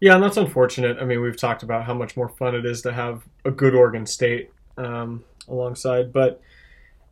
Yeah, 0.00 0.14
and 0.14 0.24
that's 0.24 0.38
unfortunate. 0.38 0.96
I 0.98 1.04
mean, 1.04 1.20
we've 1.20 1.36
talked 1.36 1.62
about 1.62 1.84
how 1.84 1.92
much 1.92 2.16
more 2.16 2.28
fun 2.28 2.54
it 2.54 2.64
is 2.64 2.80
to 2.82 2.92
have 2.92 3.24
a 3.44 3.50
good 3.50 3.74
Oregon 3.74 4.06
State 4.06 4.50
um, 4.78 5.24
alongside. 5.46 6.10
But, 6.10 6.40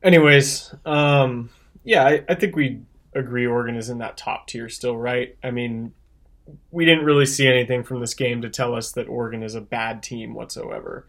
anyways, 0.02 0.74
um, 0.86 1.50
yeah, 1.84 2.06
I, 2.06 2.24
I 2.26 2.34
think 2.34 2.56
we 2.56 2.80
agree 3.14 3.46
Oregon 3.46 3.76
is 3.76 3.90
in 3.90 3.98
that 3.98 4.16
top 4.16 4.46
tier 4.46 4.70
still, 4.70 4.96
right? 4.96 5.36
I 5.42 5.50
mean, 5.50 5.92
we 6.70 6.84
didn't 6.84 7.04
really 7.04 7.26
see 7.26 7.46
anything 7.46 7.82
from 7.82 8.00
this 8.00 8.14
game 8.14 8.42
to 8.42 8.50
tell 8.50 8.74
us 8.74 8.92
that 8.92 9.08
Oregon 9.08 9.42
is 9.42 9.54
a 9.54 9.60
bad 9.60 10.02
team 10.02 10.34
whatsoever. 10.34 11.06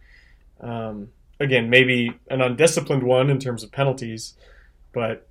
Um, 0.59 1.09
again, 1.39 1.69
maybe 1.69 2.19
an 2.29 2.41
undisciplined 2.41 3.03
one 3.03 3.29
in 3.29 3.39
terms 3.39 3.63
of 3.63 3.71
penalties, 3.71 4.33
but 4.93 5.27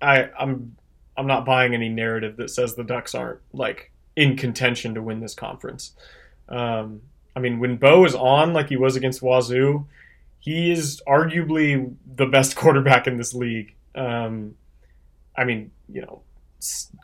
I, 0.00 0.30
I'm 0.38 0.76
I'm 1.16 1.26
not 1.26 1.44
buying 1.44 1.74
any 1.74 1.88
narrative 1.88 2.36
that 2.38 2.50
says 2.50 2.74
the 2.74 2.84
Ducks 2.84 3.14
aren't 3.14 3.40
like 3.52 3.92
in 4.16 4.36
contention 4.36 4.94
to 4.94 5.02
win 5.02 5.20
this 5.20 5.34
conference. 5.34 5.92
Um, 6.48 7.02
I 7.36 7.40
mean, 7.40 7.60
when 7.60 7.76
Bo 7.76 8.04
is 8.04 8.14
on 8.14 8.52
like 8.52 8.68
he 8.68 8.76
was 8.76 8.96
against 8.96 9.22
Wazoo, 9.22 9.86
he 10.40 10.72
is 10.72 11.00
arguably 11.06 11.94
the 12.06 12.26
best 12.26 12.56
quarterback 12.56 13.06
in 13.06 13.16
this 13.16 13.34
league. 13.34 13.74
Um, 13.94 14.56
I 15.36 15.44
mean, 15.44 15.70
you 15.88 16.02
know, 16.02 16.22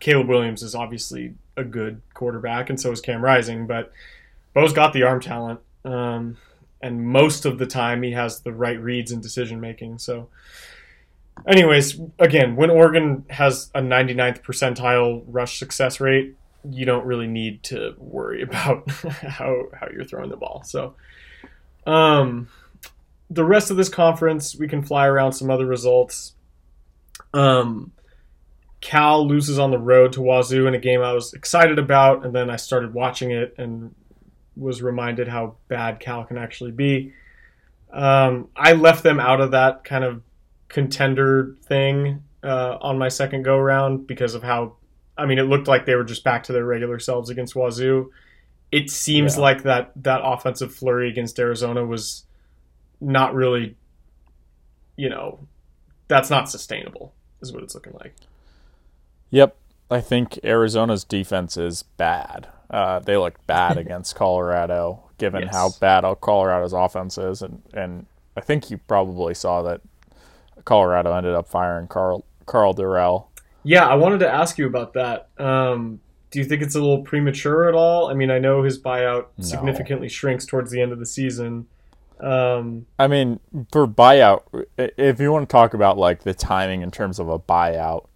Caleb 0.01 0.28
Williams 0.28 0.62
is 0.62 0.74
obviously 0.74 1.34
a 1.61 1.64
good 1.64 2.00
quarterback, 2.14 2.70
and 2.70 2.80
so 2.80 2.90
is 2.90 3.00
Cam 3.00 3.22
Rising, 3.22 3.66
but 3.66 3.92
Bo's 4.54 4.72
got 4.72 4.92
the 4.92 5.04
arm 5.04 5.20
talent. 5.20 5.61
Um, 5.84 6.36
and 6.82 7.06
most 7.06 7.44
of 7.44 7.58
the 7.58 7.66
time 7.66 8.02
he 8.02 8.12
has 8.12 8.40
the 8.40 8.52
right 8.52 8.80
reads 8.80 9.12
and 9.12 9.22
decision 9.22 9.61
making. 9.61 9.98
So, 9.98 10.28
anyways, 11.46 12.00
again, 12.18 12.56
when 12.56 12.70
Oregon 12.70 13.24
has 13.30 13.70
a 13.74 13.80
99th 13.80 14.42
percentile 14.42 15.22
rush 15.26 15.58
success 15.58 16.00
rate, 16.00 16.36
you 16.68 16.84
don't 16.84 17.06
really 17.06 17.26
need 17.26 17.62
to 17.64 17.94
worry 17.98 18.42
about 18.42 18.90
how 18.90 19.64
how 19.78 19.88
you're 19.92 20.04
throwing 20.04 20.30
the 20.30 20.36
ball. 20.36 20.62
So, 20.64 20.94
um, 21.86 22.48
the 23.28 23.44
rest 23.44 23.70
of 23.70 23.76
this 23.76 23.88
conference, 23.88 24.56
we 24.56 24.66
can 24.66 24.82
fly 24.82 25.06
around 25.06 25.32
some 25.32 25.50
other 25.50 25.66
results. 25.66 26.34
Um, 27.32 27.92
Cal 28.81 29.26
loses 29.26 29.59
on 29.59 29.70
the 29.70 29.78
road 29.78 30.12
to 30.14 30.22
Wazoo 30.22 30.66
in 30.66 30.74
a 30.74 30.78
game 30.78 31.03
I 31.03 31.12
was 31.12 31.35
excited 31.35 31.78
about, 31.78 32.24
and 32.24 32.35
then 32.35 32.49
I 32.49 32.57
started 32.57 32.95
watching 32.95 33.31
it 33.31 33.55
and 33.59 33.95
was 34.57 34.83
reminded 34.83 35.28
how 35.28 35.57
bad 35.68 36.01
Cal 36.01 36.24
can 36.24 36.39
actually 36.39 36.72
be. 36.72 37.12
Um, 37.93 38.49
I 38.57 38.72
left 38.72 39.03
them 39.03 39.20
out 39.20 39.41
of 39.41 39.51
that 39.51 39.85
kind 39.85 40.05
of 40.05 40.22
contender 40.68 41.57
thing 41.64 42.22
uh, 42.43 42.78
on 42.81 42.99
my 42.99 43.09
second 43.09 43.43
go 43.43 43.59
round 43.59 44.07
because 44.07 44.35
of 44.35 44.43
how, 44.43 44.76
I 45.18 45.26
mean, 45.26 45.39
it 45.39 45.43
looked 45.43 45.68
like 45.68 45.87
they 45.87 45.95
were 45.95 46.05
just 46.05 46.24
back 46.24 46.45
to 46.45 46.53
their 46.53 46.64
regular 46.64 46.99
selves 46.99 47.31
against 47.31 47.55
Wazoo. 47.55 48.11
It 48.72 48.91
seems 48.91 49.37
yeah. 49.37 49.43
like 49.43 49.62
that 49.64 49.93
that 49.97 50.20
offensive 50.22 50.72
flurry 50.72 51.11
against 51.11 51.39
Arizona 51.39 51.85
was 51.85 52.24
not 53.01 53.35
really, 53.35 53.76
you 54.97 55.09
know, 55.09 55.41
that's 56.07 56.31
not 56.31 56.49
sustainable. 56.49 57.12
Is 57.43 57.53
what 57.53 57.62
it's 57.62 57.74
looking 57.74 57.95
like. 57.95 58.14
Yep, 59.31 59.57
I 59.91 60.01
think 60.01 60.39
Arizona's 60.45 61.05
defense 61.05 61.57
is 61.57 61.83
bad. 61.83 62.49
Uh, 62.68 63.01
they 63.01 63.16
looked 63.16 63.47
bad 63.47 63.78
against 63.85 64.14
Colorado, 64.14 65.05
given 65.18 65.43
yes. 65.43 65.55
how 65.55 65.70
bad 65.81 66.05
Colorado's 66.20 66.72
offense 66.72 67.18
is, 67.18 67.43
and 67.43 67.62
and 67.72 68.07
I 68.37 68.41
think 68.41 68.70
you 68.70 68.78
probably 68.78 69.35
saw 69.35 69.62
that 69.62 69.81
Colorado 70.64 71.12
ended 71.14 71.35
up 71.35 71.49
firing 71.49 71.89
Carl, 71.89 72.24
Karl 72.47 72.74
Dorrell. 72.74 73.26
Yeah, 73.62 73.87
I 73.87 73.95
wanted 73.95 74.20
to 74.20 74.31
ask 74.31 74.57
you 74.57 74.66
about 74.66 74.95
that. 74.95 75.28
Um, 75.39 76.01
do 76.31 76.39
you 76.39 76.45
think 76.45 76.62
it's 76.62 76.74
a 76.74 76.81
little 76.81 77.03
premature 77.03 77.68
at 77.68 77.74
all? 77.74 78.09
I 78.09 78.14
mean, 78.14 78.31
I 78.31 78.39
know 78.39 78.62
his 78.62 78.81
buyout 78.81 79.26
no. 79.37 79.45
significantly 79.45 80.09
shrinks 80.09 80.47
towards 80.47 80.70
the 80.70 80.81
end 80.81 80.93
of 80.93 80.99
the 80.99 81.07
season. 81.07 81.66
Um, 82.20 82.87
I 82.99 83.09
mean, 83.09 83.41
for 83.72 83.87
buyout, 83.87 84.43
if 84.76 85.20
you 85.20 85.33
want 85.33 85.49
to 85.49 85.53
talk 85.53 85.74
about 85.74 85.99
like 85.99 86.22
the 86.22 86.35
timing 86.35 86.83
in 86.83 86.91
terms 86.91 87.18
of 87.18 87.28
a 87.28 87.39
buyout, 87.39 88.07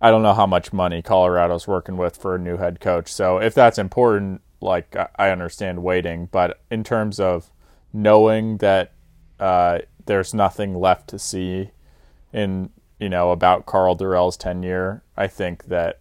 I 0.00 0.10
don't 0.10 0.22
know 0.22 0.34
how 0.34 0.46
much 0.46 0.72
money 0.72 1.02
Colorado's 1.02 1.66
working 1.66 1.96
with 1.96 2.16
for 2.16 2.34
a 2.34 2.38
new 2.38 2.56
head 2.56 2.80
coach. 2.80 3.12
So 3.12 3.38
if 3.38 3.54
that's 3.54 3.78
important, 3.78 4.42
like 4.60 4.96
I 5.16 5.30
understand 5.30 5.82
waiting, 5.82 6.28
but 6.30 6.60
in 6.70 6.84
terms 6.84 7.18
of 7.18 7.50
knowing 7.92 8.58
that 8.58 8.92
uh, 9.40 9.80
there's 10.06 10.34
nothing 10.34 10.74
left 10.74 11.08
to 11.10 11.18
see 11.18 11.70
in 12.32 12.70
you 12.98 13.08
know 13.08 13.30
about 13.30 13.66
Karl 13.66 13.94
Dorrell's 13.94 14.36
tenure, 14.36 15.02
I 15.16 15.26
think 15.26 15.64
that 15.66 16.00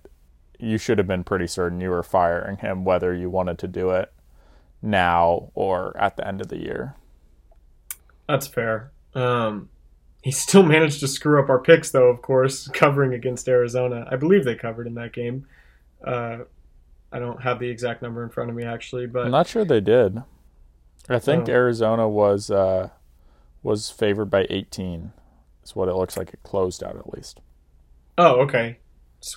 you 0.59 0.77
should 0.77 0.97
have 0.97 1.07
been 1.07 1.23
pretty 1.23 1.47
certain 1.47 1.81
you 1.81 1.89
were 1.89 2.03
firing 2.03 2.57
him, 2.57 2.83
whether 2.83 3.13
you 3.13 3.29
wanted 3.29 3.59
to 3.59 3.67
do 3.67 3.91
it 3.91 4.11
now 4.81 5.51
or 5.53 5.95
at 5.97 6.17
the 6.17 6.27
end 6.27 6.41
of 6.41 6.47
the 6.47 6.57
year. 6.57 6.95
That's 8.27 8.47
fair. 8.47 8.91
Um, 9.13 9.69
he 10.27 10.31
still 10.31 10.63
managed 10.63 10.99
to 10.99 11.07
screw 11.07 11.41
up 11.41 11.47
our 11.47 11.57
picks, 11.57 11.91
though, 11.91 12.09
of 12.09 12.21
course, 12.21 12.67
covering 12.73 13.13
against 13.13 13.47
Arizona. 13.47 14.05
I 14.11 14.17
believe 14.17 14.43
they 14.43 14.55
covered 14.55 14.85
in 14.85 14.95
that 14.95 15.13
game. 15.13 15.47
Uh, 16.05 16.39
I 17.13 17.19
don't 17.19 17.41
have 17.43 17.59
the 17.59 17.69
exact 17.69 18.01
number 18.01 18.21
in 18.25 18.29
front 18.29 18.49
of 18.49 18.55
me, 18.57 18.65
actually, 18.65 19.07
but 19.07 19.23
I'm 19.23 19.31
not 19.31 19.47
sure 19.47 19.63
they 19.63 19.79
did. 19.79 20.21
I 21.07 21.19
think 21.19 21.47
oh. 21.47 21.53
Arizona 21.53 22.09
was 22.09 22.51
uh, 22.51 22.89
was 23.63 23.89
favored 23.89 24.25
by 24.25 24.45
18. 24.49 25.13
Is 25.63 25.77
what 25.77 25.87
it 25.87 25.95
looks 25.95 26.17
like. 26.17 26.33
It 26.33 26.43
closed 26.43 26.83
out 26.83 26.97
at 26.97 27.13
least. 27.13 27.39
Oh, 28.17 28.41
okay. 28.41 28.79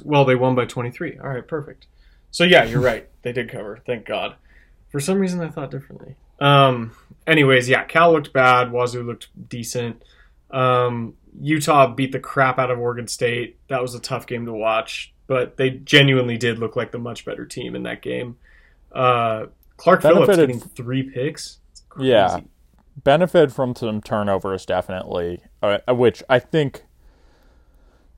Well, 0.03 0.25
they 0.25 0.35
won 0.35 0.57
by 0.57 0.65
23. 0.65 1.21
All 1.21 1.29
right, 1.29 1.47
perfect. 1.47 1.87
So 2.33 2.43
yeah, 2.43 2.65
you're 2.65 2.81
right. 2.81 3.09
They 3.23 3.33
did 3.33 3.49
cover. 3.49 3.79
Thank 3.87 4.07
God. 4.07 4.35
For 4.89 4.99
some 4.99 5.21
reason, 5.21 5.41
I 5.41 5.51
thought 5.51 5.71
differently. 5.71 6.17
Um. 6.41 6.97
Anyways, 7.29 7.69
yeah, 7.69 7.85
Cal 7.85 8.13
looked 8.13 8.33
bad. 8.33 8.73
Wazoo 8.73 9.05
looked 9.05 9.29
decent. 9.49 10.03
Um, 10.51 11.15
Utah 11.41 11.95
beat 11.95 12.13
the 12.13 12.21
crap 12.21 12.59
out 12.59 12.71
of 12.71 12.79
Oregon 12.79 13.07
State. 13.07 13.59
That 13.69 13.83
was 13.83 13.95
a 13.95 14.01
tough 14.01 14.27
game 14.27 14.47
to 14.47 14.53
watch, 14.53 15.15
but 15.27 15.57
they 15.57 15.71
genuinely 15.71 16.37
did 16.37 16.59
look 16.59 16.77
like 16.77 16.93
the 16.93 16.99
much 16.99 17.25
better 17.25 17.47
team 17.47 17.77
in 17.77 17.85
that 17.85 18.03
game. 18.03 18.37
Uh, 18.93 19.47
Clark 19.77 20.03
Benefited, 20.03 20.27
Phillips 20.27 20.39
getting 20.39 20.61
three 20.61 21.03
picks. 21.03 21.59
Yeah, 21.99 22.41
benefit 23.03 23.53
from 23.53 23.75
some 23.75 24.01
turnovers 24.01 24.67
definitely, 24.67 25.43
uh, 25.63 25.79
which 25.89 26.23
I 26.29 26.39
think 26.39 26.85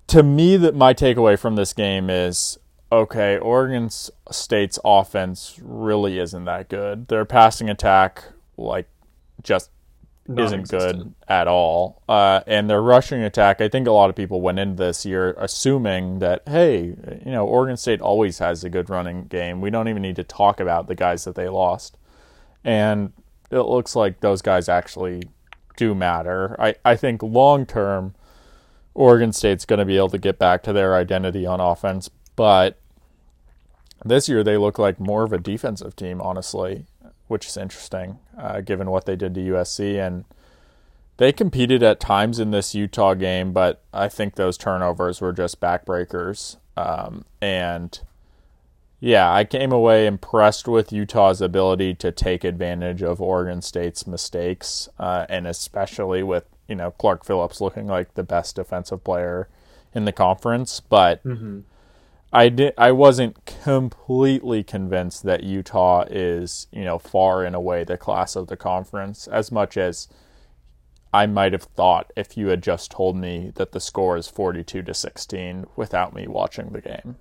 to 0.08 0.22
me 0.22 0.56
that 0.56 0.74
my 0.74 0.94
takeaway 0.94 1.38
from 1.38 1.56
this 1.56 1.72
game 1.72 2.10
is 2.10 2.58
okay, 2.90 3.38
Oregon 3.38 3.88
State's 4.30 4.78
offense 4.84 5.58
really 5.62 6.18
isn't 6.18 6.44
that 6.44 6.68
good. 6.68 7.08
Their 7.08 7.24
passing 7.24 7.70
attack 7.70 8.24
like 8.56 8.88
just 9.42 9.70
isn't 10.28 10.68
good 10.68 11.14
at 11.26 11.48
all. 11.48 12.02
Uh, 12.08 12.40
and 12.46 12.70
their 12.70 12.82
rushing 12.82 13.22
attack, 13.22 13.60
I 13.60 13.68
think 13.68 13.86
a 13.86 13.92
lot 13.92 14.08
of 14.08 14.16
people 14.16 14.40
went 14.40 14.58
into 14.58 14.76
this 14.76 15.04
year 15.04 15.34
assuming 15.38 16.20
that, 16.20 16.42
hey, 16.46 16.84
you 17.24 17.32
know, 17.32 17.46
Oregon 17.46 17.76
State 17.76 18.00
always 18.00 18.38
has 18.38 18.62
a 18.62 18.70
good 18.70 18.88
running 18.88 19.24
game. 19.24 19.60
We 19.60 19.70
don't 19.70 19.88
even 19.88 20.02
need 20.02 20.16
to 20.16 20.24
talk 20.24 20.60
about 20.60 20.86
the 20.86 20.94
guys 20.94 21.24
that 21.24 21.34
they 21.34 21.48
lost. 21.48 21.96
And 22.64 23.12
it 23.50 23.60
looks 23.60 23.96
like 23.96 24.20
those 24.20 24.42
guys 24.42 24.68
actually 24.68 25.24
do 25.76 25.94
matter. 25.94 26.54
I, 26.60 26.76
I 26.84 26.96
think 26.96 27.22
long 27.22 27.66
term, 27.66 28.14
Oregon 28.94 29.32
State's 29.32 29.64
going 29.64 29.80
to 29.80 29.84
be 29.84 29.96
able 29.96 30.10
to 30.10 30.18
get 30.18 30.38
back 30.38 30.62
to 30.64 30.72
their 30.72 30.94
identity 30.94 31.46
on 31.46 31.60
offense. 31.60 32.08
But 32.36 32.78
this 34.04 34.28
year, 34.28 34.44
they 34.44 34.56
look 34.56 34.78
like 34.78 35.00
more 35.00 35.24
of 35.24 35.32
a 35.32 35.38
defensive 35.38 35.96
team, 35.96 36.20
honestly 36.20 36.86
which 37.32 37.46
is 37.46 37.56
interesting 37.56 38.18
uh, 38.38 38.60
given 38.60 38.90
what 38.90 39.06
they 39.06 39.16
did 39.16 39.34
to 39.34 39.40
USC. 39.40 39.98
And 39.98 40.24
they 41.16 41.32
competed 41.32 41.82
at 41.82 41.98
times 41.98 42.38
in 42.38 42.50
this 42.50 42.74
Utah 42.74 43.14
game, 43.14 43.52
but 43.52 43.82
I 43.92 44.08
think 44.08 44.34
those 44.34 44.58
turnovers 44.58 45.20
were 45.20 45.32
just 45.32 45.60
backbreakers. 45.60 46.58
Um, 46.76 47.24
and 47.40 47.98
yeah, 49.00 49.32
I 49.32 49.44
came 49.44 49.72
away 49.72 50.06
impressed 50.06 50.68
with 50.68 50.92
Utah's 50.92 51.40
ability 51.40 51.94
to 51.94 52.12
take 52.12 52.44
advantage 52.44 53.02
of 53.02 53.20
Oregon 53.20 53.62
State's 53.62 54.06
mistakes, 54.06 54.88
uh, 54.98 55.26
and 55.28 55.46
especially 55.46 56.22
with 56.22 56.44
you 56.68 56.76
know 56.76 56.92
Clark 56.92 57.24
Phillips 57.24 57.60
looking 57.60 57.86
like 57.86 58.14
the 58.14 58.22
best 58.22 58.56
defensive 58.56 59.02
player 59.02 59.48
in 59.94 60.04
the 60.04 60.12
conference. 60.12 60.80
But 60.80 61.24
mm-hmm. 61.24 61.60
I 62.32 62.48
did 62.48 62.72
I 62.78 62.92
wasn't 62.92 63.44
completely 63.44 64.64
convinced 64.64 65.22
that 65.24 65.42
Utah 65.42 66.04
is, 66.10 66.66
you 66.72 66.84
know, 66.84 66.98
far 66.98 67.44
and 67.44 67.54
away 67.54 67.84
the 67.84 67.98
class 67.98 68.36
of 68.36 68.46
the 68.46 68.56
conference 68.56 69.28
as 69.28 69.52
much 69.52 69.76
as 69.76 70.08
I 71.12 71.26
might 71.26 71.52
have 71.52 71.64
thought 71.64 72.10
if 72.16 72.38
you 72.38 72.48
had 72.48 72.62
just 72.62 72.90
told 72.90 73.16
me 73.16 73.52
that 73.56 73.72
the 73.72 73.80
score 73.80 74.16
is 74.16 74.28
42 74.28 74.82
to 74.82 74.94
16 74.94 75.66
without 75.76 76.14
me 76.14 76.26
watching 76.26 76.70
the 76.70 76.80
game. 76.80 77.16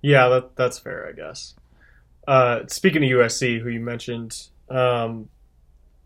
Yeah, 0.00 0.28
that, 0.28 0.54
that's 0.54 0.78
fair, 0.78 1.08
I 1.08 1.12
guess. 1.12 1.54
Uh, 2.26 2.60
speaking 2.68 3.02
of 3.02 3.10
USC, 3.10 3.60
who 3.60 3.68
you 3.68 3.80
mentioned, 3.80 4.46
um, 4.68 5.28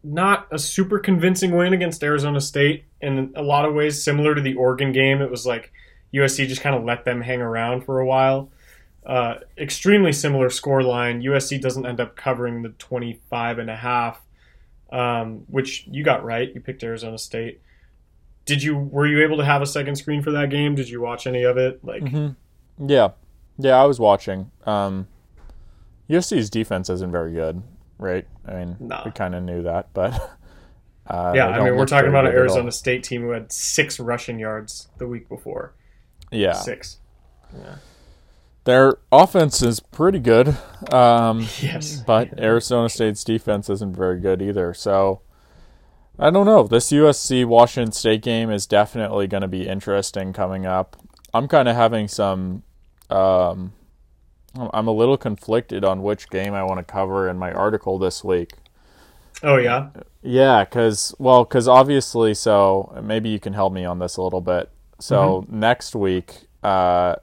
not 0.03 0.47
a 0.51 0.59
super 0.59 0.99
convincing 0.99 1.55
win 1.55 1.74
against 1.74 2.03
Arizona 2.03 2.41
State. 2.41 2.85
In 3.03 3.35
a 3.37 3.43
lot 3.43 3.66
of 3.66 3.74
ways, 3.74 4.03
similar 4.03 4.35
to 4.35 4.41
the 4.41 4.55
Oregon 4.55 4.93
game, 4.93 5.20
it 5.20 5.31
was 5.31 5.45
like– 5.45 5.72
USC 6.15 6.47
just 6.47 6.61
kind 6.61 6.77
of 6.77 6.85
let 6.85 7.05
them 7.05 7.21
hang 7.21 7.41
around 7.41 7.85
for 7.85 8.01
a 8.01 8.07
while. 8.07 8.51
Uh, 9.05 9.37
extremely 9.57 10.13
similar 10.13 10.51
score 10.51 10.83
line. 10.83 11.23
USC 11.23 11.61
doesn't 11.61 11.87
end 11.87 12.01
up 12.01 12.17
covering 12.17 12.63
the 12.63 12.71
25 12.71 13.59
and 13.59 13.71
a 13.71 13.77
half, 13.77 14.21
um, 14.91 15.45
which 15.49 15.87
you 15.89 16.03
got 16.03 16.25
right. 16.25 16.53
You 16.53 16.61
picked 16.61 16.83
Arizona 16.83 17.19
State. 17.19 17.61
did 18.47 18.63
you 18.63 18.77
were 18.77 19.07
you 19.07 19.23
able 19.23 19.37
to 19.37 19.45
have 19.45 19.63
a 19.63 19.67
second 19.67 19.97
screen 19.97 20.23
for 20.23 20.33
that 20.33 20.51
game? 20.51 20.75
Did 20.75 20.89
you 20.89 21.01
watch 21.01 21.27
any 21.27 21.45
of 21.45 21.57
it? 21.57 21.85
Like, 21.85 22.03
mm-hmm. 22.03 22.89
yeah, 22.89 23.11
yeah, 23.59 23.81
I 23.81 23.85
was 23.85 24.01
watching. 24.01 24.51
Um, 24.65 25.07
USC's 26.11 26.51
defense 26.51 26.91
isn't 26.91 27.13
very 27.13 27.33
good, 27.33 27.63
right? 27.99 28.27
I 28.45 28.55
mean, 28.55 28.77
nah. 28.81 29.03
we 29.05 29.13
kind 29.13 29.35
of 29.35 29.43
knew 29.43 29.63
that, 29.63 29.93
but. 29.93 30.33
Uh, 31.09 31.33
yeah, 31.37 31.47
I 31.47 31.63
mean, 31.63 31.77
we're 31.77 31.87
talking 31.87 32.09
about 32.09 32.27
an 32.27 32.33
Arizona 32.33 32.73
State 32.73 33.05
team 33.05 33.23
who 33.23 33.31
had 33.31 33.53
six 33.53 34.01
rushing 34.01 34.41
yards 34.41 34.89
the 34.99 35.07
week 35.07 35.29
before. 35.29 35.73
Yeah, 36.31 36.53
six. 36.53 36.99
Yeah. 37.57 37.77
Their 38.64 38.99
offense 39.12 39.62
is 39.62 39.79
pretty 39.79 40.18
good. 40.18 40.57
Um, 40.91 41.41
yes. 41.61 42.03
But. 42.05 42.39
Arizona 42.39 42.89
State's 42.89 43.22
defense 43.22 43.70
isn't 43.70 43.97
very 43.97 44.18
good 44.20 44.43
either. 44.43 44.74
So 44.74 45.20
I 46.18 46.31
don't 46.31 46.47
know. 46.47 46.64
This 46.64 46.91
USC 46.91 47.45
Washington 47.45 47.93
State 47.93 48.22
game 48.22 48.51
is 48.51 48.66
definitely 48.66 49.29
going 49.29 49.43
to 49.43 49.49
be 49.49 49.68
interesting 49.68 50.33
coming 50.33 50.66
up. 50.66 50.97
I'm 51.33 51.47
kind 51.47 51.68
of 51.68 51.77
having 51.77 52.09
some. 52.09 52.64
Um, 53.09 53.72
I'm 54.55 54.89
a 54.89 54.93
little 54.93 55.16
conflicted 55.18 55.85
on 55.85 56.03
which 56.03 56.31
game 56.31 56.55
I 56.55 56.64
want 56.64 56.79
to 56.79 56.85
cover 56.85 57.29
in 57.29 57.39
my 57.39 57.53
article 57.53 57.99
this 57.99 58.24
week. 58.24 58.53
Oh 59.43 59.59
yeah. 59.59 59.91
Yeah, 60.22 60.64
because 60.64 61.14
well, 61.18 61.45
because 61.45 61.68
obviously, 61.68 62.35
so 62.35 62.99
maybe 63.05 63.29
you 63.29 63.39
can 63.39 63.53
help 63.53 63.72
me 63.72 63.85
on 63.85 63.99
this 63.99 64.16
a 64.16 64.22
little 64.22 64.41
bit. 64.41 64.70
So 64.99 65.43
mm-hmm. 65.43 65.61
next 65.61 65.95
week, 65.95 66.47
uh, 66.63 67.17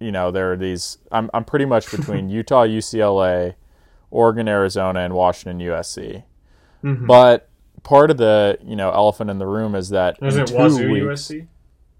you 0.00 0.12
know, 0.12 0.30
there 0.30 0.52
are 0.52 0.56
these. 0.56 0.98
I'm 1.10 1.30
I'm 1.32 1.44
pretty 1.44 1.64
much 1.64 1.90
between 1.96 2.28
Utah, 2.28 2.64
UCLA, 2.64 3.54
Oregon, 4.10 4.48
Arizona, 4.48 5.00
and 5.00 5.14
Washington, 5.14 5.58
USC. 5.66 6.24
Mm-hmm. 6.84 7.06
But 7.06 7.48
part 7.82 8.10
of 8.10 8.16
the 8.16 8.58
you 8.62 8.76
know 8.76 8.90
elephant 8.90 9.30
in 9.30 9.38
the 9.38 9.46
room 9.46 9.74
is 9.74 9.90
that 9.90 10.18
is 10.22 10.36
it 10.36 10.50
Wazoo 10.50 10.90
weeks, 10.90 11.22
USC? 11.22 11.46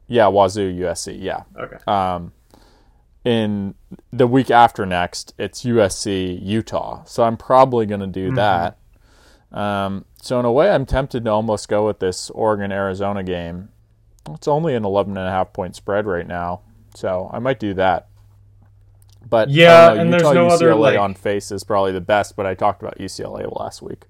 Yeah, 0.09 0.29
Wazoo 0.29 0.73
USC. 0.73 1.17
Yeah. 1.21 1.45
Okay. 1.59 1.79
Um, 1.87 2.33
in 3.25 3.75
the 4.13 4.27
week 4.27 4.51
after 4.51 4.85
next, 4.85 5.33
it's 5.39 5.65
USC 5.65 6.39
Utah. 6.43 7.05
So 7.05 7.23
I'm 7.23 7.37
probably 7.37 7.87
going 7.87 8.01
to 8.01 8.07
do 8.07 8.33
mm-hmm. 8.33 8.37
that. 8.37 8.79
Um, 9.53 10.07
so 10.21 10.41
in 10.41 10.47
a 10.47 10.53
way, 10.53 10.71
I'm 10.71 10.87
tempted 10.87 11.25
to 11.25 11.31
almost 11.31 11.69
go 11.69 11.87
with 11.87 12.01
this 12.01 12.31
Oregon 12.31 12.73
Arizona 12.73 13.23
game. 13.23 13.69
It's 14.31 14.49
only 14.49 14.75
an 14.75 14.85
11 14.85 15.17
and 15.17 15.27
a 15.27 15.31
half 15.31 15.53
point 15.53 15.77
spread 15.77 16.07
right 16.07 16.27
now. 16.27 16.61
So 16.95 17.31
I 17.33 17.39
might 17.39 17.59
do 17.59 17.75
that. 17.75 18.09
But 19.29 19.51
yeah, 19.51 19.95
know, 19.95 20.01
and 20.01 20.11
Utah, 20.11 20.33
there's 20.33 20.35
no 20.35 20.49
UCLA 20.49 20.53
other 20.53 20.75
like, 20.75 20.99
on 20.99 21.15
face 21.15 21.51
is 21.51 21.65
probably 21.65 21.93
the 21.93 22.01
best. 22.01 22.37
But 22.37 22.47
I 22.47 22.55
talked 22.55 22.83
about 22.83 22.99
UCLA 22.99 23.51
last 23.59 23.83
week, 23.83 24.05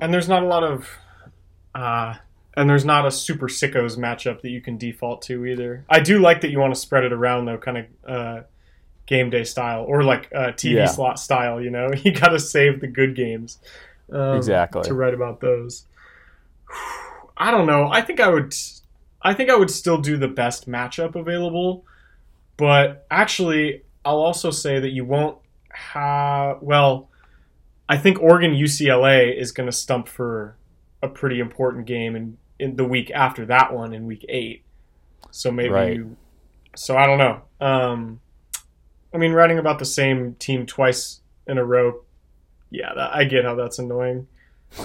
and 0.00 0.12
there's 0.12 0.28
not 0.28 0.42
a 0.42 0.46
lot 0.46 0.64
of, 0.64 0.88
uh, 1.74 2.14
and 2.56 2.68
there's 2.68 2.84
not 2.84 3.06
a 3.06 3.10
super 3.10 3.48
sickos 3.48 3.96
matchup 3.96 4.40
that 4.42 4.50
you 4.50 4.60
can 4.60 4.78
default 4.78 5.22
to 5.22 5.44
either. 5.46 5.84
I 5.88 6.00
do 6.00 6.18
like 6.18 6.40
that 6.40 6.50
you 6.50 6.58
want 6.58 6.74
to 6.74 6.80
spread 6.80 7.04
it 7.04 7.12
around 7.12 7.44
though, 7.44 7.58
kind 7.58 7.78
of 7.78 7.86
uh, 8.06 8.42
game 9.06 9.30
day 9.30 9.44
style 9.44 9.84
or 9.84 10.02
like 10.02 10.30
uh, 10.34 10.52
TV 10.52 10.76
yeah. 10.76 10.86
slot 10.86 11.18
style. 11.18 11.60
You 11.60 11.70
know, 11.70 11.90
you 12.02 12.12
got 12.12 12.28
to 12.28 12.40
save 12.40 12.80
the 12.80 12.88
good 12.88 13.14
games 13.14 13.58
um, 14.12 14.36
exactly 14.36 14.82
to 14.82 14.94
write 14.94 15.14
about 15.14 15.40
those. 15.40 15.84
I 17.36 17.52
don't 17.52 17.66
know. 17.66 17.88
I 17.90 18.00
think 18.00 18.20
I 18.20 18.28
would. 18.28 18.54
I 19.28 19.34
think 19.34 19.50
I 19.50 19.56
would 19.56 19.70
still 19.70 19.98
do 19.98 20.16
the 20.16 20.26
best 20.26 20.66
matchup 20.66 21.14
available, 21.14 21.84
but 22.56 23.06
actually, 23.10 23.82
I'll 24.02 24.20
also 24.20 24.50
say 24.50 24.80
that 24.80 24.88
you 24.88 25.04
won't 25.04 25.36
have. 25.68 26.62
Well, 26.62 27.10
I 27.90 27.98
think 27.98 28.22
Oregon 28.22 28.52
UCLA 28.52 29.38
is 29.38 29.52
going 29.52 29.66
to 29.66 29.72
stump 29.72 30.08
for 30.08 30.56
a 31.02 31.08
pretty 31.08 31.40
important 31.40 31.84
game 31.84 32.16
in, 32.16 32.38
in 32.58 32.76
the 32.76 32.86
week 32.86 33.10
after 33.10 33.44
that 33.44 33.74
one 33.74 33.92
in 33.92 34.06
week 34.06 34.24
eight. 34.30 34.62
So 35.30 35.52
maybe 35.52 35.68
right. 35.68 35.96
you. 35.96 36.16
So 36.74 36.96
I 36.96 37.06
don't 37.06 37.18
know. 37.18 37.42
Um, 37.60 38.20
I 39.12 39.18
mean, 39.18 39.32
writing 39.32 39.58
about 39.58 39.78
the 39.78 39.84
same 39.84 40.36
team 40.36 40.64
twice 40.64 41.20
in 41.46 41.58
a 41.58 41.64
row. 41.66 42.02
Yeah, 42.70 42.94
that, 42.94 43.14
I 43.14 43.24
get 43.24 43.44
how 43.44 43.56
that's 43.56 43.78
annoying. 43.78 44.26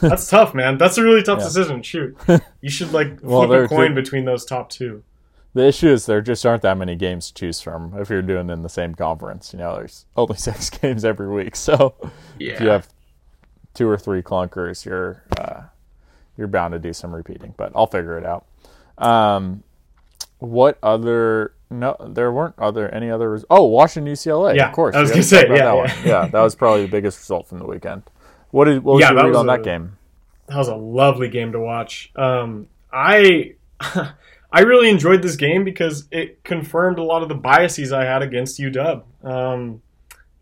That's 0.01 0.27
tough, 0.27 0.53
man. 0.53 0.77
That's 0.77 0.97
a 0.97 1.03
really 1.03 1.23
tough 1.23 1.39
yeah. 1.39 1.45
decision. 1.45 1.81
Shoot, 1.81 2.17
you 2.61 2.69
should 2.69 2.93
like 2.93 3.19
well, 3.21 3.45
flip 3.47 3.65
a 3.65 3.67
coin 3.67 3.93
between 3.93 4.25
those 4.25 4.45
top 4.45 4.69
two. 4.69 5.03
The 5.53 5.67
issue 5.67 5.89
is 5.89 6.07
there 6.07 6.21
just 6.21 6.45
aren't 6.45 6.63
that 6.63 6.77
many 6.77 6.95
games 6.95 7.27
to 7.27 7.33
choose 7.33 7.61
from 7.61 7.93
if 7.99 8.09
you're 8.09 8.23
doing 8.23 8.49
in 8.49 8.63
the 8.63 8.69
same 8.69 8.95
conference. 8.95 9.53
You 9.53 9.59
know, 9.59 9.75
there's 9.75 10.05
only 10.17 10.35
six 10.37 10.69
games 10.69 11.05
every 11.05 11.29
week, 11.29 11.55
so 11.55 11.95
yeah. 12.39 12.53
if 12.53 12.61
you 12.61 12.67
have 12.67 12.87
two 13.73 13.87
or 13.87 13.97
three 13.97 14.21
clunkers, 14.21 14.85
you're 14.85 15.23
uh, 15.37 15.63
you're 16.37 16.47
bound 16.47 16.73
to 16.73 16.79
do 16.79 16.93
some 16.93 17.13
repeating. 17.13 17.53
But 17.55 17.71
I'll 17.75 17.87
figure 17.87 18.17
it 18.17 18.25
out. 18.25 18.45
Um, 18.97 19.63
what 20.39 20.77
other? 20.81 21.53
No, 21.69 21.95
there 22.07 22.31
weren't 22.31 22.55
other 22.57 22.89
any 22.89 23.09
other. 23.09 23.39
Oh, 23.49 23.65
Washington 23.65 24.13
UCLA. 24.13 24.55
Yeah, 24.55 24.67
of 24.67 24.73
course. 24.73 24.95
I 24.95 25.01
was 25.01 25.11
gonna 25.11 25.23
say 25.23 25.43
yeah, 25.43 25.47
that 25.49 25.57
yeah. 25.57 25.73
One. 25.73 25.89
yeah, 26.03 26.27
that 26.27 26.41
was 26.41 26.55
probably 26.55 26.83
the 26.83 26.91
biggest 26.91 27.19
result 27.19 27.47
from 27.47 27.59
the 27.59 27.65
weekend. 27.65 28.03
What 28.53 28.65
did 28.65 28.83
what 28.83 28.93
was 28.93 29.01
yeah, 29.01 29.13
your 29.13 29.23
read 29.23 29.35
on 29.35 29.49
a, 29.49 29.53
that 29.53 29.63
game? 29.63 29.97
That 30.45 30.57
was 30.57 30.67
a 30.67 30.75
lovely 30.75 31.27
game 31.27 31.53
to 31.53 31.59
watch. 31.59 32.11
Um, 32.15 32.67
I 32.91 33.55
I 33.81 34.61
really 34.61 34.89
enjoyed 34.89 35.23
this 35.23 35.35
game 35.35 35.63
because 35.63 36.07
it 36.11 36.43
confirmed 36.43 36.99
a 36.99 37.03
lot 37.03 37.23
of 37.23 37.29
the 37.29 37.35
biases 37.35 37.91
I 37.91 38.03
had 38.03 38.21
against 38.21 38.59
UW. 38.59 39.01
Um, 39.23 39.81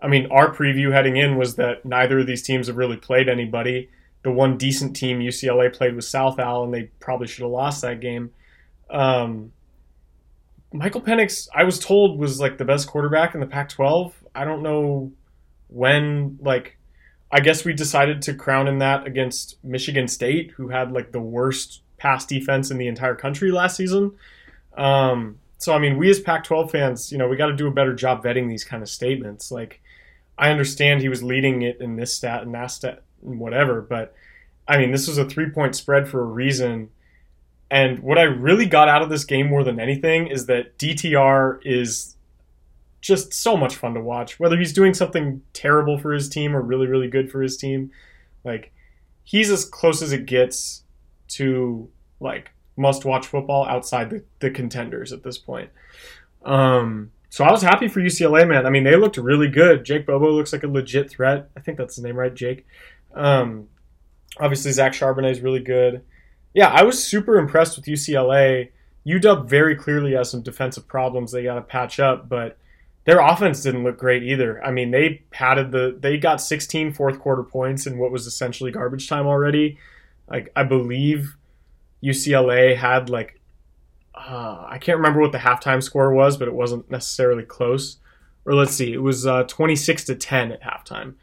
I 0.01 0.09
mean, 0.09 0.29
our 0.29 0.53
preview 0.53 0.91
heading 0.91 1.15
in 1.15 1.37
was 1.37 1.55
that 1.55 1.85
neither 1.85 2.19
of 2.19 2.27
these 2.27 2.41
teams 2.41 2.67
have 2.67 2.75
really 2.75 2.97
played 2.97 3.29
anybody. 3.29 3.89
The 4.23 4.31
one 4.31 4.57
decent 4.57 4.93
team 4.93 5.19
UCLA 5.19 5.73
played 5.73 5.95
was 5.95 6.05
South 6.05 6.37
Al, 6.37 6.65
and 6.65 6.73
they 6.73 6.91
probably 6.99 7.27
should 7.27 7.43
have 7.43 7.51
lost 7.51 7.81
that 7.83 8.01
game. 8.01 8.31
Um, 8.89 9.53
Michael 10.73 11.01
Penix, 11.01 11.47
I 11.55 11.63
was 11.63 11.79
told, 11.79 12.19
was 12.19 12.41
like 12.41 12.57
the 12.57 12.65
best 12.65 12.87
quarterback 12.87 13.35
in 13.35 13.39
the 13.39 13.47
Pac-12. 13.47 14.11
I 14.35 14.43
don't 14.43 14.63
know 14.63 15.13
when, 15.69 16.39
like, 16.41 16.77
I 17.31 17.39
guess 17.39 17.63
we 17.63 17.73
decided 17.73 18.21
to 18.23 18.33
crown 18.33 18.67
in 18.67 18.79
that 18.79 19.07
against 19.07 19.63
Michigan 19.63 20.07
State, 20.07 20.51
who 20.51 20.67
had 20.69 20.91
like 20.91 21.11
the 21.11 21.21
worst 21.21 21.81
pass 21.97 22.25
defense 22.25 22.71
in 22.71 22.77
the 22.77 22.87
entire 22.87 23.15
country 23.15 23.51
last 23.51 23.77
season. 23.77 24.13
Um, 24.77 25.39
so 25.57 25.73
I 25.73 25.79
mean, 25.79 25.97
we 25.97 26.09
as 26.09 26.19
Pac-12 26.19 26.71
fans, 26.71 27.11
you 27.11 27.17
know, 27.17 27.27
we 27.27 27.37
got 27.37 27.47
to 27.47 27.55
do 27.55 27.67
a 27.67 27.71
better 27.71 27.93
job 27.93 28.23
vetting 28.23 28.49
these 28.49 28.63
kind 28.63 28.83
of 28.83 28.89
statements. 28.89 29.51
Like, 29.51 29.81
I 30.37 30.49
understand 30.49 31.01
he 31.01 31.09
was 31.09 31.23
leading 31.23 31.61
it 31.61 31.79
in 31.79 31.95
this 31.95 32.13
stat 32.13 32.41
and 32.41 32.53
that 32.55 32.71
stat 32.71 33.03
and 33.23 33.39
whatever, 33.39 33.81
but 33.81 34.13
I 34.67 34.77
mean, 34.77 34.91
this 34.91 35.07
was 35.07 35.17
a 35.17 35.25
three-point 35.25 35.75
spread 35.75 36.07
for 36.07 36.21
a 36.21 36.25
reason. 36.25 36.89
And 37.69 37.99
what 37.99 38.17
I 38.17 38.23
really 38.23 38.65
got 38.65 38.89
out 38.89 39.01
of 39.01 39.09
this 39.09 39.23
game 39.23 39.47
more 39.47 39.63
than 39.63 39.79
anything 39.79 40.27
is 40.27 40.47
that 40.47 40.77
DTR 40.77 41.59
is 41.63 42.15
just 43.01 43.33
so 43.33 43.57
much 43.57 43.75
fun 43.75 43.95
to 43.95 44.01
watch. 44.01 44.39
Whether 44.39 44.57
he's 44.57 44.73
doing 44.73 44.93
something 44.93 45.41
terrible 45.53 45.97
for 45.97 46.13
his 46.13 46.29
team 46.29 46.55
or 46.55 46.61
really, 46.61 46.87
really 46.87 47.07
good 47.07 47.31
for 47.31 47.41
his 47.41 47.57
team, 47.57 47.91
like 48.43 48.71
he's 49.23 49.49
as 49.49 49.65
close 49.65 50.01
as 50.01 50.11
it 50.13 50.25
gets 50.25 50.83
to 51.29 51.89
like 52.19 52.51
must 52.77 53.05
watch 53.05 53.27
football 53.27 53.65
outside 53.65 54.09
the, 54.09 54.23
the 54.39 54.49
contenders 54.49 55.11
at 55.11 55.23
this 55.23 55.37
point. 55.37 55.69
Um, 56.45 57.11
so 57.29 57.43
I 57.43 57.51
was 57.51 57.61
happy 57.61 57.87
for 57.87 58.01
UCLA, 58.01 58.47
man. 58.47 58.65
I 58.65 58.69
mean, 58.69 58.83
they 58.83 58.95
looked 58.95 59.17
really 59.17 59.47
good. 59.47 59.85
Jake 59.85 60.05
Bobo 60.05 60.31
looks 60.31 60.53
like 60.53 60.63
a 60.63 60.67
legit 60.67 61.09
threat. 61.09 61.49
I 61.55 61.61
think 61.61 61.77
that's 61.77 61.95
his 61.95 62.03
name, 62.03 62.17
right? 62.17 62.33
Jake. 62.33 62.65
Um, 63.13 63.67
obviously, 64.39 64.71
Zach 64.71 64.93
Charbonnet 64.93 65.31
is 65.31 65.41
really 65.41 65.61
good. 65.61 66.03
Yeah, 66.53 66.67
I 66.67 66.83
was 66.83 67.01
super 67.01 67.37
impressed 67.37 67.77
with 67.77 67.85
UCLA. 67.85 68.71
UW 69.05 69.47
very 69.47 69.75
clearly 69.75 70.13
has 70.13 70.29
some 70.29 70.41
defensive 70.41 70.87
problems 70.87 71.31
they 71.31 71.43
got 71.43 71.55
to 71.55 71.61
patch 71.61 71.99
up, 71.99 72.27
but 72.27 72.57
their 73.05 73.19
offense 73.19 73.63
didn't 73.63 73.83
look 73.83 73.97
great 73.97 74.23
either. 74.23 74.63
I 74.63 74.71
mean, 74.71 74.91
they 74.91 75.23
padded 75.31 75.71
the 75.71 75.97
they 75.99 76.17
got 76.17 76.41
16 76.41 76.93
fourth 76.93 77.19
quarter 77.19 77.43
points 77.43 77.87
in 77.87 77.97
what 77.97 78.11
was 78.11 78.27
essentially 78.27 78.71
garbage 78.71 79.09
time 79.09 79.25
already. 79.25 79.77
Like 80.29 80.51
I 80.55 80.63
believe 80.63 81.35
UCLA 82.03 82.75
had 82.75 83.09
like 83.09 83.39
uh, 84.13 84.65
I 84.67 84.77
can't 84.77 84.97
remember 84.97 85.19
what 85.19 85.31
the 85.31 85.39
halftime 85.39 85.81
score 85.81 86.13
was, 86.13 86.37
but 86.37 86.47
it 86.47 86.53
wasn't 86.53 86.89
necessarily 86.91 87.43
close. 87.43 87.97
Or 88.45 88.53
let's 88.53 88.73
see, 88.73 88.93
it 88.93 89.01
was 89.01 89.25
uh, 89.25 89.43
26 89.43 90.05
to 90.05 90.15
10 90.15 90.51
at 90.51 90.61
halftime. 90.61 91.13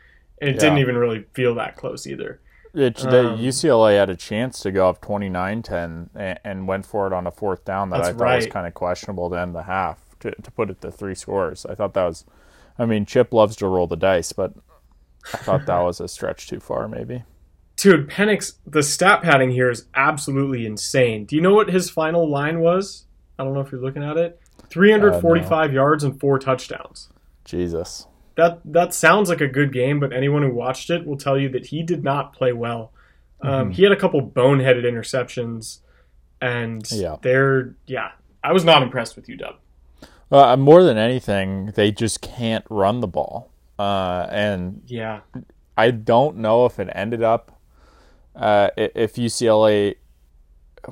And 0.41 0.51
it 0.51 0.55
yeah. 0.55 0.61
didn't 0.61 0.79
even 0.79 0.97
really 0.97 1.25
feel 1.33 1.55
that 1.57 1.77
close 1.77 2.07
either. 2.07 2.41
It, 2.75 2.97
the 2.97 3.31
um, 3.31 3.39
UCLA 3.39 3.99
had 3.99 4.11
a 4.11 4.17
chance 4.17 4.61
to 4.61 4.71
go 4.71 4.89
up 4.89 5.01
29-10 5.01 6.11
and, 6.15 6.39
and, 6.45 6.69
went 6.69 6.87
for 6.87 7.07
it 7.07 7.13
on 7.13 7.27
a 7.27 7.31
fourth 7.31 7.65
down 7.65 7.91
that 7.91 8.03
I 8.03 8.13
thought 8.13 8.21
right. 8.21 8.37
was 8.37 8.47
kind 8.47 8.67
of 8.67 8.75
questionable 8.75 9.31
to 9.31 9.41
end 9.41 9.55
the 9.55 9.63
half 9.63 9.99
to, 10.21 10.31
to 10.31 10.51
put 10.51 10.71
it 10.71 10.81
to 10.81 10.91
three 10.91 11.15
scores. 11.15 11.67
I 11.67 11.75
thought 11.75 11.95
that 11.95 12.05
was, 12.05 12.25
I 12.79 12.87
mean, 12.87 13.07
Chip 13.07 13.33
loves 13.33 13.57
to 13.57 13.67
roll 13.67 13.87
the 13.87 13.97
dice, 13.97 14.33
but 14.33 14.55
I 15.33 15.39
thought 15.39 15.67
that 15.67 15.81
was 15.81 16.01
a 16.01 16.09
stretch 16.09 16.49
too 16.49 16.61
far, 16.61 16.89
maybe. 16.89 17.25
Dude, 17.77 18.09
Penix, 18.09 18.55
the 18.67 18.83
stat 18.83 19.23
padding 19.23 19.51
here 19.51 19.71
is 19.71 19.87
absolutely 19.95 20.67
insane. 20.67 21.25
Do 21.27 21.37
you 21.37 21.43
know 21.43 21.55
what 21.55 21.71
his 21.71 21.91
final 21.91 22.29
line 22.29 22.61
was? 22.61 23.05
I 23.39 23.45
don't 23.45 23.55
know 23.55 23.61
if 23.61 23.71
you're 23.71 23.81
looking 23.81 24.03
at 24.03 24.17
it. 24.17 24.41
345 24.69 25.53
uh, 25.53 25.67
no. 25.67 25.73
yards 25.73 26.05
and 26.05 26.19
four 26.19 26.39
touchdowns. 26.39 27.09
Jesus. 27.45 28.07
That 28.35 28.61
that 28.65 28.95
sounds 28.95 29.29
like 29.29 29.41
a 29.41 29.49
good 29.49 29.73
game, 29.73 29.99
but 30.01 30.13
anyone 30.13 30.43
who 30.43 30.53
watched 30.53 30.91
it 30.91 31.07
will 31.07 31.17
tell 31.17 31.39
you 31.39 31.49
that 31.51 31.67
he 31.67 31.83
did 31.83 32.05
not 32.05 32.33
play 32.33 32.53
well. 32.53 32.93
Um, 33.41 33.51
mm-hmm. 33.51 33.71
He 33.73 33.83
had 33.85 33.93
a 33.93 33.97
couple 33.97 34.23
boneheaded 34.23 34.85
interceptions 34.85 35.81
and 36.41 36.89
Yeah. 36.91 37.17
they're 37.23 37.75
yeah. 37.87 38.11
I 38.43 38.53
was 38.53 38.65
not 38.65 38.83
impressed 38.83 39.17
with 39.17 39.27
UW. 39.27 39.57
Uh, 40.31 40.57
more 40.57 40.83
than 40.83 40.99
anything, 40.99 41.73
they 41.75 41.91
just 41.91 42.21
can't 42.21 42.65
run 42.69 43.01
the 43.01 43.09
ball. 43.09 43.51
Uh, 43.79 44.27
and 44.31 44.83
Yeah, 44.87 45.21
I 45.77 45.91
don't 45.91 46.39
know 46.39 46.67
if 46.67 46.79
it 46.79 46.89
ended 46.93 47.23
up 47.23 47.59
uh, 48.35 48.71
if 48.77 49.15
UCLA 49.15 49.97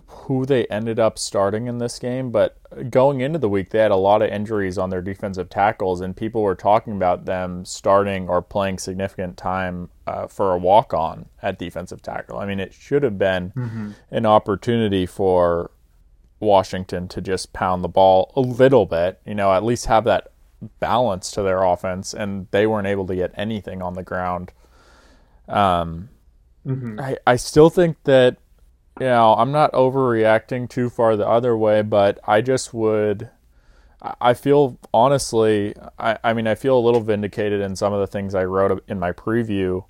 who 0.06 0.44
they 0.44 0.66
ended 0.66 0.98
up 0.98 1.18
starting 1.18 1.66
in 1.66 1.78
this 1.78 1.98
game, 1.98 2.30
but 2.30 2.58
going 2.90 3.20
into 3.20 3.38
the 3.38 3.48
week 3.48 3.70
they 3.70 3.78
had 3.78 3.90
a 3.90 3.96
lot 3.96 4.20
of 4.22 4.30
injuries 4.30 4.78
on 4.78 4.90
their 4.90 5.02
defensive 5.02 5.48
tackles, 5.48 6.00
and 6.00 6.16
people 6.16 6.42
were 6.42 6.54
talking 6.54 6.94
about 6.94 7.24
them 7.24 7.64
starting 7.64 8.28
or 8.28 8.42
playing 8.42 8.78
significant 8.78 9.36
time 9.36 9.88
uh, 10.06 10.26
for 10.26 10.52
a 10.52 10.58
walk 10.58 10.92
on 10.92 11.26
at 11.42 11.58
defensive 11.58 12.02
tackle. 12.02 12.38
I 12.38 12.46
mean, 12.46 12.60
it 12.60 12.72
should 12.74 13.02
have 13.02 13.18
been 13.18 13.52
an 14.10 14.26
opportunity 14.26 15.06
for 15.06 15.70
Washington 16.40 17.08
to 17.08 17.20
just 17.20 17.52
pound 17.52 17.82
the 17.82 17.88
ball 17.88 18.32
a 18.36 18.40
little 18.40 18.86
bit, 18.86 19.20
you 19.26 19.34
know, 19.34 19.52
at 19.52 19.64
least 19.64 19.86
have 19.86 20.04
that 20.04 20.28
balance 20.80 21.30
to 21.32 21.42
their 21.42 21.62
offense, 21.62 22.14
and 22.14 22.46
they 22.50 22.66
weren't 22.66 22.86
able 22.86 23.06
to 23.06 23.14
get 23.14 23.32
anything 23.36 23.82
on 23.82 23.94
the 23.94 24.02
ground. 24.02 24.52
Um, 25.48 26.08
I, 27.00 27.16
I 27.26 27.36
still 27.36 27.70
think 27.70 27.96
that, 28.04 28.38
you 29.00 29.06
know, 29.06 29.34
I'm 29.34 29.52
not 29.52 29.72
overreacting 29.72 30.68
too 30.68 30.90
far 30.90 31.16
the 31.16 31.28
other 31.28 31.56
way, 31.56 31.82
but 31.82 32.18
I 32.26 32.40
just 32.40 32.74
would. 32.74 33.30
I- 34.02 34.14
I 34.20 34.34
feel 34.34 34.78
honestly, 34.92 35.74
I, 35.98 36.18
I 36.22 36.32
mean, 36.34 36.46
I 36.46 36.54
feel 36.54 36.78
a 36.78 36.80
little 36.80 37.00
vindicated 37.00 37.60
in 37.60 37.76
some 37.76 37.92
of 37.92 38.00
the 38.00 38.06
things 38.06 38.34
I 38.34 38.44
wrote 38.44 38.84
in 38.88 38.98
my 38.98 39.12
preview 39.12 39.84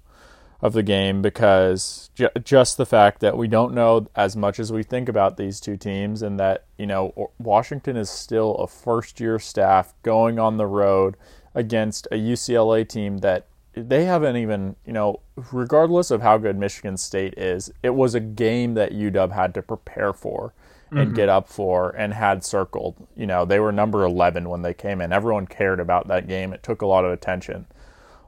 of 0.60 0.72
the 0.72 0.82
game 0.82 1.22
because 1.22 2.10
ju- 2.14 2.30
just 2.42 2.76
the 2.76 2.86
fact 2.86 3.20
that 3.20 3.36
we 3.36 3.48
don't 3.48 3.74
know 3.74 4.06
as 4.14 4.36
much 4.36 4.58
as 4.58 4.72
we 4.72 4.82
think 4.82 5.08
about 5.08 5.36
these 5.36 5.60
two 5.60 5.76
teams, 5.76 6.22
and 6.22 6.40
that 6.40 6.64
you 6.78 6.86
know 6.86 7.30
Washington 7.38 7.96
is 7.96 8.10
still 8.10 8.54
a 8.56 8.66
first-year 8.66 9.38
staff 9.38 9.94
going 10.02 10.38
on 10.38 10.56
the 10.56 10.66
road 10.66 11.16
against 11.54 12.06
a 12.10 12.16
UCLA 12.16 12.88
team 12.88 13.18
that 13.18 13.46
they 13.74 14.04
haven't 14.04 14.36
even 14.36 14.76
you 14.86 14.92
know, 14.92 15.20
regardless 15.52 16.10
of 16.10 16.22
how 16.22 16.38
good 16.38 16.56
Michigan 16.58 16.96
State 16.96 17.34
is, 17.36 17.70
it 17.82 17.94
was 17.94 18.14
a 18.14 18.20
game 18.20 18.74
that 18.74 18.92
UW 18.92 19.32
had 19.32 19.52
to 19.54 19.62
prepare 19.62 20.12
for 20.12 20.54
and 20.90 21.08
mm-hmm. 21.08 21.14
get 21.14 21.28
up 21.28 21.48
for 21.48 21.90
and 21.90 22.14
had 22.14 22.44
circled. 22.44 22.94
You 23.16 23.26
know, 23.26 23.44
they 23.44 23.58
were 23.58 23.72
number 23.72 24.04
11 24.04 24.48
when 24.48 24.62
they 24.62 24.72
came 24.72 25.00
in. 25.00 25.12
Everyone 25.12 25.46
cared 25.46 25.80
about 25.80 26.06
that 26.08 26.28
game. 26.28 26.52
It 26.52 26.62
took 26.62 26.80
a 26.80 26.86
lot 26.86 27.04
of 27.04 27.12
attention 27.12 27.66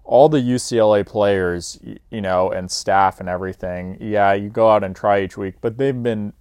all 0.09 0.31
the 0.31 0.41
UCLA 0.41 1.05
players, 1.05 1.79
you 2.11 2.23
know, 2.23 2.51
and 2.51 2.71
staff 2.71 3.21
and 3.21 3.29
everything, 3.29 3.99
yeah, 4.01 4.33
you 4.33 4.49
go 4.49 4.71
out 4.71 4.83
and 4.83 4.97
try 4.97 5.21
each 5.21 5.37
week, 5.37 5.57
but 5.61 5.77
they've 5.77 6.03
been, 6.03 6.33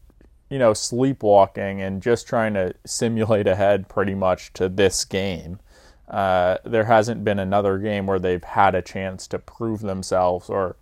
you 0.50 0.58
know, 0.58 0.74
sleepwalking 0.74 1.82
and 1.82 2.02
just 2.02 2.26
trying 2.26 2.54
to 2.54 2.74
simulate 2.86 3.46
ahead 3.56 3.90
pretty 3.90 4.16
much 4.16 4.54
to 4.54 4.70
this 4.70 5.04
game. 5.04 5.60
Uh, 6.08 6.58
there 6.64 6.86
hasn't 6.86 7.26
been 7.26 7.40
another 7.40 7.78
game 7.78 8.08
where 8.08 8.20
they've 8.20 8.46
had 8.46 8.74
a 8.74 8.82
chance 8.82 9.28
to 9.28 9.38
prove 9.38 9.82
themselves 9.82 10.50
or, 10.50 10.78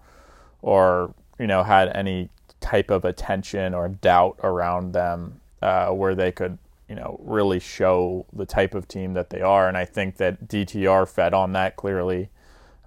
or 0.61 1.11
you 1.39 1.47
know, 1.47 1.63
had 1.63 1.89
any 1.95 2.29
type 2.61 2.91
of 2.91 3.03
attention 3.03 3.73
or 3.73 3.89
doubt 3.89 4.39
around 4.43 4.93
them 4.93 5.41
uh, 5.63 5.88
where 5.88 6.13
they 6.13 6.31
could, 6.31 6.59
you 6.88 6.93
know, 6.93 7.19
really 7.23 7.59
show 7.59 8.27
the 8.31 8.45
type 8.45 8.75
of 8.75 8.88
team 8.88 9.15
that 9.15 9.31
they 9.31 9.41
are. 9.41 9.67
And 9.67 9.75
I 9.75 9.86
think 9.86 10.17
that 10.17 10.47
DTR 10.47 11.09
fed 11.09 11.33
on 11.33 11.53
that 11.53 11.77
clearly. 11.77 12.29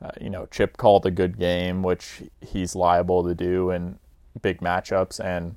Uh, 0.01 0.11
you 0.20 0.30
know, 0.30 0.46
Chip 0.46 0.76
called 0.76 1.07
a 1.07 1.11
good 1.11 1.38
game, 1.38 1.82
which 1.82 2.22
he's 2.40 2.74
liable 2.74 3.24
to 3.24 3.34
do 3.34 3.70
in 3.70 3.99
big 4.40 4.61
matchups. 4.61 5.18
And 5.18 5.57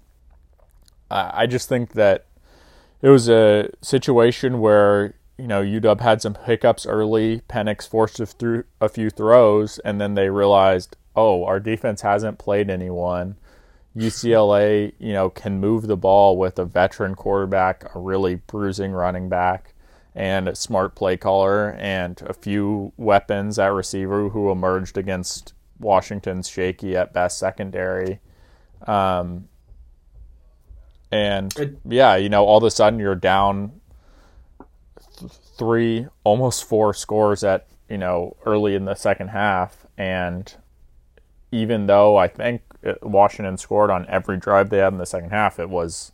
I 1.09 1.43
I 1.43 1.47
just 1.47 1.69
think 1.69 1.93
that 1.93 2.25
it 3.01 3.09
was 3.09 3.29
a 3.29 3.69
situation 3.81 4.59
where, 4.59 5.15
you 5.37 5.47
know, 5.47 5.61
UW 5.61 6.01
had 6.01 6.21
some 6.21 6.35
hiccups 6.45 6.85
early. 6.85 7.41
Penix 7.49 7.87
forced 7.87 8.19
a, 8.19 8.25
through 8.25 8.65
a 8.79 8.89
few 8.89 9.09
throws, 9.09 9.79
and 9.79 9.99
then 9.99 10.13
they 10.13 10.29
realized, 10.29 10.97
oh, 11.15 11.43
our 11.45 11.59
defense 11.59 12.01
hasn't 12.01 12.37
played 12.37 12.69
anyone. 12.69 13.37
UCLA, 13.95 14.93
you 14.99 15.13
know, 15.13 15.29
can 15.29 15.59
move 15.59 15.87
the 15.87 15.97
ball 15.97 16.37
with 16.37 16.57
a 16.59 16.65
veteran 16.65 17.15
quarterback, 17.15 17.93
a 17.93 17.99
really 17.99 18.35
bruising 18.35 18.91
running 18.91 19.27
back, 19.27 19.73
and 20.15 20.49
a 20.49 20.55
smart 20.55 20.95
play 20.95 21.15
caller, 21.17 21.75
and 21.79 22.21
a 22.23 22.33
few 22.33 22.91
weapons 22.97 23.57
at 23.57 23.67
receiver 23.73 24.29
who 24.29 24.51
emerged 24.51 24.97
against 24.97 25.53
Washington's 25.79 26.47
shaky 26.49 26.95
at 26.97 27.13
best 27.13 27.37
secondary. 27.37 28.19
Um, 28.87 29.47
and 31.11 31.55
It- 31.57 31.77
yeah, 31.85 32.15
you 32.15 32.29
know, 32.29 32.45
all 32.45 32.57
of 32.57 32.63
a 32.63 32.71
sudden 32.71 32.99
you're 32.99 33.15
down 33.15 33.79
th- 35.17 35.31
three, 35.57 36.07
almost 36.23 36.63
four 36.63 36.93
scores 36.93 37.43
at 37.43 37.67
you 37.89 37.97
know 37.97 38.35
early 38.45 38.75
in 38.75 38.85
the 38.85 38.95
second 38.95 39.29
half, 39.29 39.85
and 39.97 40.55
even 41.51 41.87
though 41.87 42.15
I 42.17 42.27
think 42.27 42.61
uh, 42.85 42.93
Washington 43.01 43.57
scored 43.57 43.91
on 43.91 44.05
every 44.07 44.37
drive 44.37 44.69
they 44.69 44.77
had 44.77 44.93
in 44.93 44.99
the 44.99 45.05
second 45.05 45.31
half, 45.31 45.59
it 45.59 45.69
was 45.69 46.13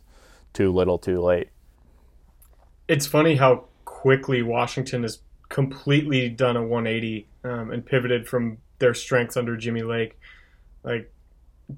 too 0.52 0.72
little, 0.72 0.98
too 0.98 1.20
late. 1.20 1.48
it's 2.88 3.06
funny 3.06 3.36
how 3.36 3.64
quickly 3.98 4.42
Washington 4.44 5.02
has 5.02 5.18
completely 5.48 6.28
done 6.28 6.56
a 6.56 6.62
180 6.62 7.26
um, 7.42 7.72
and 7.72 7.84
pivoted 7.84 8.28
from 8.28 8.58
their 8.78 8.94
strengths 8.94 9.36
under 9.36 9.56
Jimmy 9.56 9.82
Lake. 9.82 10.16
Like 10.84 11.12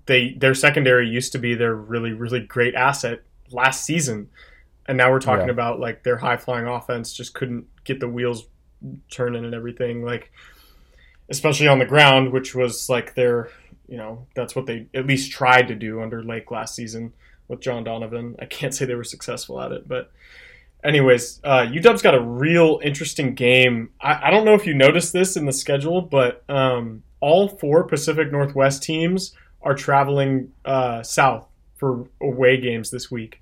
they, 0.05 0.35
their 0.35 0.53
secondary 0.53 1.09
used 1.09 1.33
to 1.33 1.39
be 1.39 1.55
their 1.55 1.75
really, 1.75 2.12
really 2.12 2.41
great 2.41 2.75
asset 2.75 3.23
last 3.51 3.87
season, 3.87 4.29
and 4.87 4.99
now 4.99 5.11
we're 5.11 5.18
talking 5.18 5.47
Yeah. 5.47 5.53
about 5.53 5.81
like 5.81 6.03
their 6.03 6.18
high 6.18 6.37
flying 6.37 6.66
offense 6.66 7.14
just 7.14 7.33
couldn't 7.33 7.64
get 7.85 8.01
the 8.01 8.09
wheels 8.09 8.47
turning 9.11 9.47
and 9.47 9.55
everything. 9.55 10.05
Like 10.05 10.31
especially 11.31 11.68
on 11.68 11.79
the 11.79 11.87
ground, 11.87 12.33
which 12.33 12.55
was 12.55 12.91
like 12.91 13.14
their, 13.14 13.49
you 13.89 13.97
know, 13.97 14.27
that's 14.35 14.55
what 14.55 14.66
they 14.66 14.89
at 14.93 15.07
least 15.07 15.33
tried 15.33 15.68
to 15.68 15.75
do 15.75 16.03
under 16.03 16.23
Lake 16.23 16.51
last 16.51 16.75
season 16.75 17.14
with 17.49 17.61
John 17.61 17.83
Donovan. 17.83 18.37
I 18.39 18.45
can't 18.45 18.75
say 18.75 18.85
they 18.85 18.95
were 18.95 19.05
successful 19.05 19.59
at 19.59 19.73
it, 19.73 19.89
but 19.89 20.12
anyways, 20.85 21.41
uh, 21.45 21.66
UW's 21.66 22.03
got 22.03 22.14
a 22.14 22.20
real 22.20 22.81
interesting 22.83 23.35
game. 23.35 23.91
I, 24.01 24.28
I 24.28 24.31
don't 24.31 24.45
know 24.45 24.55
if 24.55 24.66
you 24.66 24.74
noticed 24.74 25.12
this 25.12 25.37
in 25.37 25.47
the 25.47 25.53
schedule, 25.53 26.01
but 26.03 26.45
um, 26.49 27.03
all 27.20 27.49
four 27.49 27.85
Pacific 27.85 28.33
Northwest 28.33 28.83
teams 28.83 29.35
are 29.62 29.74
traveling 29.74 30.53
uh, 30.64 31.03
south 31.03 31.47
for 31.76 32.09
away 32.20 32.61
games 32.61 32.91
this 32.91 33.11
week. 33.11 33.41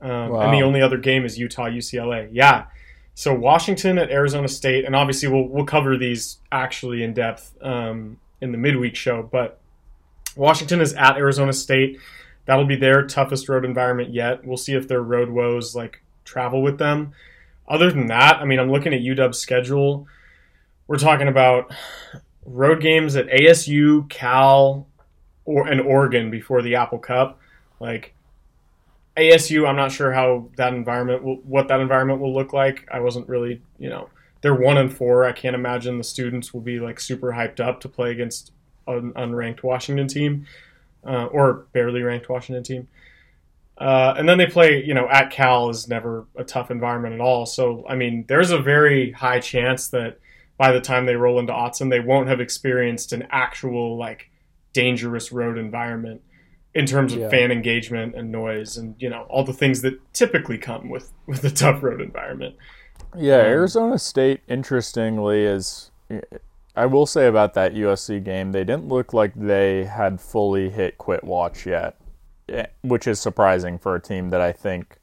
Um, 0.00 0.30
And 0.44 0.54
the 0.54 0.62
only 0.62 0.82
other 0.82 0.98
game 0.98 1.24
is 1.24 1.38
Utah 1.38 1.66
UCLA. 1.66 2.28
Yeah. 2.32 2.66
So 3.14 3.34
Washington 3.34 3.96
at 3.98 4.10
Arizona 4.10 4.48
State, 4.48 4.84
and 4.84 4.94
obviously 4.94 5.28
we'll 5.28 5.48
we'll 5.48 5.64
cover 5.64 5.96
these 5.96 6.38
actually 6.52 7.02
in 7.02 7.14
depth 7.14 7.54
um, 7.62 8.18
in 8.42 8.52
the 8.52 8.58
midweek 8.58 8.94
show. 8.94 9.22
But 9.22 9.58
Washington 10.36 10.82
is 10.82 10.92
at 10.92 11.16
Arizona 11.16 11.54
State. 11.54 11.98
That'll 12.44 12.66
be 12.66 12.76
their 12.76 13.06
toughest 13.06 13.48
road 13.48 13.64
environment 13.64 14.12
yet. 14.12 14.44
We'll 14.44 14.58
see 14.58 14.74
if 14.74 14.86
their 14.86 15.02
road 15.02 15.30
woes 15.30 15.74
like 15.74 16.02
travel 16.26 16.62
with 16.62 16.78
them. 16.78 17.12
Other 17.66 17.90
than 17.90 18.08
that, 18.08 18.36
I 18.36 18.44
mean, 18.44 18.58
I'm 18.58 18.70
looking 18.70 18.92
at 18.92 19.00
UW's 19.00 19.38
schedule. 19.38 20.06
We're 20.86 20.98
talking 20.98 21.28
about 21.28 21.72
road 22.44 22.80
games 22.80 23.16
at 23.16 23.26
ASU, 23.28 24.08
Cal, 24.10 24.86
or 25.44 25.66
and 25.66 25.80
Oregon 25.80 26.30
before 26.30 26.62
the 26.62 26.74
Apple 26.74 26.98
Cup. 26.98 27.40
Like 27.80 28.14
ASU, 29.16 29.68
I'm 29.68 29.76
not 29.76 29.90
sure 29.92 30.12
how 30.12 30.48
that 30.56 30.74
environment 30.74 31.24
will, 31.24 31.36
what 31.36 31.68
that 31.68 31.80
environment 31.80 32.20
will 32.20 32.34
look 32.34 32.52
like. 32.52 32.86
I 32.92 33.00
wasn't 33.00 33.28
really, 33.28 33.62
you 33.78 33.88
know, 33.88 34.10
they're 34.42 34.54
one 34.54 34.76
and 34.76 34.94
four. 34.94 35.24
I 35.24 35.32
can't 35.32 35.56
imagine 35.56 35.98
the 35.98 36.04
students 36.04 36.52
will 36.52 36.60
be 36.60 36.78
like 36.78 37.00
super 37.00 37.32
hyped 37.32 37.58
up 37.58 37.80
to 37.80 37.88
play 37.88 38.12
against 38.12 38.52
an 38.86 39.12
unranked 39.14 39.62
Washington 39.62 40.06
team 40.06 40.46
uh, 41.04 41.26
or 41.26 41.66
barely 41.72 42.02
ranked 42.02 42.28
Washington 42.28 42.62
team. 42.62 42.88
Uh, 43.78 44.14
and 44.16 44.28
then 44.28 44.38
they 44.38 44.46
play, 44.46 44.82
you 44.82 44.94
know, 44.94 45.06
at 45.10 45.30
Cal 45.30 45.68
is 45.68 45.86
never 45.88 46.26
a 46.36 46.44
tough 46.44 46.70
environment 46.70 47.14
at 47.14 47.20
all. 47.20 47.44
So, 47.44 47.84
I 47.88 47.94
mean, 47.94 48.24
there's 48.28 48.50
a 48.50 48.58
very 48.58 49.12
high 49.12 49.38
chance 49.40 49.88
that 49.88 50.18
by 50.56 50.72
the 50.72 50.80
time 50.80 51.04
they 51.04 51.16
roll 51.16 51.38
into 51.38 51.52
Autzen, 51.52 51.90
they 51.90 52.00
won't 52.00 52.28
have 52.28 52.40
experienced 52.40 53.12
an 53.12 53.26
actual, 53.30 53.98
like, 53.98 54.30
dangerous 54.72 55.30
road 55.30 55.58
environment 55.58 56.22
in 56.74 56.86
terms 56.86 57.12
of 57.12 57.20
Yeah. 57.20 57.28
fan 57.28 57.50
engagement 57.50 58.14
and 58.14 58.32
noise 58.32 58.76
and, 58.78 58.94
you 58.98 59.10
know, 59.10 59.22
all 59.28 59.44
the 59.44 59.52
things 59.52 59.82
that 59.82 59.98
typically 60.14 60.56
come 60.58 60.88
with, 60.88 61.12
with 61.26 61.44
a 61.44 61.50
tough 61.50 61.82
road 61.82 62.00
environment. 62.00 62.54
Yeah, 63.14 63.40
Um, 63.40 63.46
Arizona 63.46 63.98
State, 63.98 64.40
interestingly, 64.48 65.44
is. 65.44 65.90
I 66.74 66.84
will 66.86 67.06
say 67.06 67.26
about 67.26 67.54
that 67.54 67.74
USC 67.74 68.20
game, 68.22 68.52
they 68.52 68.64
didn't 68.64 68.88
look 68.88 69.12
like 69.14 69.32
they 69.34 69.84
had 69.84 70.20
fully 70.20 70.68
hit 70.70 70.98
quit 70.98 71.24
watch 71.24 71.64
yet, 71.66 71.96
which 72.82 73.06
is 73.06 73.20
surprising 73.20 73.78
for 73.78 73.94
a 73.94 74.00
team 74.00 74.30
that 74.30 74.40
I 74.40 74.52
think, 74.52 74.98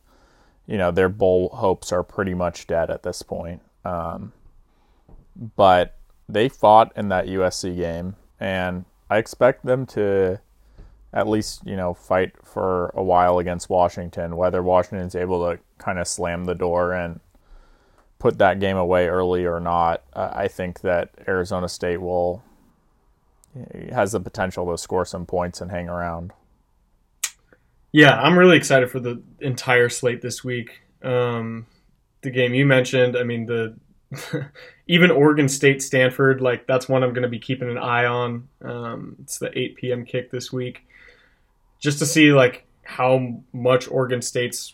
you 0.65 0.77
know, 0.77 0.91
their 0.91 1.09
bowl 1.09 1.49
hopes 1.49 1.91
are 1.91 2.03
pretty 2.03 2.33
much 2.33 2.67
dead 2.67 2.89
at 2.89 3.03
this 3.03 3.21
point. 3.21 3.61
Um, 3.83 4.33
but 5.55 5.97
they 6.29 6.49
fought 6.49 6.91
in 6.95 7.09
that 7.09 7.27
USC 7.27 7.75
game, 7.75 8.15
and 8.39 8.85
I 9.09 9.17
expect 9.17 9.65
them 9.65 9.85
to, 9.87 10.39
at 11.11 11.27
least 11.27 11.61
you 11.65 11.75
know 11.75 11.93
fight 11.93 12.33
for 12.43 12.91
a 12.95 13.03
while 13.03 13.39
against 13.39 13.69
Washington. 13.69 14.37
Whether 14.37 14.63
Washington's 14.63 15.15
able 15.15 15.45
to 15.49 15.59
kind 15.77 15.99
of 15.99 16.07
slam 16.07 16.45
the 16.45 16.55
door 16.55 16.93
and 16.93 17.19
put 18.19 18.37
that 18.37 18.59
game 18.59 18.77
away 18.77 19.07
early 19.07 19.45
or 19.45 19.59
not, 19.59 20.03
uh, 20.13 20.31
I 20.33 20.47
think 20.47 20.81
that 20.81 21.09
Arizona 21.27 21.67
State 21.67 22.01
will 22.01 22.43
has 23.91 24.13
the 24.13 24.19
potential 24.19 24.71
to 24.71 24.77
score 24.77 25.05
some 25.05 25.25
points 25.25 25.61
and 25.61 25.69
hang 25.69 25.89
around. 25.89 26.31
Yeah, 27.93 28.19
I'm 28.19 28.37
really 28.37 28.57
excited 28.57 28.89
for 28.89 28.99
the 28.99 29.21
entire 29.39 29.87
slate 29.87 30.21
this 30.21 30.43
week. 30.43 30.81
Um, 31.03 31.67
the 32.21 32.31
game 32.31 32.55
you 32.55 32.65
mentioned, 32.65 33.15
I 33.15 33.23
mean 33.23 33.45
the 33.45 33.75
even 34.87 35.11
Oregon 35.11 35.47
State 35.47 35.81
Stanford, 35.81 36.41
like 36.41 36.65
that's 36.65 36.89
one 36.89 37.03
I'm 37.03 37.13
going 37.13 37.23
to 37.23 37.29
be 37.29 37.39
keeping 37.39 37.69
an 37.69 37.77
eye 37.77 38.05
on. 38.05 38.49
Um, 38.63 39.17
it's 39.21 39.37
the 39.37 39.57
8 39.57 39.75
p.m. 39.75 40.05
kick 40.05 40.31
this 40.31 40.51
week, 40.51 40.87
just 41.79 41.99
to 41.99 42.05
see 42.07 42.33
like 42.33 42.65
how 42.81 43.41
much 43.53 43.87
Oregon 43.87 44.23
State's 44.23 44.73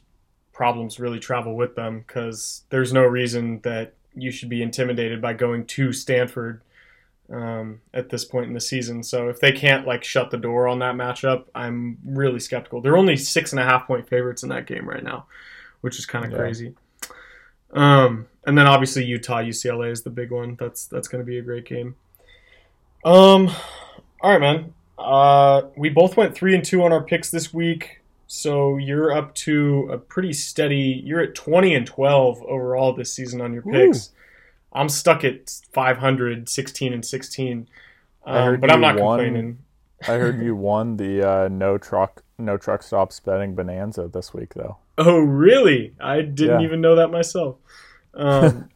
problems 0.53 0.99
really 0.99 1.19
travel 1.19 1.57
with 1.57 1.75
them, 1.75 2.03
because 2.07 2.63
there's 2.69 2.93
no 2.93 3.03
reason 3.03 3.59
that 3.63 3.95
you 4.15 4.31
should 4.31 4.49
be 4.49 4.61
intimidated 4.61 5.21
by 5.21 5.33
going 5.33 5.65
to 5.65 5.91
Stanford 5.91 6.61
um, 7.31 7.81
at 7.93 8.09
this 8.09 8.25
point 8.25 8.47
in 8.47 8.53
the 8.53 8.61
season. 8.61 9.03
So 9.03 9.29
if 9.29 9.39
they 9.39 9.51
can't 9.51 9.85
like 9.85 10.03
shut 10.03 10.31
the 10.31 10.37
door 10.37 10.67
on 10.67 10.79
that 10.79 10.95
matchup, 10.95 11.45
I'm 11.53 11.97
really 12.03 12.39
skeptical. 12.39 12.81
They're 12.81 12.97
only 12.97 13.17
six 13.17 13.51
and 13.51 13.59
a 13.59 13.63
half 13.63 13.87
point 13.87 14.07
favorites 14.07 14.43
in 14.43 14.49
that 14.49 14.65
game 14.65 14.87
right 14.87 15.03
now, 15.03 15.25
which 15.81 15.99
is 15.99 16.05
kind 16.05 16.25
of 16.25 16.31
yeah. 16.31 16.37
crazy. 16.37 16.75
Um, 17.71 18.27
and 18.45 18.57
then 18.57 18.65
obviously 18.65 19.05
Utah 19.05 19.41
UCLA 19.41 19.91
is 19.91 20.01
the 20.01 20.09
big 20.09 20.31
one. 20.31 20.55
That's 20.59 20.85
that's 20.85 21.07
going 21.07 21.23
to 21.23 21.25
be 21.25 21.37
a 21.37 21.41
great 21.41 21.65
game. 21.65 21.95
Um, 23.05 23.49
all 24.21 24.31
right, 24.31 24.41
man. 24.41 24.73
Uh, 24.97 25.63
we 25.77 25.89
both 25.89 26.17
went 26.17 26.35
three 26.35 26.55
and 26.55 26.63
two 26.63 26.83
on 26.83 26.91
our 26.91 27.01
picks 27.01 27.31
this 27.31 27.53
week, 27.53 28.01
so 28.27 28.77
you're 28.77 29.13
up 29.13 29.33
to 29.33 29.87
a 29.91 29.97
pretty 29.97 30.33
steady. 30.33 31.01
You're 31.05 31.21
at 31.21 31.35
twenty 31.35 31.75
and 31.75 31.85
twelve 31.85 32.41
overall 32.43 32.93
this 32.93 33.13
season 33.13 33.39
on 33.39 33.53
your 33.53 33.61
picks. 33.61 34.11
I'm 34.73 34.89
stuck 34.89 35.23
at 35.23 35.49
500, 35.73 36.47
16 36.47 36.93
and 36.93 37.05
16. 37.05 37.67
Um, 38.25 38.59
but 38.59 38.71
I'm 38.71 38.81
not 38.81 38.99
won, 38.99 39.19
complaining. 39.19 39.57
I 40.03 40.13
heard 40.13 40.41
you 40.43 40.55
won 40.55 40.97
the 40.97 41.27
uh, 41.27 41.47
no 41.49 41.77
truck 41.77 42.23
no 42.37 42.57
truck 42.57 42.83
stops 42.83 43.19
betting 43.19 43.55
bonanza 43.55 44.09
this 44.11 44.33
week 44.33 44.53
though. 44.53 44.77
Oh 44.97 45.19
really? 45.19 45.93
I 45.99 46.21
didn't 46.21 46.61
yeah. 46.61 46.65
even 46.65 46.81
know 46.81 46.95
that 46.95 47.09
myself. 47.09 47.57
Um, 48.15 48.69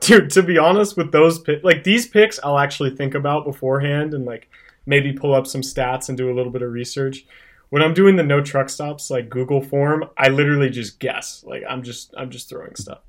dude, 0.00 0.30
to 0.30 0.42
be 0.42 0.56
honest, 0.56 0.96
with 0.96 1.12
those 1.12 1.38
picks, 1.38 1.62
like 1.62 1.84
these 1.84 2.08
picks, 2.08 2.40
I'll 2.42 2.58
actually 2.58 2.96
think 2.96 3.14
about 3.14 3.44
beforehand 3.44 4.14
and 4.14 4.24
like 4.24 4.48
maybe 4.86 5.12
pull 5.12 5.34
up 5.34 5.46
some 5.46 5.60
stats 5.60 6.08
and 6.08 6.16
do 6.16 6.32
a 6.32 6.34
little 6.34 6.50
bit 6.50 6.62
of 6.62 6.72
research. 6.72 7.26
When 7.68 7.82
I'm 7.82 7.92
doing 7.92 8.16
the 8.16 8.22
no 8.22 8.40
truck 8.40 8.70
stops 8.70 9.10
like 9.10 9.28
Google 9.28 9.60
form, 9.60 10.08
I 10.16 10.28
literally 10.28 10.70
just 10.70 10.98
guess. 10.98 11.44
Like 11.46 11.62
I'm 11.68 11.82
just 11.82 12.14
I'm 12.16 12.30
just 12.30 12.48
throwing 12.48 12.74
stuff. 12.74 13.00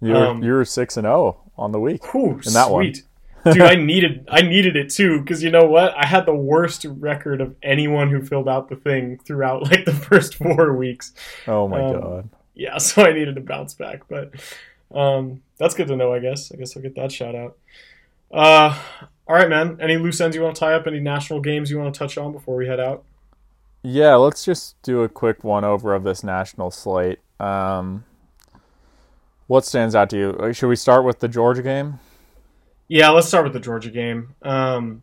You're 0.00 0.16
um, 0.16 0.42
you 0.42 0.52
were 0.52 0.64
six 0.64 0.96
and 0.96 1.04
zero 1.04 1.38
oh 1.38 1.41
on 1.56 1.72
the 1.72 1.80
week 1.80 2.12
whew, 2.12 2.40
in 2.46 2.52
that 2.52 2.68
sweet. 2.68 3.02
one. 3.44 3.54
Dude, 3.54 3.62
I 3.62 3.74
needed 3.74 4.28
I 4.30 4.42
needed 4.42 4.76
it 4.76 4.90
too 4.90 5.20
because 5.20 5.42
you 5.42 5.50
know 5.50 5.64
what? 5.64 5.94
I 5.96 6.06
had 6.06 6.26
the 6.26 6.34
worst 6.34 6.84
record 6.84 7.40
of 7.40 7.56
anyone 7.62 8.08
who 8.08 8.22
filled 8.22 8.48
out 8.48 8.68
the 8.68 8.76
thing 8.76 9.18
throughout 9.18 9.62
like 9.70 9.84
the 9.84 9.92
first 9.92 10.36
four 10.36 10.74
weeks. 10.76 11.12
Oh 11.48 11.66
my 11.66 11.80
um, 11.80 12.00
god! 12.00 12.28
Yeah, 12.54 12.78
so 12.78 13.04
I 13.04 13.12
needed 13.12 13.34
to 13.36 13.40
bounce 13.40 13.74
back, 13.74 14.02
but 14.08 14.32
um, 14.94 15.42
that's 15.58 15.74
good 15.74 15.88
to 15.88 15.96
know. 15.96 16.12
I 16.12 16.20
guess. 16.20 16.52
I 16.52 16.56
guess 16.56 16.76
I'll 16.76 16.82
get 16.82 16.94
that 16.94 17.10
shout 17.10 17.34
out. 17.34 17.58
Uh, 18.32 18.78
all 19.26 19.36
right, 19.36 19.48
man. 19.48 19.78
Any 19.80 19.96
loose 19.96 20.20
ends 20.20 20.36
you 20.36 20.42
want 20.42 20.54
to 20.56 20.60
tie 20.60 20.74
up? 20.74 20.86
Any 20.86 21.00
national 21.00 21.40
games 21.40 21.70
you 21.70 21.78
want 21.78 21.92
to 21.92 21.98
touch 21.98 22.16
on 22.16 22.32
before 22.32 22.56
we 22.56 22.66
head 22.66 22.80
out? 22.80 23.04
Yeah, 23.82 24.14
let's 24.14 24.44
just 24.44 24.80
do 24.82 25.02
a 25.02 25.08
quick 25.08 25.42
one 25.42 25.64
over 25.64 25.94
of 25.94 26.04
this 26.04 26.22
national 26.22 26.70
slate. 26.70 27.18
Um, 27.40 28.04
what 29.46 29.64
stands 29.64 29.94
out 29.94 30.10
to 30.10 30.16
you? 30.16 30.52
Should 30.52 30.68
we 30.68 30.76
start 30.76 31.04
with 31.04 31.20
the 31.20 31.28
Georgia 31.28 31.62
game? 31.62 31.98
Yeah, 32.88 33.10
let's 33.10 33.28
start 33.28 33.44
with 33.44 33.52
the 33.52 33.60
Georgia 33.60 33.90
game. 33.90 34.34
Um, 34.42 35.02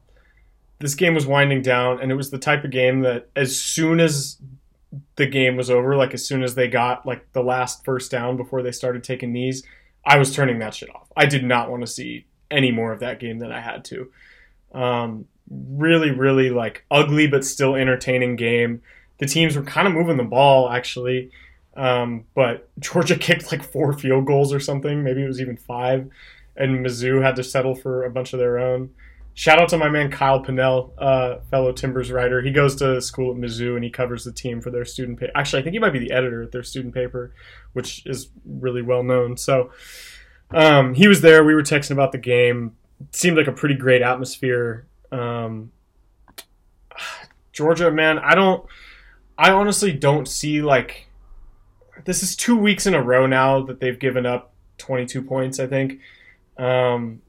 this 0.80 0.96
game 0.96 1.14
was 1.14 1.26
winding 1.26 1.62
down, 1.62 2.00
and 2.00 2.12
it 2.12 2.16
was 2.16 2.30
the 2.30 2.38
type 2.38 2.64
of 2.64 2.72
game 2.72 3.02
that 3.02 3.30
as 3.36 3.60
soon 3.60 4.00
as 4.00 4.38
the 5.16 5.26
game 5.26 5.56
was 5.56 5.70
over, 5.70 5.96
like 5.96 6.14
as 6.14 6.26
soon 6.26 6.44
as 6.44 6.56
they 6.56 6.68
got 6.68 7.06
like 7.06 7.32
the 7.34 7.44
last 7.44 7.84
first 7.84 8.12
down 8.12 8.38
before 8.38 8.62
they 8.62 8.72
started 8.72 9.04
taking 9.04 9.34
knees, 9.34 9.64
I 10.06 10.18
was 10.18 10.34
turning 10.34 10.60
that 10.60 10.74
shit 10.74 10.94
off. 10.94 11.12
I 11.16 11.26
did 11.26 11.44
not 11.44 11.70
want 11.70 11.82
to 11.82 11.88
see 11.88 12.26
any 12.50 12.72
more 12.72 12.92
of 12.92 13.00
that 13.02 13.20
game 13.20 13.40
than 13.40 13.52
I 13.52 13.60
had 13.60 13.86
to. 13.86 14.12
Um, 14.74 15.26
really, 15.50 16.12
really 16.12 16.50
like 16.50 16.86
ugly 16.90 17.28
but 17.28 17.46
still 17.46 17.76
entertaining 17.76 18.36
game. 18.36 18.82
The 19.18 19.26
teams 19.26 19.56
were 19.56 19.64
kind 19.64 19.88
of 19.88 19.94
moving 19.94 20.18
the 20.18 20.24
ball 20.24 20.70
actually. 20.70 21.32
Um, 21.76 22.26
but 22.36 22.70
Georgia 22.80 23.16
kicked 23.20 23.52
like 23.52 23.64
four 23.64 23.94
field 23.94 24.26
goals 24.26 24.54
or 24.54 24.60
something. 24.60 25.04
Maybe 25.04 25.24
it 25.24 25.28
was 25.28 25.42
even 25.42 25.58
five. 25.58 26.10
And 26.56 26.86
Mizzou 26.86 27.24
had 27.24 27.36
to 27.38 27.44
settle 27.44 27.76
for 27.76 28.04
a 28.04 28.10
bunch 28.10 28.34
of 28.34 28.40
their 28.40 28.60
own. 28.60 28.90
Shout 29.34 29.62
out 29.62 29.70
to 29.70 29.78
my 29.78 29.88
man 29.88 30.12
Kyle 30.12 30.44
Pinnell, 30.44 30.92
uh, 30.98 31.40
fellow 31.50 31.72
Timbers 31.72 32.12
writer. 32.12 32.42
He 32.42 32.52
goes 32.52 32.76
to 32.78 33.00
school 33.00 33.32
at 33.32 33.38
Mizzou 33.38 33.76
and 33.76 33.84
he 33.84 33.90
covers 33.90 34.26
the 34.26 34.34
team 34.34 34.60
for 34.60 34.70
their 34.70 34.84
student 34.84 35.18
paper. 35.18 35.32
Actually, 35.34 35.62
I 35.62 35.64
think 35.64 35.74
he 35.74 35.80
might 35.80 35.94
be 35.94 36.00
the 36.00 36.12
editor 36.12 36.44
at 36.44 36.52
their 36.52 36.64
student 36.64 36.94
paper, 36.94 37.34
which 37.72 38.06
is 38.06 38.30
really 38.46 38.82
well 38.82 39.02
known. 39.02 39.38
So 39.38 39.72
um, 40.52 40.94
he 40.94 41.08
was 41.08 41.22
there. 41.22 41.44
We 41.44 41.56
were 41.56 41.64
texting 41.64 41.92
about 41.92 42.12
the 42.12 42.18
game. 42.18 42.76
It 43.00 43.16
seemed 43.16 43.38
like 43.38 43.48
a 43.48 43.54
pretty 43.54 43.76
great 43.76 44.02
atmosphere. 44.02 44.88
Um, 45.12 45.72
Georgia, 47.54 47.92
man, 47.92 48.20
I 48.20 48.36
don't. 48.36 48.66
I 49.38 49.52
honestly 49.52 49.94
don't 49.94 50.28
see 50.28 50.62
like 50.62 51.08
this 52.06 52.24
is 52.24 52.36
two 52.36 52.58
weeks 52.58 52.86
in 52.86 52.94
a 52.94 53.02
row 53.02 53.26
now 53.26 53.62
that 53.64 53.80
they've 53.80 54.00
given 54.00 54.26
up 54.26 54.54
22 54.78 55.22
points, 55.22 55.60
I 55.60 55.68
think. 55.68 56.00
Um, 56.58 57.22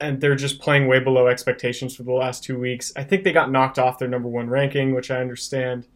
and 0.00 0.20
they're 0.20 0.34
just 0.34 0.60
playing 0.60 0.86
way 0.86 1.00
below 1.00 1.26
expectations 1.26 1.96
for 1.96 2.02
the 2.02 2.12
last 2.12 2.44
two 2.44 2.58
weeks. 2.58 2.92
I 2.96 3.04
think 3.04 3.24
they 3.24 3.32
got 3.32 3.50
knocked 3.50 3.78
off 3.78 3.98
their 3.98 4.08
number 4.08 4.28
one 4.28 4.50
ranking, 4.50 4.94
which 4.94 5.10
I 5.10 5.20
understand. 5.20 5.86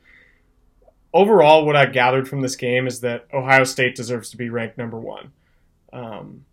Overall, 1.13 1.67
what 1.67 1.77
I 1.77 1.87
gathered 1.87 2.29
from 2.29 2.41
this 2.41 2.57
game 2.57 2.87
is 2.87 3.01
that 3.01 3.27
Ohio 3.33 3.65
State 3.65 3.97
deserves 3.97 4.31
to 4.31 4.37
be 4.37 4.49
ranked 4.49 4.79
number 4.79 4.99
one. 4.99 5.33
Um, 5.93 6.45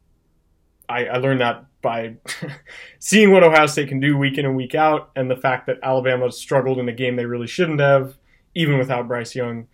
I, 0.90 1.06
I, 1.06 1.18
learned 1.18 1.42
that 1.42 1.66
by 1.82 2.16
seeing 3.00 3.32
what 3.32 3.44
Ohio 3.44 3.68
State 3.68 3.88
can 3.88 4.00
do 4.00 4.18
week 4.18 4.40
in 4.40 4.46
and 4.46 4.56
week 4.56 4.74
out, 4.74 5.12
and 5.16 5.30
the 5.30 5.36
fact 5.36 5.68
that 5.68 5.78
Alabama 5.84 6.32
struggled 6.32 6.80
in 6.80 6.90
a 6.90 6.94
game 6.94 7.16
they 7.16 7.26
really 7.26 7.46
shouldn't 7.46 7.80
have, 7.80 8.18
even 8.56 8.80
without 8.80 9.08
Bryce 9.08 9.36
Young 9.36 9.68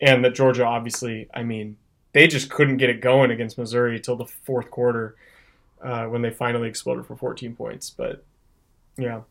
and 0.00 0.24
that 0.24 0.34
Georgia 0.34 0.64
obviously, 0.64 1.28
I 1.34 1.42
mean, 1.42 1.76
they 2.12 2.26
just 2.26 2.50
couldn't 2.50 2.76
get 2.76 2.90
it 2.90 3.00
going 3.00 3.30
against 3.30 3.58
Missouri 3.58 4.00
till 4.00 4.16
the 4.16 4.26
fourth 4.26 4.70
quarter 4.70 5.16
uh, 5.82 6.06
when 6.06 6.22
they 6.22 6.30
finally 6.30 6.68
exploded 6.68 7.06
for 7.06 7.16
14 7.16 7.54
points. 7.56 7.90
But 7.90 8.24
yeah. 8.96 9.22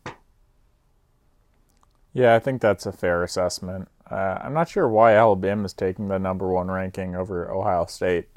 Yeah, 2.12 2.34
I 2.34 2.38
think 2.38 2.60
that's 2.60 2.86
a 2.86 2.92
fair 2.92 3.22
assessment. 3.22 3.88
Uh, 4.10 4.38
I'm 4.42 4.54
not 4.54 4.68
sure 4.68 4.88
why 4.88 5.14
Alabama 5.14 5.64
is 5.64 5.72
taking 5.72 6.08
the 6.08 6.18
number 6.18 6.48
one 6.48 6.70
ranking 6.70 7.16
over 7.16 7.50
Ohio 7.50 7.86
State. 7.86 8.28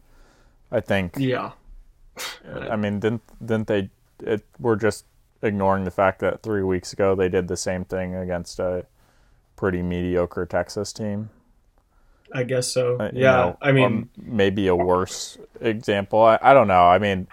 I 0.72 0.80
think. 0.80 1.16
Yeah. 1.18 1.52
I 2.60 2.76
mean, 2.76 3.00
didn't 3.00 3.22
didn't 3.46 3.68
they? 3.68 3.90
It, 4.20 4.44
we're 4.60 4.76
just 4.76 5.06
ignoring 5.42 5.84
the 5.84 5.92
fact 5.92 6.20
that 6.20 6.42
three 6.42 6.64
weeks 6.64 6.92
ago 6.92 7.14
they 7.16 7.30
did 7.30 7.48
the 7.48 7.58
same 7.58 7.86
thing 7.86 8.16
against 8.16 8.60
a 8.60 8.86
pretty 9.56 9.82
mediocre 9.84 10.46
Texas 10.46 10.92
team. 10.92 11.30
I 12.34 12.44
guess 12.44 12.68
so. 12.68 12.98
Uh, 12.98 13.12
yeah, 13.14 13.32
know, 13.32 13.58
I 13.62 13.72
mean, 13.72 13.86
um, 13.86 14.10
maybe 14.18 14.68
a 14.68 14.76
worse 14.76 15.38
example. 15.62 16.22
I, 16.22 16.40
I 16.42 16.54
don't 16.54 16.68
know. 16.68 16.86
I 16.86 17.00
mean, 17.00 17.28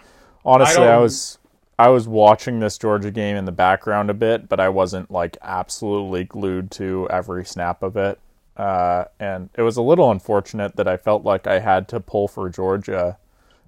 honestly, 0.45 0.85
I, 0.85 0.95
I, 0.95 0.99
was 0.99 1.39
I 1.79 1.89
was 1.89 2.07
watching 2.07 2.61
this 2.61 2.79
Georgia 2.79 3.11
game 3.11 3.37
in 3.37 3.45
the 3.45 3.53
background 3.53 4.11
a 4.11 4.15
bit, 4.15 4.49
but 4.49 4.61
I 4.61 4.69
wasn't 4.69 5.11
like 5.11 5.37
absolutely 5.43 6.25
glued 6.25 6.71
to 6.73 7.09
every 7.11 7.45
snap 7.45 7.83
of 7.83 7.97
it. 7.97 8.19
Uh, 8.57 9.07
and 9.19 9.51
it 9.57 9.63
was 9.63 9.77
a 9.77 9.83
little 9.83 10.11
unfortunate 10.11 10.77
that 10.77 10.87
I 10.87 10.97
felt 10.97 11.25
like 11.25 11.47
I 11.47 11.59
had 11.59 11.89
to 11.89 12.01
pull 12.01 12.29
for 12.29 12.49
Georgia 12.49 13.19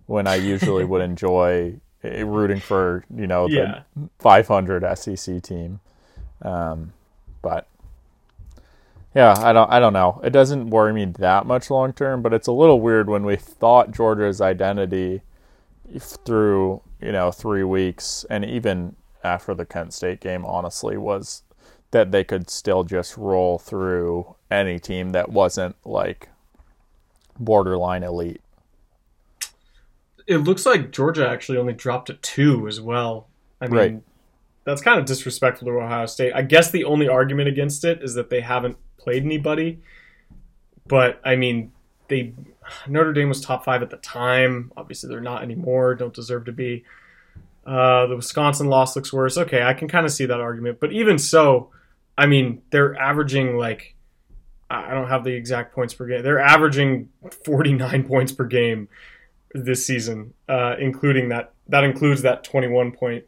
when 0.06 0.28
I 0.28 0.36
usually 0.36 0.84
would 0.84 1.02
enjoy 1.10 1.80
eh, 2.04 2.22
rooting 2.22 2.60
for 2.60 3.04
you 3.14 3.26
know 3.26 3.48
the 3.48 3.54
yeah. 3.54 3.82
500 4.20 4.96
SEC 4.96 5.42
team. 5.42 5.80
Um, 6.42 6.92
but 7.42 7.66
yeah, 9.16 9.34
I 9.38 9.54
don't 9.54 9.70
I 9.72 9.80
don't 9.80 9.94
know. 9.94 10.20
It 10.22 10.30
doesn't 10.30 10.68
worry 10.68 10.92
me 10.92 11.06
that 11.06 11.46
much 11.46 11.70
long 11.70 11.94
term, 11.94 12.20
but 12.20 12.34
it's 12.34 12.46
a 12.46 12.52
little 12.52 12.82
weird 12.82 13.08
when 13.08 13.24
we 13.24 13.36
thought 13.36 13.90
Georgia's 13.90 14.42
identity 14.42 15.22
through, 15.98 16.82
you 17.00 17.12
know, 17.12 17.30
3 17.30 17.64
weeks 17.64 18.26
and 18.28 18.44
even 18.44 18.94
after 19.24 19.54
the 19.54 19.64
Kent 19.64 19.94
State 19.94 20.20
game 20.20 20.44
honestly 20.44 20.98
was 20.98 21.42
that 21.92 22.12
they 22.12 22.24
could 22.24 22.50
still 22.50 22.84
just 22.84 23.16
roll 23.16 23.58
through 23.58 24.36
any 24.50 24.78
team 24.78 25.12
that 25.12 25.30
wasn't 25.30 25.76
like 25.84 26.28
borderline 27.38 28.02
elite. 28.02 28.42
It 30.26 30.38
looks 30.38 30.66
like 30.66 30.90
Georgia 30.90 31.26
actually 31.26 31.56
only 31.56 31.72
dropped 31.72 32.08
to 32.08 32.14
2 32.14 32.68
as 32.68 32.82
well. 32.82 33.28
I 33.62 33.68
mean, 33.68 33.76
right. 33.78 34.02
that's 34.64 34.82
kind 34.82 35.00
of 35.00 35.06
disrespectful 35.06 35.68
to 35.68 35.78
Ohio 35.78 36.04
State. 36.04 36.32
I 36.34 36.42
guess 36.42 36.70
the 36.70 36.84
only 36.84 37.08
argument 37.08 37.48
against 37.48 37.82
it 37.84 38.02
is 38.02 38.12
that 38.14 38.28
they 38.28 38.42
haven't 38.42 38.76
played 39.07 39.24
anybody. 39.24 39.78
But 40.88 41.20
I 41.24 41.36
mean, 41.36 41.70
they 42.09 42.34
Notre 42.88 43.12
Dame 43.12 43.28
was 43.28 43.40
top 43.40 43.64
five 43.64 43.80
at 43.82 43.90
the 43.90 43.98
time. 43.98 44.72
Obviously, 44.76 45.09
they're 45.09 45.20
not 45.20 45.42
anymore. 45.42 45.94
Don't 45.94 46.12
deserve 46.12 46.44
to 46.46 46.52
be. 46.52 46.84
Uh, 47.64 48.07
the 48.07 48.16
Wisconsin 48.16 48.66
loss 48.66 48.96
looks 48.96 49.12
worse. 49.12 49.38
Okay, 49.38 49.62
I 49.62 49.74
can 49.74 49.86
kind 49.86 50.04
of 50.04 50.12
see 50.12 50.26
that 50.26 50.40
argument. 50.40 50.80
But 50.80 50.92
even 50.92 51.18
so, 51.18 51.70
I 52.18 52.26
mean, 52.26 52.62
they're 52.70 52.96
averaging 52.96 53.57
like 53.57 53.94
I 54.68 54.92
don't 54.92 55.09
have 55.09 55.22
the 55.22 55.32
exact 55.32 55.72
points 55.72 55.94
per 55.94 56.07
game. 56.07 56.24
They're 56.24 56.40
averaging 56.40 57.09
49 57.44 58.02
points 58.09 58.32
per 58.32 58.44
game 58.44 58.88
this 59.54 59.86
season, 59.86 60.34
uh, 60.48 60.74
including 60.80 61.28
that. 61.28 61.52
That 61.68 61.84
includes 61.84 62.22
that 62.22 62.42
21 62.42 62.90
point 62.92 63.24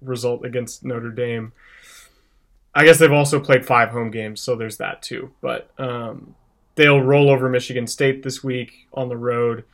result 0.00 0.46
against 0.46 0.82
Notre 0.82 1.10
Dame. 1.10 1.52
I 2.74 2.84
guess 2.84 2.98
they've 2.98 3.10
also 3.10 3.40
played 3.40 3.66
five 3.66 3.90
home 3.90 4.10
games, 4.10 4.40
so 4.40 4.54
there's 4.54 4.76
that 4.76 5.02
too. 5.02 5.32
But 5.40 5.70
um, 5.78 6.34
they'll 6.76 7.00
roll 7.00 7.30
over 7.30 7.48
Michigan 7.48 7.86
State 7.86 8.22
this 8.22 8.44
week 8.44 8.86
on 8.92 9.08
the 9.08 9.16
road. 9.16 9.64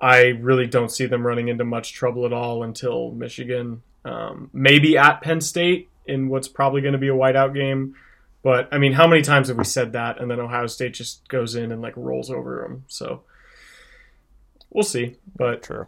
I 0.00 0.26
really 0.26 0.66
don't 0.66 0.90
see 0.90 1.06
them 1.06 1.26
running 1.26 1.48
into 1.48 1.64
much 1.64 1.92
trouble 1.92 2.26
at 2.26 2.32
all 2.32 2.62
until 2.62 3.12
Michigan, 3.12 3.82
um, 4.04 4.50
maybe 4.52 4.98
at 4.98 5.22
Penn 5.22 5.40
State 5.40 5.88
in 6.04 6.28
what's 6.28 6.48
probably 6.48 6.80
going 6.80 6.92
to 6.92 6.98
be 6.98 7.08
a 7.08 7.14
whiteout 7.14 7.54
game. 7.54 7.94
But 8.42 8.68
I 8.72 8.78
mean, 8.78 8.92
how 8.92 9.06
many 9.06 9.22
times 9.22 9.48
have 9.48 9.56
we 9.56 9.64
said 9.64 9.92
that, 9.92 10.20
and 10.20 10.30
then 10.30 10.40
Ohio 10.40 10.66
State 10.66 10.94
just 10.94 11.26
goes 11.28 11.54
in 11.54 11.72
and 11.72 11.80
like 11.80 11.96
rolls 11.96 12.30
over 12.30 12.62
them? 12.62 12.84
So 12.86 13.22
we'll 14.70 14.84
see. 14.84 15.16
But 15.34 15.62
True. 15.62 15.86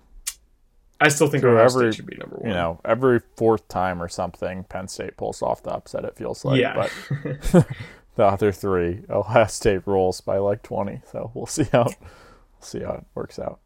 I 1.01 1.09
still 1.09 1.29
think 1.29 1.45
Ohio 1.45 1.65
every- 1.65 1.93
State 1.93 1.97
should 1.97 2.07
be 2.07 2.17
number 2.17 2.37
one. 2.37 2.49
You 2.49 2.55
know, 2.55 2.81
every 2.85 3.21
fourth 3.37 3.69
time 3.69 4.03
or 4.03 4.09
something, 4.09 4.65
Penn 4.65 4.89
State 4.89 5.17
pulls 5.17 5.43
off 5.43 5.63
the 5.63 5.71
upset. 5.71 6.05
It 6.05 6.17
feels 6.17 6.45
like, 6.45 6.61
yeah. 6.61 6.75
but 6.75 6.93
the 8.17 8.25
other 8.25 8.51
three, 8.53 9.03
Ohio 9.09 9.47
State 9.47 9.83
rolls 9.87 10.21
by 10.21 10.39
like 10.39 10.63
twenty. 10.63 11.01
So 11.13 11.31
we'll 11.35 11.47
see 11.47 11.65
how 11.73 11.85
we'll 11.85 11.97
see 12.61 12.81
how 12.81 12.95
it 12.95 13.05
works 13.15 13.39
out. 13.39 13.61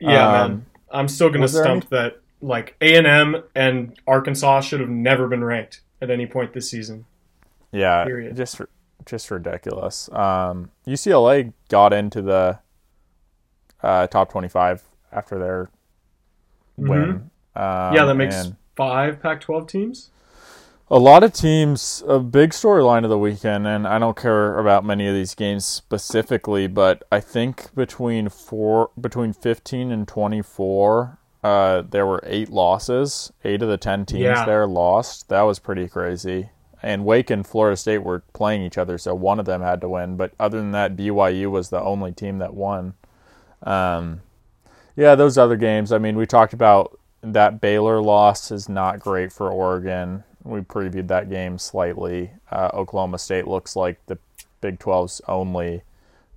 Yeah, 0.00 0.42
Um, 0.42 0.50
man. 0.50 0.66
I'm 0.90 1.08
still 1.08 1.28
going 1.28 1.40
to 1.40 1.42
was 1.42 1.52
there 1.52 1.64
stump 1.64 1.90
that 1.90 2.20
like 2.40 2.76
A&M 2.80 3.42
and 3.54 3.98
Arkansas 4.06 4.60
should 4.60 4.80
have 4.80 4.88
never 4.88 5.26
been 5.28 5.42
ranked 5.44 5.80
at 6.00 6.08
any 6.08 6.24
point 6.24 6.52
this 6.54 6.70
season. 6.70 7.04
Yeah, 7.72 8.04
Period. 8.04 8.34
just 8.36 8.60
just 9.04 9.30
ridiculous. 9.30 10.08
Um, 10.12 10.70
UCLA 10.86 11.52
got 11.68 11.92
into 11.92 12.22
the 12.22 12.60
uh, 13.82 14.06
top 14.06 14.30
twenty-five 14.30 14.82
after 15.12 15.38
their 15.38 15.68
win. 16.78 17.00
Um, 17.10 17.30
Mm-hmm. 17.56 17.94
yeah, 17.96 18.04
that 18.04 18.14
makes 18.14 18.52
five 18.76 19.20
Pac-12 19.20 19.68
teams. 19.68 20.10
a 20.90 20.98
lot 20.98 21.24
of 21.24 21.32
teams. 21.32 22.02
A 22.06 22.18
big 22.20 22.50
storyline 22.50 23.02
of 23.04 23.10
the 23.10 23.18
weekend, 23.18 23.66
and 23.66 23.86
I 23.86 23.98
don't 23.98 24.16
care 24.16 24.56
about 24.58 24.84
many 24.84 25.06
of 25.08 25.14
these 25.14 25.34
games 25.34 25.64
specifically, 25.66 26.66
but 26.68 27.02
I 27.10 27.18
think 27.20 27.74
between 27.74 28.28
four, 28.28 28.90
between 29.00 29.32
fifteen 29.32 29.90
and 29.90 30.06
twenty-four, 30.06 31.18
uh, 31.42 31.82
there 31.90 32.06
were 32.06 32.20
eight 32.24 32.48
losses. 32.50 33.32
Eight 33.44 33.60
of 33.62 33.68
the 33.68 33.76
ten 33.76 34.06
teams 34.06 34.22
Yeah. 34.22 34.44
there 34.46 34.66
lost. 34.68 35.28
That 35.28 35.42
was 35.42 35.58
pretty 35.58 35.88
crazy. 35.88 36.50
And 36.80 37.04
Wake 37.04 37.28
and 37.28 37.44
Florida 37.44 37.76
State 37.76 38.04
were 38.04 38.22
playing 38.34 38.62
each 38.62 38.78
other, 38.78 38.98
so 38.98 39.12
one 39.14 39.40
of 39.40 39.46
them 39.46 39.62
had 39.62 39.80
to 39.80 39.88
win. 39.88 40.16
But 40.16 40.30
other 40.38 40.58
than 40.58 40.70
that, 40.70 40.94
BYU 40.96 41.50
was 41.50 41.70
the 41.70 41.82
only 41.82 42.12
team 42.12 42.38
that 42.38 42.54
won. 42.54 42.94
Um, 43.64 44.20
yeah, 44.98 45.14
those 45.14 45.38
other 45.38 45.56
games. 45.56 45.92
I 45.92 45.98
mean, 45.98 46.16
we 46.16 46.26
talked 46.26 46.52
about 46.52 46.98
that 47.22 47.60
Baylor 47.60 48.02
loss 48.02 48.50
is 48.50 48.68
not 48.68 48.98
great 48.98 49.32
for 49.32 49.48
Oregon. 49.50 50.24
We 50.42 50.60
previewed 50.60 51.06
that 51.06 51.30
game 51.30 51.56
slightly. 51.58 52.32
Uh, 52.50 52.70
Oklahoma 52.74 53.18
State 53.18 53.46
looks 53.46 53.76
like 53.76 54.04
the 54.06 54.18
Big 54.60 54.80
12's 54.80 55.20
only 55.28 55.82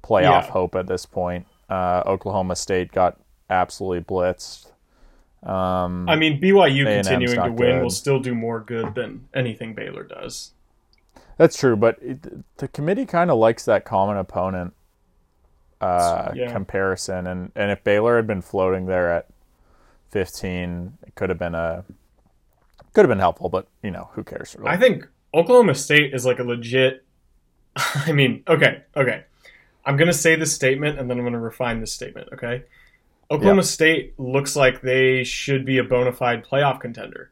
playoff 0.04 0.22
Yeah. 0.44 0.52
hope 0.52 0.76
at 0.76 0.86
this 0.86 1.08
point. 1.08 1.48
Uh, 1.70 2.04
Oklahoma 2.06 2.56
State 2.56 2.92
got 2.92 3.18
absolutely 3.50 4.04
blitzed. 4.04 4.68
Um, 5.44 6.08
I 6.08 6.16
mean, 6.16 6.40
BYU 6.40 6.86
A&M's 6.86 7.08
continuing 7.08 7.42
to 7.42 7.52
win 7.52 7.56
good. 7.78 7.82
will 7.82 7.90
still 7.90 8.20
do 8.20 8.36
more 8.36 8.60
good 8.60 8.94
than 8.94 9.28
anything 9.34 9.74
Baylor 9.74 10.04
does. 10.04 10.52
That's 11.38 11.58
true, 11.58 11.76
but 11.76 11.98
it, 12.00 12.58
the 12.58 12.68
committee 12.68 13.08
kind 13.08 13.32
of 13.32 13.40
likes 13.40 13.66
that 13.66 13.84
common 13.86 14.18
opponent 14.18 14.76
uh, 15.82 16.32
Yeah. 16.36 16.52
comparison, 16.52 17.28
and, 17.28 17.52
and 17.56 17.72
if 17.72 17.84
Baylor 17.84 18.16
had 18.18 18.28
been 18.28 18.42
floating 18.42 18.86
there 18.86 19.12
at 19.12 19.28
15, 20.12 20.98
it 21.08 21.16
could 21.16 21.30
have 21.30 21.40
been 21.40 21.56
a 21.56 21.84
could 22.94 23.02
have 23.06 23.10
been 23.10 23.20
helpful, 23.20 23.48
but 23.48 23.68
you 23.82 23.90
know 23.92 24.10
who 24.14 24.24
cares? 24.24 24.56
Really? 24.60 24.70
I 24.70 24.78
think 24.78 25.08
Oklahoma 25.34 25.76
State 25.76 26.14
is 26.14 26.26
like 26.26 26.40
a 26.40 26.44
legit. 26.44 27.06
I 27.76 28.12
mean, 28.12 28.44
okay, 28.48 28.84
okay. 28.98 29.24
I'm 29.86 29.96
gonna 29.98 30.12
say 30.14 30.36
this 30.36 30.54
statement 30.54 31.00
and 31.00 31.10
then 31.10 31.18
I'm 31.18 31.24
gonna 31.24 31.40
refine 31.40 31.80
this 31.80 31.94
statement. 31.94 32.30
Okay, 32.34 32.64
Oklahoma 33.32 33.62
Yeah. 33.62 33.66
State 33.68 34.20
looks 34.20 34.56
like 34.58 34.82
they 34.82 35.24
should 35.24 35.66
be 35.66 35.78
a 35.78 35.84
bona 35.84 36.12
fide 36.12 36.46
playoff 36.46 36.82
contender. 36.82 37.32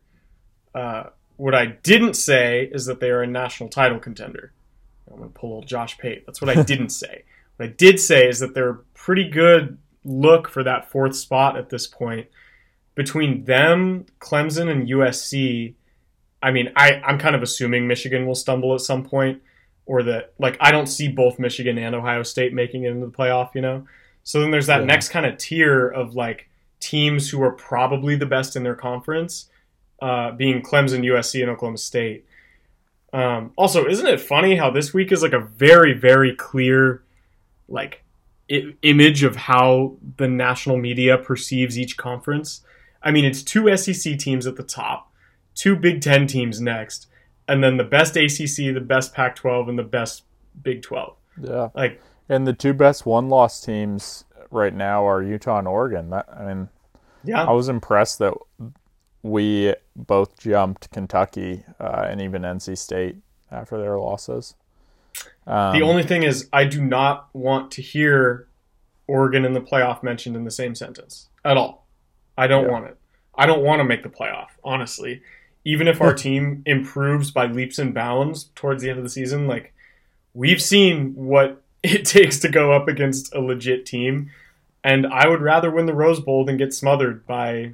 Uh, 0.73 1.03
what 1.35 1.53
I 1.53 1.65
didn't 1.65 2.13
say 2.15 2.69
is 2.71 2.85
that 2.85 2.99
they 3.01 3.09
are 3.09 3.21
a 3.21 3.27
national 3.27 3.67
title 3.69 3.99
contender. 3.99 4.53
I'm 5.11 5.17
gonna 5.17 5.29
pull 5.29 5.51
old 5.53 5.67
Josh 5.67 5.97
Pate. 5.97 6.25
That's 6.25 6.39
what 6.41 6.55
I 6.57 6.63
didn't 6.63 6.89
say. 6.89 7.23
What 7.59 7.69
I 7.69 7.73
did 7.73 7.99
say 7.99 8.25
is 8.27 8.39
that 8.39 8.53
they're 8.53 8.69
a 8.69 8.77
pretty 8.93 9.27
good 9.29 9.77
look 10.05 10.47
for 10.47 10.63
that 10.63 10.89
fourth 10.89 11.13
spot 11.15 11.57
at 11.57 11.69
this 11.69 11.85
point. 11.87 12.27
Between 12.95 13.43
them, 13.43 14.05
Clemson, 14.19 14.69
and 14.69 14.87
USC, 14.87 15.73
I 16.41 16.51
mean, 16.51 16.71
I, 16.77 17.01
I'm 17.05 17.19
kind 17.19 17.35
of 17.35 17.41
assuming 17.43 17.85
Michigan 17.85 18.25
will 18.25 18.35
stumble 18.35 18.73
at 18.73 18.79
some 18.81 19.03
point, 19.03 19.41
or 19.85 20.03
that 20.03 20.33
like 20.39 20.55
I 20.61 20.71
don't 20.71 20.87
see 20.87 21.09
both 21.09 21.37
Michigan 21.37 21.77
and 21.77 21.93
Ohio 21.95 22.23
State 22.23 22.53
making 22.53 22.83
it 22.85 22.91
into 22.91 23.05
the 23.07 23.11
playoff, 23.11 23.53
you 23.53 23.61
know. 23.61 23.85
So 24.23 24.39
then 24.39 24.51
there's 24.51 24.67
that 24.67 24.79
Yeah. 24.81 24.85
next 24.85 25.09
kind 25.09 25.25
of 25.25 25.37
tier 25.37 25.87
of 25.89 26.15
like 26.15 26.49
teams 26.79 27.29
who 27.29 27.41
are 27.43 27.51
probably 27.51 28.15
the 28.15 28.25
best 28.25 28.55
in 28.55 28.63
their 28.63 28.75
conference, 28.75 29.49
uh, 30.01 30.31
being 30.31 30.61
Clemson, 30.61 31.03
USC, 31.03 31.41
and 31.41 31.49
Oklahoma 31.51 31.77
State. 31.77 32.25
Um, 33.11 33.51
also, 33.57 33.85
isn't 33.85 34.07
it 34.07 34.21
funny 34.21 34.55
how 34.55 34.69
this 34.69 34.93
week 34.93 35.11
is 35.11 35.21
like 35.23 35.33
a 35.33 35.39
very, 35.39 35.91
very 35.93 36.33
clear, 36.35 37.01
like, 37.69 38.03
I- 38.51 38.75
image 38.81 39.23
of 39.23 39.35
how 39.35 39.97
the 40.17 40.27
national 40.27 40.77
media 40.77 41.17
perceives 41.17 41.77
each 41.77 41.97
conference? 41.97 42.61
I 43.01 43.11
mean, 43.11 43.23
it's 43.25 43.43
two 43.43 43.75
SEC 43.77 44.17
teams 44.17 44.45
at 44.47 44.55
the 44.57 44.63
top, 44.63 45.11
two 45.55 45.75
Big 45.75 46.01
Ten 46.01 46.27
teams 46.27 46.59
next, 46.59 47.07
and 47.47 47.63
then 47.63 47.77
the 47.77 47.83
best 47.83 48.17
ACC, 48.17 48.73
the 48.73 48.81
best 48.81 49.13
Pac 49.13 49.35
12, 49.35 49.69
and 49.69 49.79
the 49.79 49.83
best 49.83 50.23
Big 50.61 50.81
12. 50.81 51.15
yeah, 51.41 51.69
Like, 51.73 52.01
and 52.27 52.45
the 52.45 52.53
two 52.53 52.73
best 52.73 53.05
one-loss 53.05 53.61
teams 53.61 54.25
right 54.51 54.73
now 54.73 55.07
are 55.07 55.23
Utah 55.23 55.59
and 55.59 55.67
Oregon. 55.67 56.09
That, 56.09 56.27
I 56.35 56.45
mean, 56.45 56.69
yeah. 57.23 57.43
I 57.43 57.51
was 57.51 57.69
impressed 57.69 58.19
that 58.19 58.33
we 59.23 59.73
both 59.95 60.37
jumped 60.37 60.91
Kentucky 60.91 61.63
uh, 61.79 62.05
and 62.07 62.21
even 62.21 62.43
NC 62.43 62.77
State 62.77 63.17
after 63.51 63.77
their 63.77 63.97
losses. 63.97 64.55
Um, 65.47 65.73
The 65.77 65.81
only 65.83 66.03
thing 66.03 66.23
is, 66.23 66.47
I 66.53 66.65
do 66.65 66.81
not 66.83 67.29
want 67.33 67.71
to 67.71 67.81
hear 67.81 68.47
Oregon 69.07 69.45
in 69.45 69.53
the 69.53 69.61
playoff 69.61 70.03
mentioned 70.03 70.35
in 70.35 70.43
the 70.43 70.51
same 70.51 70.75
sentence 70.75 71.27
at 71.43 71.57
all. 71.57 71.87
I 72.37 72.47
don't 72.47 72.65
Yeah. 72.65 72.71
want 72.71 72.85
it. 72.85 72.97
I 73.35 73.45
don't 73.45 73.63
want 73.63 73.79
to 73.79 73.83
make 73.83 74.03
the 74.03 74.09
playoff, 74.09 74.49
honestly. 74.63 75.21
Even 75.65 75.87
if 75.87 76.01
our 76.01 76.13
team 76.25 76.61
improves 76.65 77.31
by 77.31 77.45
leaps 77.47 77.79
and 77.79 77.93
bounds 77.93 78.45
towards 78.55 78.81
the 78.83 78.89
end 78.89 78.97
of 78.99 79.03
the 79.03 79.09
season, 79.09 79.47
like 79.47 79.73
we've 80.33 80.61
seen 80.61 81.13
what 81.15 81.61
it 81.83 82.05
takes 82.05 82.37
to 82.39 82.49
go 82.49 82.71
up 82.73 82.87
against 82.87 83.33
a 83.33 83.39
legit 83.39 83.85
team, 83.85 84.29
and 84.83 85.07
I 85.07 85.27
would 85.27 85.41
rather 85.41 85.71
win 85.71 85.85
the 85.85 85.93
Rose 85.93 86.19
Bowl 86.19 86.45
than 86.45 86.57
get 86.57 86.73
smothered 86.73 87.25
by 87.25 87.73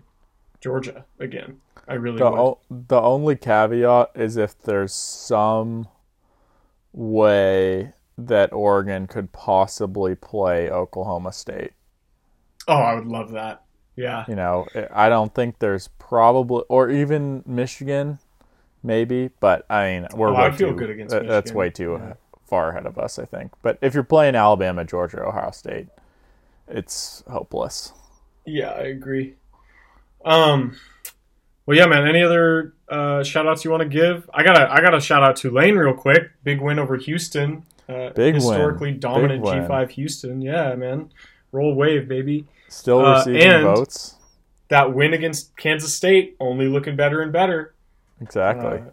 Georgia 0.61 1.05
again. 1.19 1.59
I 1.87 1.95
really 1.95 2.17
the 2.17 2.25
o- 2.25 2.59
the 2.69 2.99
only 2.99 3.35
caveat 3.35 4.11
is 4.15 4.37
if 4.37 4.59
there's 4.61 4.93
some 4.93 5.87
way 6.95 7.93
that 8.17 8.53
Oregon 8.53 9.07
could 9.07 9.31
possibly 9.33 10.15
play 10.15 10.69
Oklahoma 10.69 11.31
State. 11.33 11.71
oh, 12.67 12.73
I 12.77 12.95
would 12.95 13.05
love 13.07 13.31
that. 13.31 13.61
Yeah. 13.95 14.25
You 14.27 14.35
know, 14.35 14.65
I 14.91 15.07
don't 15.09 15.33
think 15.33 15.59
there's 15.59 15.89
probably 15.99 16.63
or 16.69 16.89
even 16.89 17.43
Michigan, 17.45 18.19
maybe. 18.83 19.29
But 19.39 19.65
I 19.69 19.99
mean, 19.99 20.07
we're 20.15 20.29
Oh, 20.29 20.35
I 20.35 20.51
feel 20.51 20.69
too, 20.69 20.75
good 20.75 20.89
against 20.89 21.11
that- 21.13 21.27
That's 21.27 21.51
way 21.51 21.69
too 21.69 21.99
Yeah. 22.01 22.13
far 22.47 22.69
ahead 22.69 22.85
of 22.85 22.97
us, 22.97 23.19
I 23.19 23.25
think. 23.25 23.51
But 23.61 23.77
if 23.81 23.93
you're 23.93 24.03
playing 24.03 24.35
Alabama, 24.35 24.83
Georgia, 24.85 25.21
Ohio 25.23 25.51
State, 25.51 25.87
it's 26.67 27.23
hopeless. 27.29 27.93
Yeah, 28.45 28.71
I 28.71 28.81
agree. 28.83 29.35
Um, 30.25 30.75
well, 31.65 31.77
yeah, 31.77 31.85
man. 31.85 32.07
Any 32.07 32.23
other 32.23 32.73
uh, 32.89 33.23
shout 33.23 33.47
outs 33.47 33.63
you 33.65 33.71
want 33.71 33.83
to 33.83 33.89
give? 33.89 34.29
I 34.33 34.43
got 34.43 34.53
to 34.53 34.71
I 34.71 34.81
got 34.81 34.91
to 34.91 34.99
shout 35.01 35.23
out 35.23 35.35
Tulane 35.35 35.75
real 35.75 35.93
quick. 35.93 36.23
Big 36.43 36.61
win 36.61 36.79
over 36.79 36.95
Houston. 36.97 37.63
Uh, 37.87 38.09
Big 38.15 38.35
historically 38.35 38.91
Big 38.93 39.01
dominant 39.01 39.43
win. 39.43 39.63
G5 39.63 39.91
Houston. 39.91 40.41
Yeah, 40.41 40.73
man. 40.75 41.11
Roll 41.51 41.75
wave, 41.75 42.07
baby. 42.07 42.45
Still 42.67 43.05
Uh, 43.05 43.17
receiving 43.17 43.61
votes. 43.61 44.15
That 44.69 44.93
win 44.93 45.13
against 45.13 45.55
Kansas 45.57 45.93
State 45.93 46.35
only 46.39 46.67
looking 46.67 46.95
better 46.95 47.21
and 47.21 47.31
better. 47.31 47.75
Exactly. 48.19 48.79
Uh, 48.79 48.91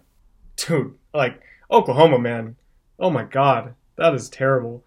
dude, 0.56 0.94
like 1.14 1.40
Oklahoma, 1.70 2.18
man. 2.18 2.56
Oh 2.98 3.10
my 3.10 3.24
God, 3.24 3.74
That 3.96 4.14
is 4.14 4.28
terrible. 4.28 4.84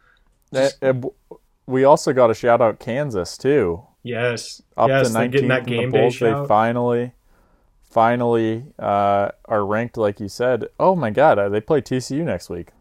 That- 0.52 0.74
uh, 0.82 0.88
w- 0.94 1.14
we 1.68 1.84
also 1.84 2.14
got 2.14 2.28
to 2.28 2.34
shout 2.36 2.62
out 2.62 2.80
Kansas 2.80 3.38
too. 3.38 3.84
Yes. 4.04 4.62
Up 4.78 4.88
yes, 4.90 5.08
to 5.08 5.14
they're 5.14 5.24
19th 5.28 5.32
getting 5.32 5.48
that 5.50 5.66
game 5.66 5.90
the 5.92 5.98
day 5.98 6.02
polls. 6.04 6.20
They 6.20 6.46
finally, 6.48 7.14
finally 7.96 8.66
uh, 8.78 9.30
are 9.46 9.66
ranked 9.66 9.96
like 9.96 10.20
you 10.20 10.28
said. 10.28 10.68
Oh 10.78 10.98
my 10.98 11.12
God, 11.12 11.40
uh, 11.40 11.48
they 11.48 11.62
play 11.62 11.80
TCU 11.80 12.26
next 12.26 12.50
week. 12.50 12.72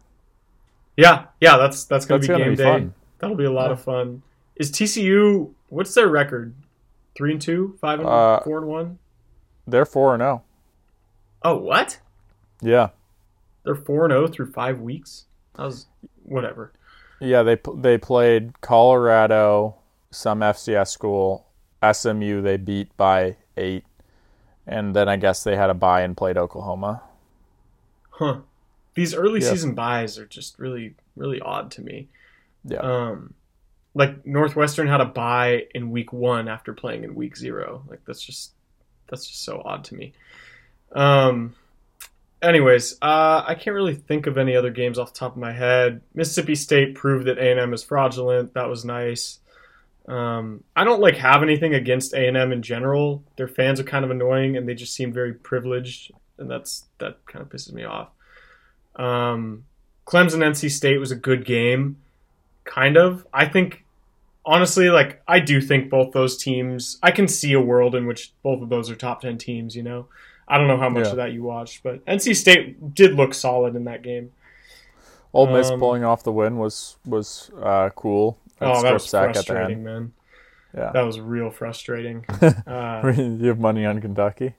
Yeah, 0.97 1.27
yeah, 1.39 1.55
that's 1.57 1.85
that's 1.85 2.05
gonna 2.05 2.19
That's 2.19 2.27
be 2.27 2.33
gonna 2.33 2.43
game 2.43 2.51
be 2.53 2.57
day. 2.57 2.63
fun. 2.63 2.93
That'll 3.19 3.37
be 3.37 3.45
a 3.45 3.51
lot 3.51 3.67
Yeah. 3.67 3.71
of 3.73 3.81
fun. 3.81 4.23
Is 4.57 4.71
TCU? 4.71 5.51
What's 5.69 5.93
their 5.93 6.07
record? 6.09 6.53
Three 7.15 7.31
and 7.31 7.41
two, 7.41 7.77
five 7.79 7.99
and 7.99 8.07
Uh, 8.09 8.41
four 8.41 8.57
and 8.57 8.67
one. 8.67 8.99
They're 9.65 9.85
four 9.85 10.13
and 10.13 10.19
zero. 10.21 10.43
Oh, 11.43 11.55
what? 11.57 11.99
Yeah, 12.61 12.89
They're 13.63 13.75
four 13.75 14.03
and 14.05 14.11
zero 14.11 14.27
through 14.27 14.51
five 14.51 14.79
weeks. 14.81 15.25
That 15.55 15.63
was 15.63 15.87
whatever. 16.23 16.73
yeah. 17.21 17.41
They 17.43 17.57
they 17.75 17.97
played 17.97 18.59
Colorado, 18.61 19.75
some 20.11 20.41
FCS 20.41 20.89
school, 20.91 21.45
SMU. 21.81 22.41
They 22.41 22.57
beat 22.57 22.95
by 22.97 23.37
eight, 23.57 23.85
and 24.67 24.95
then 24.95 25.07
I 25.09 25.17
guess 25.17 25.43
they 25.43 25.55
had 25.55 25.69
a 25.69 25.73
bye 25.73 26.01
and 26.01 26.15
played 26.17 26.37
Oklahoma. 26.37 27.01
Huh. 28.11 28.39
These 28.93 29.13
early 29.13 29.41
Yeah. 29.41 29.49
season 29.49 29.73
byes 29.75 30.17
are 30.17 30.25
just 30.25 30.57
really, 30.57 30.95
really 31.15 31.41
odd 31.41 31.69
to 31.71 31.81
me. 31.81 32.07
Yeah, 32.63 32.79
Um, 32.79 33.33
like 33.93 34.25
Northwestern 34.25 34.87
had 34.87 35.01
a 35.01 35.05
bye 35.05 35.67
in 35.75 35.91
week 35.91 36.11
one 36.13 36.47
after 36.47 36.73
playing 36.73 37.03
in 37.03 37.13
week 37.15 37.35
zero. 37.37 37.83
Like 37.89 38.01
that's 38.05 38.23
just 38.23 38.51
that's 39.07 39.27
just 39.27 39.43
so 39.43 39.61
odd 39.65 39.83
to 39.85 39.95
me. 39.95 40.13
Um. 40.93 41.55
Anyways, 42.41 42.93
uh, 43.01 43.43
I 43.47 43.55
can't 43.55 43.73
really 43.73 43.95
think 43.95 44.27
of 44.27 44.37
any 44.37 44.55
other 44.55 44.69
games 44.69 44.99
off 44.99 45.13
the 45.13 45.19
top 45.19 45.31
of 45.31 45.37
my 45.37 45.51
head. 45.53 46.01
Mississippi 46.13 46.53
State 46.53 46.93
proved 46.93 47.25
that 47.27 47.39
A 47.39 47.49
and 47.51 47.59
M 47.59 47.73
is 47.73 47.81
fraudulent. 47.83 48.53
That 48.53 48.69
was 48.69 48.85
nice. 48.85 49.39
Um, 50.07 50.63
I 50.75 50.83
don't 50.83 51.01
like 51.01 51.15
have 51.17 51.41
anything 51.41 51.73
against 51.73 52.13
A 52.13 52.27
and 52.27 52.37
M 52.37 52.51
in 52.51 52.61
general. 52.61 53.23
Their 53.37 53.47
fans 53.47 53.79
are 53.79 53.83
kind 53.83 54.05
of 54.05 54.11
annoying, 54.11 54.55
and 54.57 54.67
they 54.69 54.75
just 54.75 54.93
seem 54.93 55.11
very 55.11 55.33
privileged, 55.33 56.11
and 56.37 56.49
that's 56.49 56.85
that 56.99 57.17
kind 57.25 57.41
of 57.41 57.49
pisses 57.49 57.73
me 57.73 57.83
off. 57.85 58.09
Um, 58.95 59.65
Clemson 60.05 60.43
NC 60.43 60.69
State 60.71 60.99
was 60.99 61.11
a 61.11 61.15
good 61.15 61.45
game, 61.45 61.97
kind 62.63 62.97
of. 62.97 63.25
I 63.33 63.47
think 63.47 63.83
honestly, 64.45 64.89
like 64.89 65.21
I 65.27 65.39
do 65.39 65.59
think 65.59 65.89
both 65.89 66.13
those 66.13 66.37
teams. 66.37 66.99
I 67.01 67.11
can 67.11 67.27
see 67.27 67.53
a 67.53 67.61
world 67.61 67.95
in 67.95 68.05
which 68.05 68.31
both 68.43 68.61
of 68.61 68.69
those 68.69 68.91
are 68.91 68.95
top 68.95 69.21
ten 69.21 69.37
teams. 69.39 69.75
You 69.75 69.83
know, 69.83 70.07
I 70.47 70.59
don't 70.59 70.67
know 70.67 70.77
how 70.77 70.89
much 70.89 71.05
Yeah. 71.05 71.11
of 71.11 71.17
that 71.17 71.31
you 71.33 71.41
watched, 71.41 71.81
but 71.81 72.05
NC 72.05 72.35
State 72.35 72.93
did 72.93 73.15
look 73.15 73.33
solid 73.33 73.75
in 73.75 73.85
that 73.85 74.03
game. 74.03 74.31
Ole 75.33 75.47
Miss 75.47 75.69
um, 75.69 75.79
pulling 75.79 76.03
off 76.03 76.23
the 76.23 76.31
win 76.31 76.57
was 76.57 76.97
was 77.05 77.49
uh, 77.61 77.89
cool. 77.95 78.37
Oh, 78.61 78.81
that 78.81 78.93
was 78.93 79.09
frustrating, 79.09 79.83
man. 79.83 80.13
Yeah. 80.75 80.91
That 80.93 81.01
was 81.01 81.19
real 81.19 81.49
frustrating. 81.49 82.25
Uh, 82.67 83.13
you 83.15 83.47
have 83.47 83.59
money 83.59 83.85
on 83.85 84.01
Kentucky? 84.01 84.55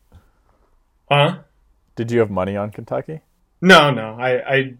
huh? 1.10 1.38
Did 1.94 2.10
you 2.10 2.18
have 2.20 2.30
money 2.30 2.56
on 2.56 2.70
Kentucky? 2.70 3.20
No, 3.60 3.90
no. 3.90 4.16
I, 4.18 4.54
I 4.54 4.74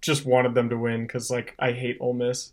just 0.00 0.24
wanted 0.24 0.54
them 0.54 0.68
to 0.70 0.76
win 0.76 1.06
because 1.06 1.30
like 1.30 1.54
I 1.58 1.72
hate 1.72 1.98
Ole 2.00 2.12
Miss. 2.14 2.52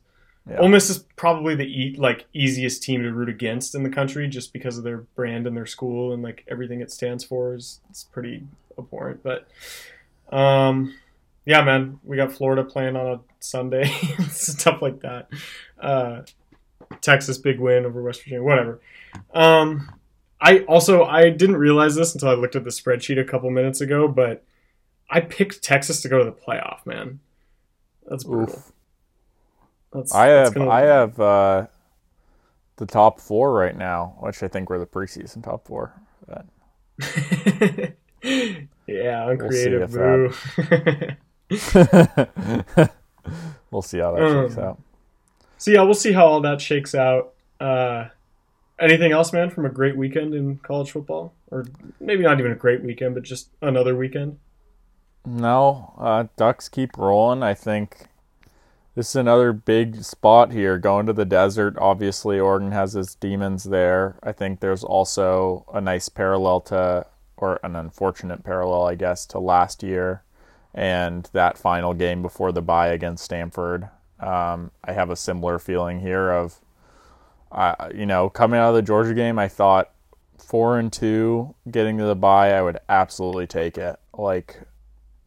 Yeah. 0.50 0.58
Ole 0.58 0.70
Miss 0.70 0.90
is 0.90 1.00
probably 1.16 1.56
the 1.56 1.66
e- 1.66 1.96
like 1.98 2.26
easiest 2.34 2.82
team 2.84 3.04
to 3.04 3.12
root 3.12 3.30
against 3.30 3.76
in 3.76 3.84
the 3.84 3.90
country 3.90 4.28
just 4.28 4.52
because 4.54 4.78
of 4.78 4.84
their 4.84 5.00
brand 5.16 5.46
and 5.48 5.56
their 5.56 5.66
school 5.66 6.14
and 6.14 6.24
like 6.24 6.44
everything 6.48 6.82
it 6.82 6.92
stands 6.92 7.24
for 7.24 7.56
is 7.56 7.82
it's 7.90 8.04
pretty 8.04 8.44
abhorrent. 8.78 9.22
But 9.24 9.48
um, 10.36 10.96
yeah, 11.46 11.62
man, 11.64 12.00
we 12.04 12.18
got 12.18 12.32
Florida 12.32 12.64
playing 12.64 12.96
on 12.96 13.08
a 13.08 13.20
Sunday, 13.40 13.86
stuff 14.30 14.82
like 14.82 15.02
that. 15.02 15.30
Uh, 15.82 16.22
Texas 17.02 17.38
big 17.38 17.60
win 17.60 17.86
over 17.86 18.02
West 18.02 18.24
Virginia, 18.24 18.44
whatever. 18.44 18.80
Um, 19.34 19.90
I 20.42 20.60
also 20.62 21.04
I 21.06 21.30
didn't 21.30 21.58
realize 21.58 21.96
this 21.96 22.14
until 22.14 22.30
I 22.30 22.34
looked 22.34 22.56
at 22.56 22.64
the 22.64 22.70
spreadsheet 22.70 23.20
a 23.20 23.24
couple 23.26 23.50
minutes 23.52 23.82
ago, 23.82 24.08
but 24.08 24.44
I 25.10 25.20
picked 25.22 25.62
Texas 25.64 26.02
to 26.02 26.10
go 26.10 26.20
to 26.20 26.26
the 26.26 26.32
playoff. 26.32 26.86
Man, 26.86 27.20
that's 28.08 28.24
brutal. 28.24 28.56
Oof. 28.56 28.72
That's, 29.94 30.14
I 30.14 30.28
have 30.28 30.54
gonna- 30.54 30.70
I 30.70 30.82
have 30.82 31.20
uh, 31.20 31.68
the 32.78 32.86
top 32.86 33.20
four 33.20 33.54
right 33.54 33.76
now, 33.76 34.16
which 34.20 34.42
I 34.44 34.48
think 34.48 34.70
were 34.70 34.80
the 34.80 34.86
preseason 34.86 35.44
top 35.44 35.66
four. 35.68 35.94
But 36.28 36.46
yeah, 38.88 39.26
We'll 39.34 39.52
see 39.52 39.74
uncreative 39.76 39.92
boo. 39.92 40.32
we'll 43.72 43.82
see 43.82 43.98
how 44.00 44.12
that 44.16 44.48
shakes 44.48 44.58
Um, 44.58 44.64
out. 44.64 44.80
So 45.60 45.70
yeah, 45.70 45.84
we'll 45.84 45.94
see 45.94 46.14
how 46.14 46.26
all 46.26 46.42
that 46.42 46.60
shakes 46.60 46.96
out. 46.96 47.34
Uh, 47.60 48.08
anything 48.80 49.12
else, 49.12 49.32
man, 49.32 49.52
from 49.52 49.66
a 49.66 49.70
great 49.70 49.96
weekend 49.96 50.34
in 50.34 50.58
college 50.58 50.90
football, 50.90 51.34
or 51.52 51.66
maybe 52.00 52.24
not 52.24 52.40
even 52.40 52.52
a 52.52 52.56
great 52.56 52.82
weekend, 52.82 53.14
but 53.14 53.24
just 53.24 53.50
another 53.62 53.96
weekend? 53.96 54.40
No, 55.26 55.94
uh, 56.00 56.26
Ducks 56.38 56.70
keep 56.70 56.98
rolling. 56.98 57.44
I 57.44 57.54
think 57.54 58.08
this 58.96 59.10
is 59.10 59.16
another 59.18 59.54
big 59.54 60.04
spot 60.04 60.52
here. 60.52 60.78
Going 60.80 61.06
to 61.06 61.14
the 61.14 61.26
desert. 61.26 61.78
Obviously, 61.78 62.40
Oregon 62.40 62.72
has 62.72 62.96
its 62.96 63.14
demons 63.16 63.66
there. 63.66 64.18
I 64.24 64.32
think 64.32 64.62
there's 64.62 64.84
also 64.84 65.66
a 65.74 65.82
nice 65.82 66.10
parallel 66.10 66.62
to, 66.62 67.06
or 67.38 67.60
an 67.64 67.76
unfortunate 67.76 68.44
parallel, 68.44 68.86
I 68.86 68.96
guess, 68.96 69.26
to 69.28 69.40
last 69.40 69.84
year 69.84 70.24
and 70.74 71.30
that 71.34 71.58
final 71.58 71.94
game 71.94 72.22
before 72.22 72.52
the 72.52 72.62
bye 72.62 72.90
against 72.90 73.24
Stanford. 73.24 73.90
Um, 74.20 74.72
I 74.84 74.94
have 74.94 75.10
a 75.10 75.16
similar 75.16 75.60
feeling 75.60 76.00
here 76.00 76.32
of, 76.32 76.60
uh, 77.52 77.90
you 77.94 78.06
know, 78.06 78.30
coming 78.30 78.60
out 78.60 78.70
of 78.70 78.76
the 78.76 78.82
Georgia 78.82 79.14
game, 79.14 79.40
I 79.40 79.48
thought 79.48 79.92
four 80.38 80.78
and 80.80 80.92
two 80.92 81.56
getting 81.70 81.98
to 81.98 82.06
the 82.06 82.16
bye, 82.16 82.54
I 82.54 82.62
would 82.62 82.80
absolutely 82.88 83.48
take 83.48 83.78
it. 83.78 83.98
Like, 84.18 84.62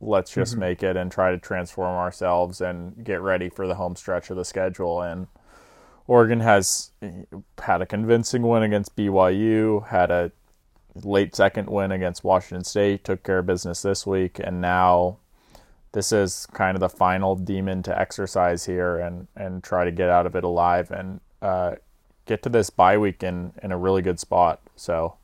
let's 0.01 0.32
just 0.32 0.57
Mhm. 0.57 0.59
make 0.59 0.82
it 0.82 0.97
and 0.97 1.11
try 1.12 1.30
to 1.30 1.38
transform 1.38 1.95
ourselves 1.95 2.61
and 2.61 3.05
get 3.05 3.20
ready 3.20 3.49
for 3.49 3.66
the 3.66 3.76
home 3.76 3.95
stretch 3.97 4.30
of 4.30 4.36
the 4.36 4.45
schedule. 4.45 5.01
And 5.01 5.28
Oregon 6.07 6.40
has 6.40 6.90
had 7.59 7.80
a 7.80 7.86
convincing 7.86 8.43
win 8.43 8.62
against 8.62 8.97
BYU, 8.97 9.86
had 9.88 10.11
a 10.11 10.32
late 11.05 11.34
second 11.34 11.68
win 11.70 11.93
against 11.93 12.24
Washington 12.24 12.64
State, 12.64 13.05
took 13.05 13.22
care 13.22 13.38
of 13.38 13.47
business 13.47 13.82
this 13.82 14.07
week, 14.07 14.38
and 14.43 14.61
now 14.61 15.18
this 15.93 16.12
is 16.12 16.47
kind 16.53 16.76
of 16.76 16.80
the 16.80 16.88
final 16.88 17.36
demon 17.36 17.82
to 17.84 17.99
exercise 17.99 18.64
here 18.64 18.99
and, 18.99 19.28
and 19.36 19.62
try 19.62 19.84
to 19.84 19.93
get 19.93 20.09
out 20.09 20.26
of 20.26 20.34
it 20.34 20.45
alive 20.45 20.90
and 20.90 21.20
uh, 21.40 21.74
get 22.26 22.43
to 22.43 22.49
this 22.49 22.70
bye 22.70 22.99
week 22.99 23.22
in, 23.22 23.53
in 23.62 23.72
a 23.72 23.78
really 23.78 24.03
good 24.03 24.18
spot. 24.18 24.61
So 24.76 25.16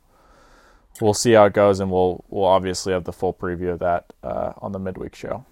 we'll 1.01 1.13
see 1.13 1.33
how 1.33 1.45
it 1.45 1.53
goes, 1.53 1.79
and 1.79 1.91
we'll 1.91 2.23
we'll 2.29 2.45
obviously 2.45 2.93
have 2.93 3.03
the 3.03 3.13
full 3.13 3.33
preview 3.33 3.71
of 3.71 3.79
that 3.79 4.13
uh, 4.23 4.53
on 4.57 4.71
the 4.71 4.79
midweek 4.79 5.15
show. 5.15 5.45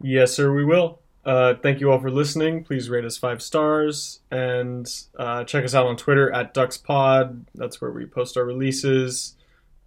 Yes, 0.00 0.32
sir, 0.32 0.52
we 0.54 0.64
will. 0.64 1.00
Uh, 1.24 1.54
thank 1.62 1.80
you 1.80 1.92
all 1.92 2.00
for 2.00 2.10
listening. 2.10 2.64
Please 2.64 2.88
rate 2.88 3.04
us 3.04 3.18
five 3.18 3.42
stars 3.42 4.20
and 4.30 4.88
uh, 5.18 5.44
check 5.44 5.64
us 5.64 5.74
out 5.74 5.86
on 5.86 5.96
Twitter 5.96 6.32
at 6.32 6.54
DucksPod. 6.54 7.44
That's 7.54 7.80
where 7.80 7.90
we 7.90 8.06
post 8.06 8.38
our 8.38 8.44
releases. 8.44 9.36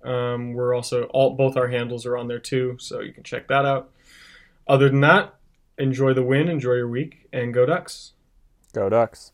Um, 0.04 0.54
we're 0.54 0.76
also 0.76 1.06
all 1.06 1.36
both 1.36 1.58
our 1.58 1.70
handles 1.70 2.06
are 2.06 2.18
on 2.18 2.28
there 2.28 2.40
too, 2.40 2.78
so 2.80 3.00
you 3.00 3.14
can 3.14 3.24
check 3.24 3.48
that 3.48 3.66
out. 3.66 3.90
Other 4.68 4.90
than 4.90 5.02
that, 5.02 5.36
enjoy 5.78 6.14
the 6.14 6.24
win, 6.24 6.48
enjoy 6.48 6.74
your 6.74 6.88
week, 6.88 7.28
and 7.34 7.54
go 7.54 7.66
Ducks. 7.66 8.14
Go 8.74 8.90
Ducks! 8.90 9.33